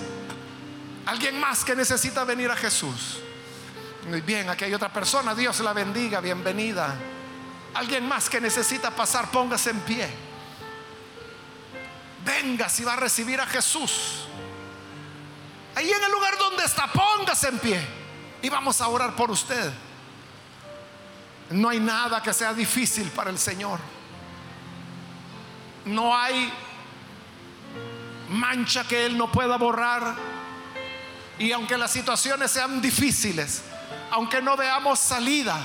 Alguien 1.07 1.39
más 1.39 1.65
que 1.65 1.75
necesita 1.75 2.23
venir 2.23 2.51
a 2.51 2.55
Jesús. 2.55 3.17
Muy 4.07 4.21
bien, 4.21 4.47
aquí 4.49 4.65
hay 4.65 4.73
otra 4.75 4.93
persona. 4.93 5.33
Dios 5.33 5.59
la 5.61 5.73
bendiga, 5.73 6.19
bienvenida. 6.21 6.95
Alguien 7.73 8.07
más 8.07 8.29
que 8.29 8.39
necesita 8.39 8.91
pasar, 8.91 9.31
póngase 9.31 9.71
en 9.71 9.79
pie. 9.81 10.07
Venga 12.23 12.69
si 12.69 12.83
va 12.83 12.93
a 12.93 12.97
recibir 12.97 13.41
a 13.41 13.47
Jesús. 13.47 14.27
Ahí 15.73 15.91
en 15.91 16.03
el 16.03 16.11
lugar 16.11 16.37
donde 16.37 16.63
está, 16.63 16.87
póngase 16.87 17.47
en 17.47 17.59
pie. 17.59 17.87
Y 18.43 18.49
vamos 18.49 18.79
a 18.79 18.87
orar 18.87 19.15
por 19.15 19.31
usted. 19.31 19.73
No 21.49 21.69
hay 21.69 21.79
nada 21.79 22.21
que 22.21 22.31
sea 22.31 22.53
difícil 22.53 23.09
para 23.09 23.31
el 23.31 23.39
Señor. 23.39 23.79
No 25.85 26.15
hay 26.15 26.51
mancha 28.29 28.83
que 28.83 29.05
Él 29.05 29.17
no 29.17 29.31
pueda 29.31 29.57
borrar. 29.57 30.15
Y 31.37 31.51
aunque 31.51 31.77
las 31.77 31.91
situaciones 31.91 32.51
sean 32.51 32.81
difíciles, 32.81 33.63
aunque 34.11 34.41
no 34.41 34.55
veamos 34.55 34.99
salida, 34.99 35.57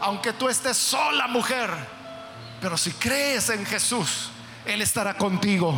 aunque 0.00 0.32
tú 0.32 0.48
estés 0.48 0.76
sola 0.76 1.28
mujer, 1.28 1.70
pero 2.60 2.76
si 2.76 2.92
crees 2.92 3.50
en 3.50 3.64
Jesús, 3.64 4.30
Él 4.64 4.82
estará 4.82 5.14
contigo. 5.14 5.74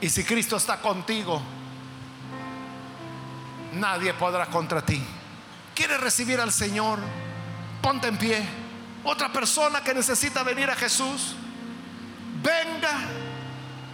Y 0.00 0.08
si 0.08 0.24
Cristo 0.24 0.56
está 0.56 0.80
contigo, 0.80 1.40
nadie 3.74 4.14
podrá 4.14 4.46
contra 4.46 4.84
ti. 4.84 5.02
¿Quieres 5.74 6.00
recibir 6.00 6.40
al 6.40 6.52
Señor? 6.52 6.98
Ponte 7.80 8.08
en 8.08 8.16
pie. 8.16 8.42
Otra 9.04 9.32
persona 9.32 9.82
que 9.82 9.94
necesita 9.94 10.42
venir 10.42 10.70
a 10.70 10.76
Jesús, 10.76 11.34
venga. 12.42 13.00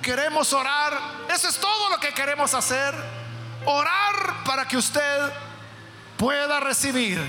Queremos 0.03 0.53
orar. 0.53 0.99
Eso 1.33 1.49
es 1.49 1.57
todo 1.59 1.91
lo 1.91 1.99
que 1.99 2.13
queremos 2.13 2.55
hacer. 2.55 2.95
Orar 3.67 4.45
para 4.45 4.67
que 4.67 4.77
usted 4.77 5.33
pueda 6.17 6.61
recibir 6.61 7.21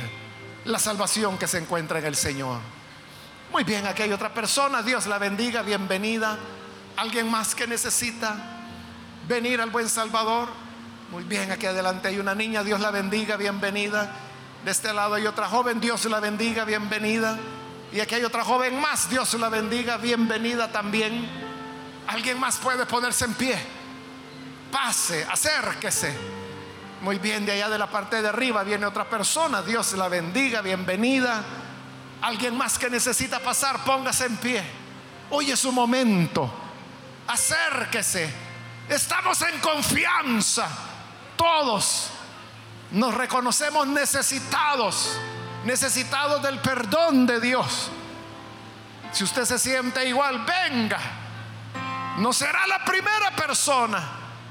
la 0.65 0.79
salvación 0.79 1.37
que 1.37 1.47
se 1.47 1.57
encuentra 1.57 1.99
en 1.99 2.05
el 2.05 2.15
Señor. 2.15 2.59
Muy 3.51 3.63
bien, 3.63 3.87
aquí 3.87 4.03
hay 4.03 4.13
otra 4.13 4.33
persona. 4.33 4.81
Dios 4.81 5.07
la 5.07 5.17
bendiga. 5.17 5.61
Bienvenida. 5.61 6.37
Alguien 6.95 7.29
más 7.29 7.55
que 7.55 7.67
necesita 7.67 8.35
venir 9.27 9.61
al 9.61 9.69
buen 9.69 9.89
Salvador. 9.89 10.47
Muy 11.11 11.23
bien, 11.23 11.51
aquí 11.51 11.65
adelante 11.65 12.07
hay 12.07 12.19
una 12.19 12.35
niña. 12.35 12.63
Dios 12.63 12.79
la 12.79 12.91
bendiga. 12.91 13.35
Bienvenida. 13.37 14.11
De 14.63 14.71
este 14.71 14.91
lado 14.93 15.15
hay 15.15 15.25
otra 15.25 15.47
joven, 15.47 15.79
Dios 15.79 16.03
la 16.05 16.19
bendiga, 16.19 16.65
bienvenida. 16.65 17.37
Y 17.91 17.99
aquí 17.99 18.15
hay 18.15 18.23
otra 18.23 18.43
joven 18.43 18.79
más, 18.79 19.09
Dios 19.09 19.33
la 19.35 19.49
bendiga, 19.49 19.97
bienvenida 19.97 20.71
también. 20.71 21.27
Alguien 22.07 22.39
más 22.39 22.57
puede 22.57 22.85
ponerse 22.85 23.25
en 23.25 23.33
pie. 23.33 23.59
Pase, 24.71 25.25
acérquese. 25.29 26.15
Muy 27.01 27.17
bien, 27.17 27.45
de 27.45 27.53
allá 27.53 27.69
de 27.69 27.77
la 27.77 27.87
parte 27.87 28.21
de 28.21 28.27
arriba 28.27 28.63
viene 28.63 28.85
otra 28.85 29.09
persona, 29.09 29.61
Dios 29.61 29.93
la 29.93 30.07
bendiga, 30.07 30.61
bienvenida. 30.61 31.43
Alguien 32.21 32.57
más 32.57 32.77
que 32.77 32.89
necesita 32.89 33.39
pasar, 33.39 33.83
póngase 33.83 34.25
en 34.25 34.37
pie. 34.37 34.63
Hoy 35.29 35.51
es 35.51 35.59
su 35.59 35.71
momento. 35.71 36.51
Acérquese. 37.27 38.29
Estamos 38.89 39.41
en 39.43 39.59
confianza. 39.59 40.67
Todos 41.37 42.09
nos 42.91 43.13
reconocemos 43.13 43.87
necesitados, 43.87 45.15
necesitados 45.65 46.41
del 46.41 46.59
perdón 46.59 47.25
de 47.25 47.39
Dios. 47.39 47.89
Si 49.11 49.23
usted 49.23 49.45
se 49.45 49.59
siente 49.59 50.07
igual, 50.07 50.45
venga. 50.45 50.99
No 52.17 52.33
será 52.33 52.67
la 52.67 52.83
primera 52.83 53.35
persona, 53.35 54.03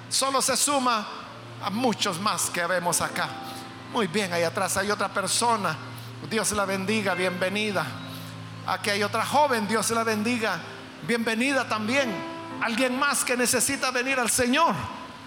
solo 0.08 0.40
se 0.40 0.56
suma 0.56 1.06
a 1.62 1.70
muchos 1.70 2.18
más 2.20 2.50
que 2.50 2.66
vemos 2.66 3.00
acá. 3.00 3.28
Muy 3.92 4.06
bien, 4.06 4.32
ahí 4.32 4.42
atrás 4.42 4.76
hay 4.76 4.90
otra 4.90 5.08
persona. 5.08 5.76
Dios 6.30 6.52
la 6.52 6.64
bendiga, 6.64 7.14
bienvenida. 7.14 7.84
Aquí 8.66 8.90
hay 8.90 9.02
otra 9.02 9.24
joven, 9.24 9.68
Dios 9.68 9.90
la 9.90 10.02
bendiga, 10.02 10.58
bienvenida 11.06 11.68
también. 11.68 12.12
Alguien 12.62 12.98
más 12.98 13.24
que 13.24 13.36
necesita 13.36 13.90
venir 13.90 14.18
al 14.18 14.30
Señor, 14.30 14.74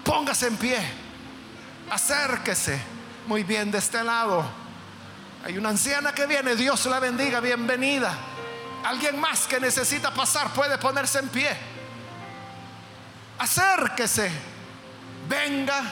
póngase 0.04 0.48
en 0.48 0.56
pie, 0.56 0.78
acérquese. 1.90 2.80
Muy 3.26 3.42
bien, 3.44 3.70
de 3.70 3.78
este 3.78 4.02
lado 4.02 4.61
hay 5.44 5.58
una 5.58 5.70
anciana 5.70 6.12
que 6.12 6.26
viene, 6.26 6.54
Dios 6.54 6.86
la 6.86 7.00
bendiga, 7.00 7.40
bienvenida. 7.40 8.14
Alguien 8.84 9.18
más 9.18 9.46
que 9.46 9.60
necesita 9.60 10.12
pasar 10.12 10.52
puede 10.52 10.78
ponerse 10.78 11.18
en 11.18 11.28
pie. 11.28 11.56
Acérquese, 13.38 14.30
venga, 15.28 15.82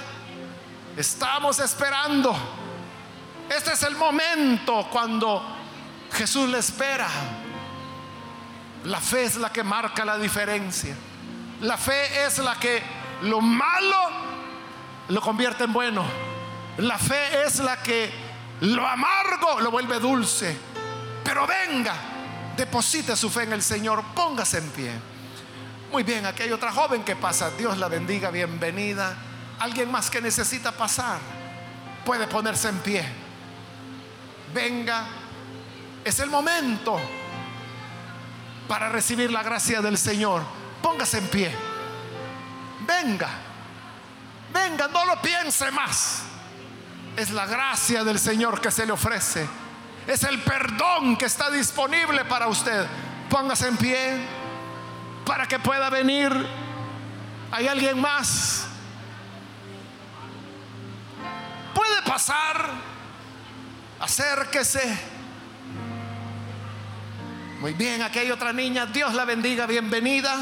estamos 0.96 1.58
esperando. 1.58 2.36
Este 3.48 3.72
es 3.72 3.82
el 3.82 3.96
momento 3.96 4.88
cuando 4.90 5.42
Jesús 6.12 6.48
le 6.48 6.58
espera. 6.58 7.08
La 8.84 9.00
fe 9.00 9.24
es 9.24 9.36
la 9.36 9.52
que 9.52 9.64
marca 9.64 10.04
la 10.04 10.16
diferencia. 10.16 10.94
La 11.60 11.76
fe 11.76 12.24
es 12.24 12.38
la 12.38 12.54
que 12.58 12.82
lo 13.22 13.40
malo 13.40 14.30
lo 15.08 15.20
convierte 15.20 15.64
en 15.64 15.72
bueno 15.72 16.30
la 16.80 16.98
fe 16.98 17.44
es 17.44 17.58
la 17.58 17.82
que 17.82 18.10
lo 18.60 18.86
amargo 18.86 19.60
lo 19.60 19.70
vuelve 19.70 19.98
dulce. 19.98 20.56
Pero 21.24 21.46
venga, 21.46 21.94
deposite 22.56 23.16
su 23.16 23.30
fe 23.30 23.44
en 23.44 23.52
el 23.52 23.62
Señor, 23.62 24.02
póngase 24.14 24.58
en 24.58 24.68
pie. 24.70 24.92
Muy 25.92 26.02
bien, 26.02 26.24
aquí 26.26 26.42
hay 26.42 26.52
otra 26.52 26.72
joven 26.72 27.02
que 27.02 27.16
pasa. 27.16 27.50
Dios 27.50 27.78
la 27.78 27.88
bendiga, 27.88 28.30
bienvenida. 28.30 29.16
Alguien 29.58 29.90
más 29.90 30.10
que 30.10 30.20
necesita 30.20 30.72
pasar 30.72 31.18
puede 32.04 32.26
ponerse 32.26 32.68
en 32.68 32.78
pie. 32.78 33.04
Venga, 34.54 35.06
es 36.04 36.18
el 36.20 36.30
momento 36.30 36.98
para 38.68 38.88
recibir 38.88 39.30
la 39.30 39.42
gracia 39.42 39.80
del 39.80 39.98
Señor. 39.98 40.42
Póngase 40.82 41.18
en 41.18 41.28
pie. 41.28 41.54
Venga, 42.86 43.28
venga, 44.52 44.88
no 44.88 45.04
lo 45.04 45.20
piense 45.20 45.70
más. 45.70 46.29
Es 47.20 47.32
la 47.32 47.44
gracia 47.44 48.02
del 48.02 48.18
Señor 48.18 48.62
que 48.62 48.70
se 48.70 48.86
le 48.86 48.92
ofrece. 48.92 49.46
Es 50.06 50.24
el 50.24 50.40
perdón 50.40 51.18
que 51.18 51.26
está 51.26 51.50
disponible 51.50 52.24
para 52.24 52.48
usted. 52.48 52.86
Póngase 53.28 53.68
en 53.68 53.76
pie 53.76 54.26
para 55.26 55.46
que 55.46 55.58
pueda 55.58 55.90
venir. 55.90 56.32
¿Hay 57.50 57.68
alguien 57.68 58.00
más? 58.00 58.64
Puede 61.74 62.00
pasar. 62.06 62.70
Acérquese. 64.00 64.98
Muy 67.60 67.74
bien, 67.74 68.00
aquí 68.00 68.20
hay 68.20 68.30
otra 68.30 68.54
niña. 68.54 68.86
Dios 68.86 69.12
la 69.12 69.26
bendiga. 69.26 69.66
Bienvenida. 69.66 70.38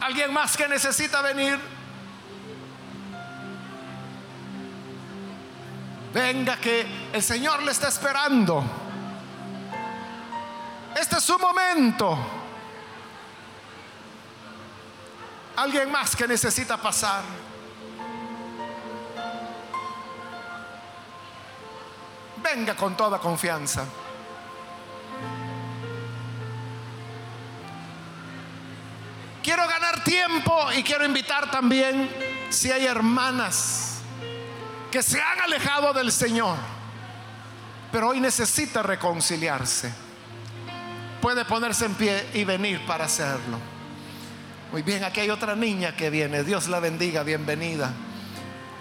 ¿Alguien 0.00 0.32
más 0.32 0.56
que 0.56 0.66
necesita 0.68 1.20
venir? 1.20 1.71
Venga 6.12 6.58
que 6.58 6.86
el 7.12 7.22
Señor 7.22 7.62
le 7.62 7.72
está 7.72 7.88
esperando. 7.88 8.62
Este 10.94 11.16
es 11.16 11.22
su 11.22 11.38
momento. 11.38 12.18
Alguien 15.56 15.90
más 15.90 16.14
que 16.14 16.28
necesita 16.28 16.76
pasar. 16.76 17.22
Venga 22.42 22.76
con 22.76 22.94
toda 22.94 23.18
confianza. 23.18 23.86
Quiero 29.42 29.66
ganar 29.66 30.04
tiempo 30.04 30.70
y 30.76 30.82
quiero 30.82 31.06
invitar 31.06 31.50
también 31.50 32.10
si 32.50 32.70
hay 32.70 32.84
hermanas 32.84 33.91
que 34.92 35.02
se 35.02 35.20
han 35.20 35.40
alejado 35.40 35.94
del 35.94 36.12
Señor, 36.12 36.56
pero 37.90 38.10
hoy 38.10 38.20
necesita 38.20 38.82
reconciliarse. 38.82 39.90
Puede 41.20 41.46
ponerse 41.46 41.86
en 41.86 41.94
pie 41.94 42.28
y 42.34 42.44
venir 42.44 42.84
para 42.86 43.06
hacerlo. 43.06 43.58
Muy 44.70 44.82
bien, 44.82 45.02
aquí 45.02 45.20
hay 45.20 45.30
otra 45.30 45.56
niña 45.56 45.96
que 45.96 46.10
viene. 46.10 46.44
Dios 46.44 46.68
la 46.68 46.78
bendiga, 46.78 47.22
bienvenida. 47.22 47.90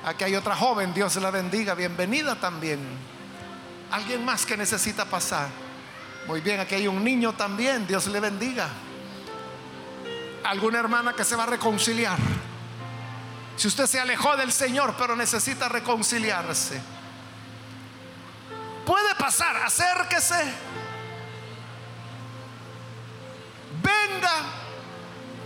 Aquí 0.03 0.25
hay 0.25 0.35
otra 0.35 0.55
joven, 0.55 0.93
Dios 0.93 1.15
la 1.15 1.31
bendiga, 1.31 1.75
bienvenida 1.75 2.35
también. 2.35 2.79
Alguien 3.89 4.25
más 4.25 4.45
que 4.45 4.57
necesita 4.57 5.05
pasar. 5.05 5.47
Muy 6.27 6.41
bien, 6.41 6.59
aquí 6.59 6.75
hay 6.75 6.87
un 6.87 7.03
niño 7.03 7.33
también, 7.33 7.87
Dios 7.87 8.07
le 8.07 8.19
bendiga. 8.19 8.67
Alguna 10.43 10.79
hermana 10.79 11.13
que 11.13 11.23
se 11.23 11.37
va 11.37 11.43
a 11.43 11.47
reconciliar. 11.47 12.17
Si 13.55 13.67
usted 13.67 13.85
se 13.85 13.99
alejó 13.99 14.35
del 14.37 14.51
Señor, 14.51 14.95
pero 14.97 15.15
necesita 15.15 15.69
reconciliarse. 15.69 16.81
Puede 18.85 19.15
pasar, 19.15 19.55
acérquese. 19.57 20.53
Venga. 23.81 24.31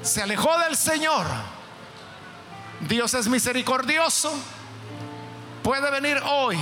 Se 0.01 0.21
alejó 0.21 0.57
del 0.59 0.75
Señor. 0.77 1.25
Dios 2.81 3.13
es 3.13 3.27
misericordioso. 3.27 4.33
Puede 5.63 5.89
venir 5.91 6.21
hoy. 6.25 6.57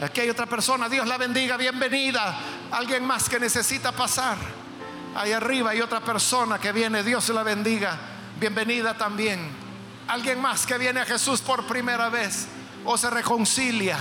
Aquí 0.00 0.22
hay 0.22 0.30
otra 0.30 0.46
persona. 0.46 0.88
Dios 0.88 1.06
la 1.06 1.18
bendiga. 1.18 1.56
Bienvenida. 1.56 2.38
Alguien 2.72 3.04
más 3.04 3.28
que 3.28 3.38
necesita 3.38 3.92
pasar. 3.92 4.36
Ahí 5.14 5.32
arriba 5.32 5.70
hay 5.70 5.80
otra 5.80 6.00
persona 6.00 6.58
que 6.58 6.72
viene. 6.72 7.02
Dios 7.02 7.28
la 7.30 7.42
bendiga. 7.42 7.96
Bienvenida 8.38 8.96
también. 8.96 9.65
Alguien 10.08 10.40
más 10.40 10.66
que 10.66 10.78
viene 10.78 11.00
a 11.00 11.04
Jesús 11.04 11.40
por 11.40 11.66
primera 11.66 12.08
vez 12.08 12.46
o 12.84 12.96
se 12.96 13.10
reconcilia. 13.10 13.98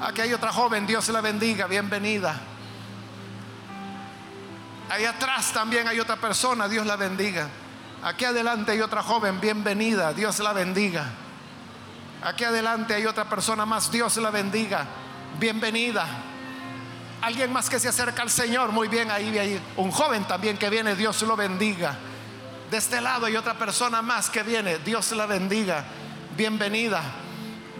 Aquí 0.00 0.20
hay 0.20 0.32
otra 0.34 0.52
joven. 0.52 0.86
Dios 0.86 1.08
la 1.08 1.22
bendiga. 1.22 1.66
Bienvenida. 1.66 2.38
Ahí 4.90 5.04
atrás 5.04 5.52
también 5.52 5.88
hay 5.88 5.98
otra 6.00 6.16
persona. 6.16 6.68
Dios 6.68 6.86
la 6.86 6.96
bendiga. 6.96 7.48
Aquí 8.02 8.26
adelante 8.26 8.72
hay 8.72 8.80
otra 8.82 9.02
joven. 9.02 9.40
Bienvenida. 9.40 10.12
Dios 10.12 10.38
la 10.40 10.52
bendiga. 10.52 11.06
Aquí 12.22 12.44
adelante 12.44 12.94
hay 12.94 13.06
otra 13.06 13.24
persona 13.24 13.64
más. 13.64 13.90
Dios 13.90 14.18
la 14.18 14.30
bendiga. 14.30 14.86
Bienvenida. 15.38 16.06
Alguien 17.22 17.52
más 17.52 17.70
que 17.70 17.80
se 17.80 17.88
acerca 17.88 18.20
al 18.20 18.30
Señor. 18.30 18.70
Muy 18.70 18.88
bien, 18.88 19.10
ahí 19.10 19.38
hay 19.38 19.60
un 19.76 19.90
joven 19.90 20.24
también 20.24 20.58
que 20.58 20.68
viene. 20.68 20.94
Dios 20.94 21.22
lo 21.22 21.36
bendiga. 21.36 21.96
De 22.70 22.78
este 22.78 23.00
lado 23.00 23.26
hay 23.26 23.36
otra 23.36 23.54
persona 23.54 24.02
más 24.02 24.28
que 24.28 24.42
viene. 24.42 24.78
Dios 24.78 25.12
la 25.12 25.26
bendiga. 25.26 25.84
Bienvenida. 26.36 27.00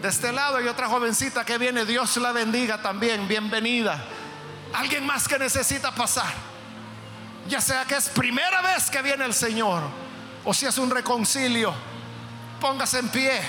De 0.01 0.07
este 0.07 0.31
lado 0.31 0.57
hay 0.57 0.67
otra 0.67 0.87
jovencita 0.87 1.43
que 1.43 1.57
viene. 1.57 1.85
Dios 1.85 2.15
la 2.17 2.31
bendiga 2.31 2.81
también. 2.81 3.27
Bienvenida. 3.27 4.01
Alguien 4.73 5.05
más 5.05 5.27
que 5.27 5.37
necesita 5.37 5.93
pasar. 5.93 6.33
Ya 7.49 7.59
sea 7.59 7.83
que 7.85 7.95
es 7.95 8.07
primera 8.09 8.61
vez 8.61 8.89
que 8.89 9.01
viene 9.01 9.25
el 9.25 9.33
Señor 9.33 9.83
o 10.45 10.53
si 10.53 10.65
es 10.65 10.77
un 10.77 10.89
reconcilio. 10.89 11.73
Póngase 12.61 12.99
en 12.99 13.09
pie. 13.09 13.41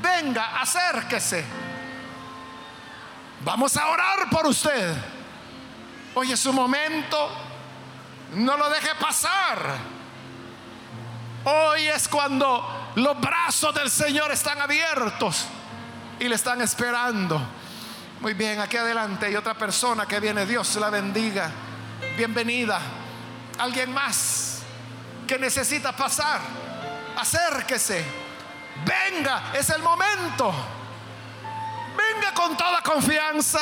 Venga, 0.00 0.60
acérquese. 0.60 1.44
Vamos 3.44 3.76
a 3.76 3.88
orar 3.88 4.30
por 4.30 4.46
usted. 4.46 4.94
Hoy 6.14 6.30
es 6.30 6.38
su 6.38 6.52
momento. 6.52 7.30
No 8.34 8.56
lo 8.56 8.70
deje 8.70 8.94
pasar. 9.00 9.93
Hoy 11.44 11.88
es 11.88 12.08
cuando 12.08 12.92
los 12.94 13.20
brazos 13.20 13.74
del 13.74 13.90
Señor 13.90 14.32
están 14.32 14.60
abiertos 14.62 15.44
y 16.18 16.26
le 16.26 16.36
están 16.36 16.62
esperando. 16.62 17.38
Muy 18.20 18.32
bien, 18.32 18.58
aquí 18.60 18.78
adelante 18.78 19.26
hay 19.26 19.36
otra 19.36 19.52
persona 19.52 20.06
que 20.06 20.20
viene. 20.20 20.46
Dios 20.46 20.74
la 20.76 20.88
bendiga. 20.88 21.50
Bienvenida. 22.16 22.80
Alguien 23.58 23.92
más 23.92 24.62
que 25.26 25.38
necesita 25.38 25.92
pasar. 25.92 26.40
Acérquese. 27.18 28.02
Venga, 28.86 29.52
es 29.52 29.68
el 29.68 29.82
momento. 29.82 30.50
Venga 31.94 32.32
con 32.32 32.56
toda 32.56 32.80
confianza. 32.80 33.60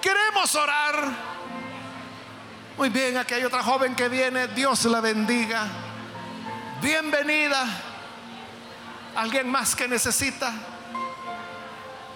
Queremos 0.00 0.54
orar. 0.54 1.32
Muy 2.78 2.88
bien, 2.88 3.18
aquí 3.18 3.34
hay 3.34 3.44
otra 3.44 3.62
joven 3.62 3.94
que 3.94 4.08
viene. 4.08 4.48
Dios 4.48 4.86
la 4.86 5.02
bendiga. 5.02 5.81
Bienvenida. 6.82 7.64
¿Alguien 9.14 9.48
más 9.48 9.76
que 9.76 9.86
necesita? 9.86 10.52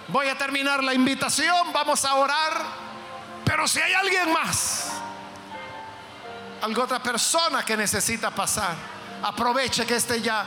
Voy 0.09 0.27
a 0.27 0.37
terminar 0.37 0.83
la 0.83 0.93
invitación. 0.93 1.73
Vamos 1.73 2.05
a 2.05 2.15
orar. 2.15 2.53
Pero 3.45 3.69
si 3.69 3.81
hay 3.81 3.93
alguien 3.93 4.33
más, 4.33 4.89
alguna 6.61 6.85
otra 6.85 6.99
persona 7.01 7.65
que 7.65 7.77
necesita 7.77 8.33
pasar, 8.33 8.75
aproveche 9.23 9.87
que 9.87 9.95
este 9.95 10.21
ya 10.21 10.45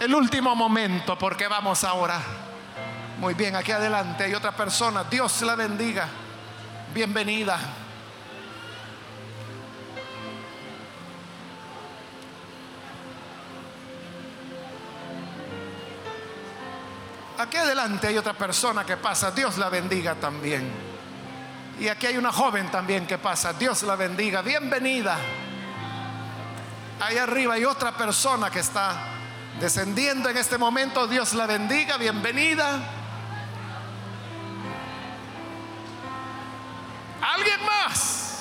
el 0.00 0.12
último 0.16 0.56
momento 0.56 1.16
porque 1.16 1.46
vamos 1.46 1.84
a 1.84 1.92
orar. 1.94 2.22
Muy 3.18 3.34
bien, 3.34 3.54
aquí 3.54 3.70
adelante 3.70 4.24
hay 4.24 4.34
otra 4.34 4.50
persona. 4.50 5.04
Dios 5.04 5.42
la 5.42 5.54
bendiga. 5.54 6.08
Bienvenida. 6.92 7.56
Aquí 17.40 17.56
adelante 17.56 18.06
hay 18.06 18.18
otra 18.18 18.34
persona 18.34 18.84
que 18.84 18.98
pasa. 18.98 19.30
Dios 19.30 19.56
la 19.56 19.70
bendiga 19.70 20.14
también. 20.14 20.70
Y 21.80 21.88
aquí 21.88 22.06
hay 22.06 22.18
una 22.18 22.30
joven 22.30 22.70
también 22.70 23.06
que 23.06 23.16
pasa. 23.16 23.54
Dios 23.54 23.82
la 23.84 23.96
bendiga. 23.96 24.42
Bienvenida. 24.42 25.16
Ahí 27.00 27.16
arriba 27.16 27.54
hay 27.54 27.64
otra 27.64 27.92
persona 27.92 28.50
que 28.50 28.58
está 28.58 28.92
descendiendo 29.58 30.28
en 30.28 30.36
este 30.36 30.58
momento. 30.58 31.06
Dios 31.06 31.32
la 31.32 31.46
bendiga. 31.46 31.96
Bienvenida. 31.96 32.78
¿Alguien 37.22 37.64
más? 37.64 38.40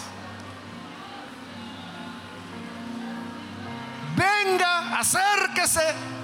Venga, 4.17 4.99
acérquese. 4.99 6.18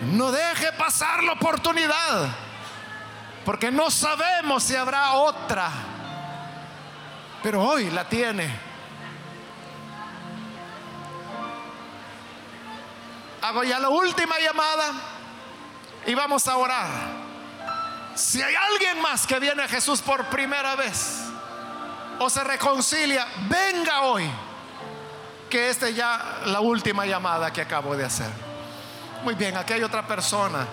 No 0.00 0.32
deje 0.32 0.72
pasar 0.72 1.22
la 1.22 1.32
oportunidad. 1.32 2.28
Porque 3.44 3.70
no 3.70 3.90
sabemos 3.90 4.62
si 4.62 4.76
habrá 4.76 5.12
otra. 5.12 5.70
Pero 7.42 7.62
hoy 7.62 7.90
la 7.90 8.08
tiene. 8.08 8.50
Hago 13.42 13.64
ya 13.64 13.78
la 13.78 13.88
última 13.88 14.38
llamada 14.38 14.92
y 16.06 16.14
vamos 16.14 16.46
a 16.46 16.56
orar. 16.56 16.88
Si 18.14 18.42
hay 18.42 18.54
alguien 18.54 19.00
más 19.00 19.26
que 19.26 19.40
viene 19.40 19.62
a 19.62 19.68
Jesús 19.68 20.02
por 20.02 20.26
primera 20.26 20.76
vez 20.76 21.20
o 22.18 22.28
se 22.28 22.44
reconcilia, 22.44 23.26
venga 23.48 24.02
hoy. 24.02 24.30
Que 25.48 25.70
esta 25.70 25.88
es 25.88 25.96
ya 25.96 26.42
la 26.46 26.60
última 26.60 27.06
llamada 27.06 27.50
que 27.52 27.62
acabo 27.62 27.96
de 27.96 28.04
hacer. 28.04 28.49
Muy 29.22 29.34
bien, 29.34 29.56
aquí 29.56 29.74
hay 29.74 29.82
otra 29.82 30.06
persona. 30.06 30.66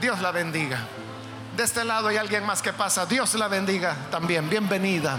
Dios 0.00 0.20
la 0.20 0.30
bendiga. 0.30 0.78
De 1.54 1.64
este 1.64 1.84
lado 1.84 2.08
hay 2.08 2.16
alguien 2.16 2.44
más 2.46 2.62
que 2.62 2.72
pasa. 2.72 3.04
Dios 3.04 3.34
la 3.34 3.48
bendiga 3.48 3.94
también. 4.10 4.48
Bienvenida. 4.48 5.18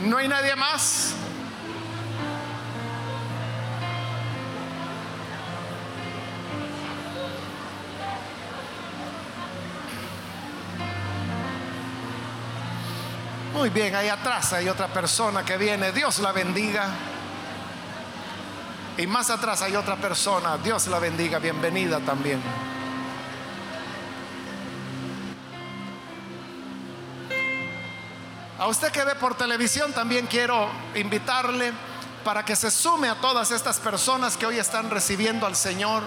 ¿No 0.00 0.18
hay 0.18 0.28
nadie 0.28 0.54
más? 0.56 1.14
Muy 13.62 13.70
bien, 13.70 13.94
ahí 13.94 14.08
atrás 14.08 14.52
hay 14.54 14.68
otra 14.68 14.88
persona 14.88 15.44
que 15.44 15.56
viene. 15.56 15.92
Dios 15.92 16.18
la 16.18 16.32
bendiga. 16.32 16.88
Y 18.98 19.06
más 19.06 19.30
atrás 19.30 19.62
hay 19.62 19.76
otra 19.76 19.94
persona. 19.94 20.58
Dios 20.58 20.88
la 20.88 20.98
bendiga. 20.98 21.38
Bienvenida 21.38 22.00
también. 22.00 22.42
A 28.58 28.66
usted 28.66 28.90
que 28.90 29.04
ve 29.04 29.14
por 29.14 29.36
televisión 29.36 29.92
también 29.92 30.26
quiero 30.26 30.68
invitarle 30.96 31.72
para 32.24 32.44
que 32.44 32.56
se 32.56 32.68
sume 32.68 33.08
a 33.08 33.14
todas 33.20 33.52
estas 33.52 33.78
personas 33.78 34.36
que 34.36 34.44
hoy 34.44 34.58
están 34.58 34.90
recibiendo 34.90 35.46
al 35.46 35.54
Señor. 35.54 36.02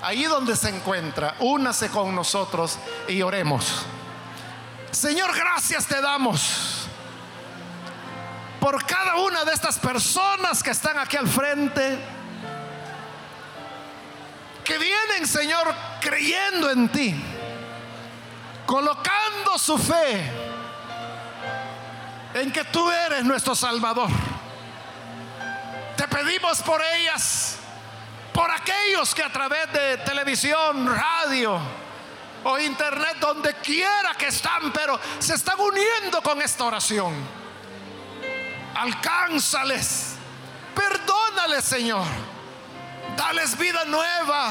Ahí 0.00 0.24
donde 0.24 0.56
se 0.56 0.70
encuentra, 0.70 1.34
únase 1.40 1.90
con 1.90 2.14
nosotros 2.14 2.78
y 3.08 3.20
oremos. 3.20 3.84
Señor, 4.90 5.36
gracias 5.36 5.86
te 5.86 6.00
damos 6.00 6.73
por 8.64 8.82
cada 8.86 9.16
una 9.16 9.44
de 9.44 9.52
estas 9.52 9.78
personas 9.78 10.62
que 10.62 10.70
están 10.70 10.96
aquí 10.96 11.18
al 11.18 11.28
frente, 11.28 11.98
que 14.64 14.78
vienen, 14.78 15.28
Señor, 15.28 15.74
creyendo 16.00 16.70
en 16.70 16.88
ti, 16.88 17.14
colocando 18.64 19.58
su 19.58 19.76
fe 19.76 20.32
en 22.32 22.50
que 22.50 22.64
tú 22.64 22.90
eres 22.90 23.22
nuestro 23.22 23.54
Salvador. 23.54 24.08
pedimos 26.08 26.62
por 26.62 26.80
ellas, 26.80 27.58
por 28.32 28.50
aquellos 28.50 29.14
que 29.14 29.24
a 29.24 29.30
través 29.30 29.70
de 29.74 29.98
televisión, 29.98 30.86
radio 30.86 31.60
o 32.44 32.58
internet, 32.58 33.18
donde 33.20 33.52
quiera 33.56 34.14
que 34.16 34.28
están, 34.28 34.72
pero 34.72 34.98
se 35.18 35.34
están 35.34 35.60
uniendo 35.60 36.22
con 36.22 36.40
esta 36.40 36.64
oración. 36.64 37.43
Alcánzales, 38.74 40.16
perdónales, 40.74 41.64
Señor. 41.64 42.06
Dales 43.16 43.56
vida 43.56 43.84
nueva. 43.84 44.50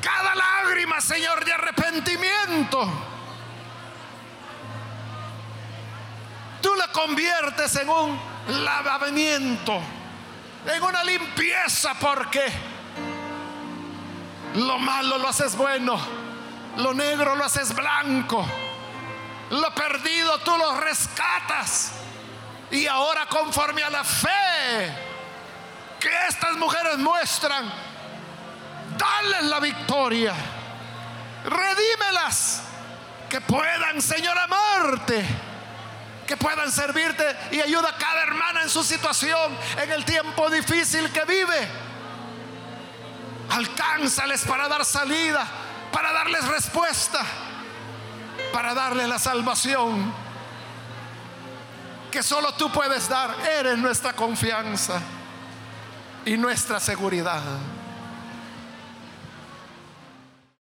Cada 0.00 0.34
lágrima, 0.34 1.00
Señor, 1.00 1.44
de 1.44 1.52
arrepentimiento. 1.52 2.88
Tú 6.62 6.74
la 6.74 6.88
conviertes 6.88 7.76
en 7.76 7.88
un 7.88 8.18
lavamiento, 8.48 9.80
en 10.66 10.82
una 10.82 11.04
limpieza, 11.04 11.94
porque 11.94 12.50
lo 14.54 14.78
malo 14.78 15.18
lo 15.18 15.28
haces 15.28 15.56
bueno, 15.56 15.98
lo 16.76 16.92
negro 16.92 17.34
lo 17.34 17.44
haces 17.44 17.74
blanco, 17.74 18.44
lo 19.50 19.74
perdido 19.74 20.38
tú 20.40 20.56
lo 20.56 20.80
rescatas. 20.80 21.99
Y 22.70 22.86
ahora 22.86 23.26
conforme 23.26 23.82
a 23.82 23.90
la 23.90 24.04
fe 24.04 24.94
que 25.98 26.08
estas 26.28 26.56
mujeres 26.56 26.98
muestran, 26.98 27.70
dale 28.96 29.42
la 29.42 29.60
victoria. 29.60 30.34
Redímelas. 31.44 32.62
Que 33.28 33.40
puedan, 33.40 34.00
Señor, 34.00 34.36
amarte. 34.38 35.24
Que 36.26 36.36
puedan 36.36 36.70
servirte 36.70 37.24
y 37.50 37.60
ayuda 37.60 37.90
a 37.90 37.96
cada 37.96 38.22
hermana 38.22 38.62
en 38.62 38.68
su 38.68 38.84
situación, 38.84 39.56
en 39.82 39.90
el 39.90 40.04
tiempo 40.04 40.48
difícil 40.48 41.10
que 41.10 41.24
vive. 41.24 41.68
Alcánzales 43.50 44.44
para 44.44 44.68
dar 44.68 44.84
salida, 44.84 45.44
para 45.92 46.12
darles 46.12 46.46
respuesta, 46.46 47.20
para 48.52 48.74
darles 48.74 49.08
la 49.08 49.18
salvación 49.18 50.29
que 52.10 52.22
solo 52.22 52.52
tú 52.52 52.70
puedes 52.70 53.08
dar. 53.08 53.34
Eres 53.58 53.78
nuestra 53.78 54.12
confianza 54.12 55.00
y 56.24 56.36
nuestra 56.36 56.80
seguridad. 56.80 57.42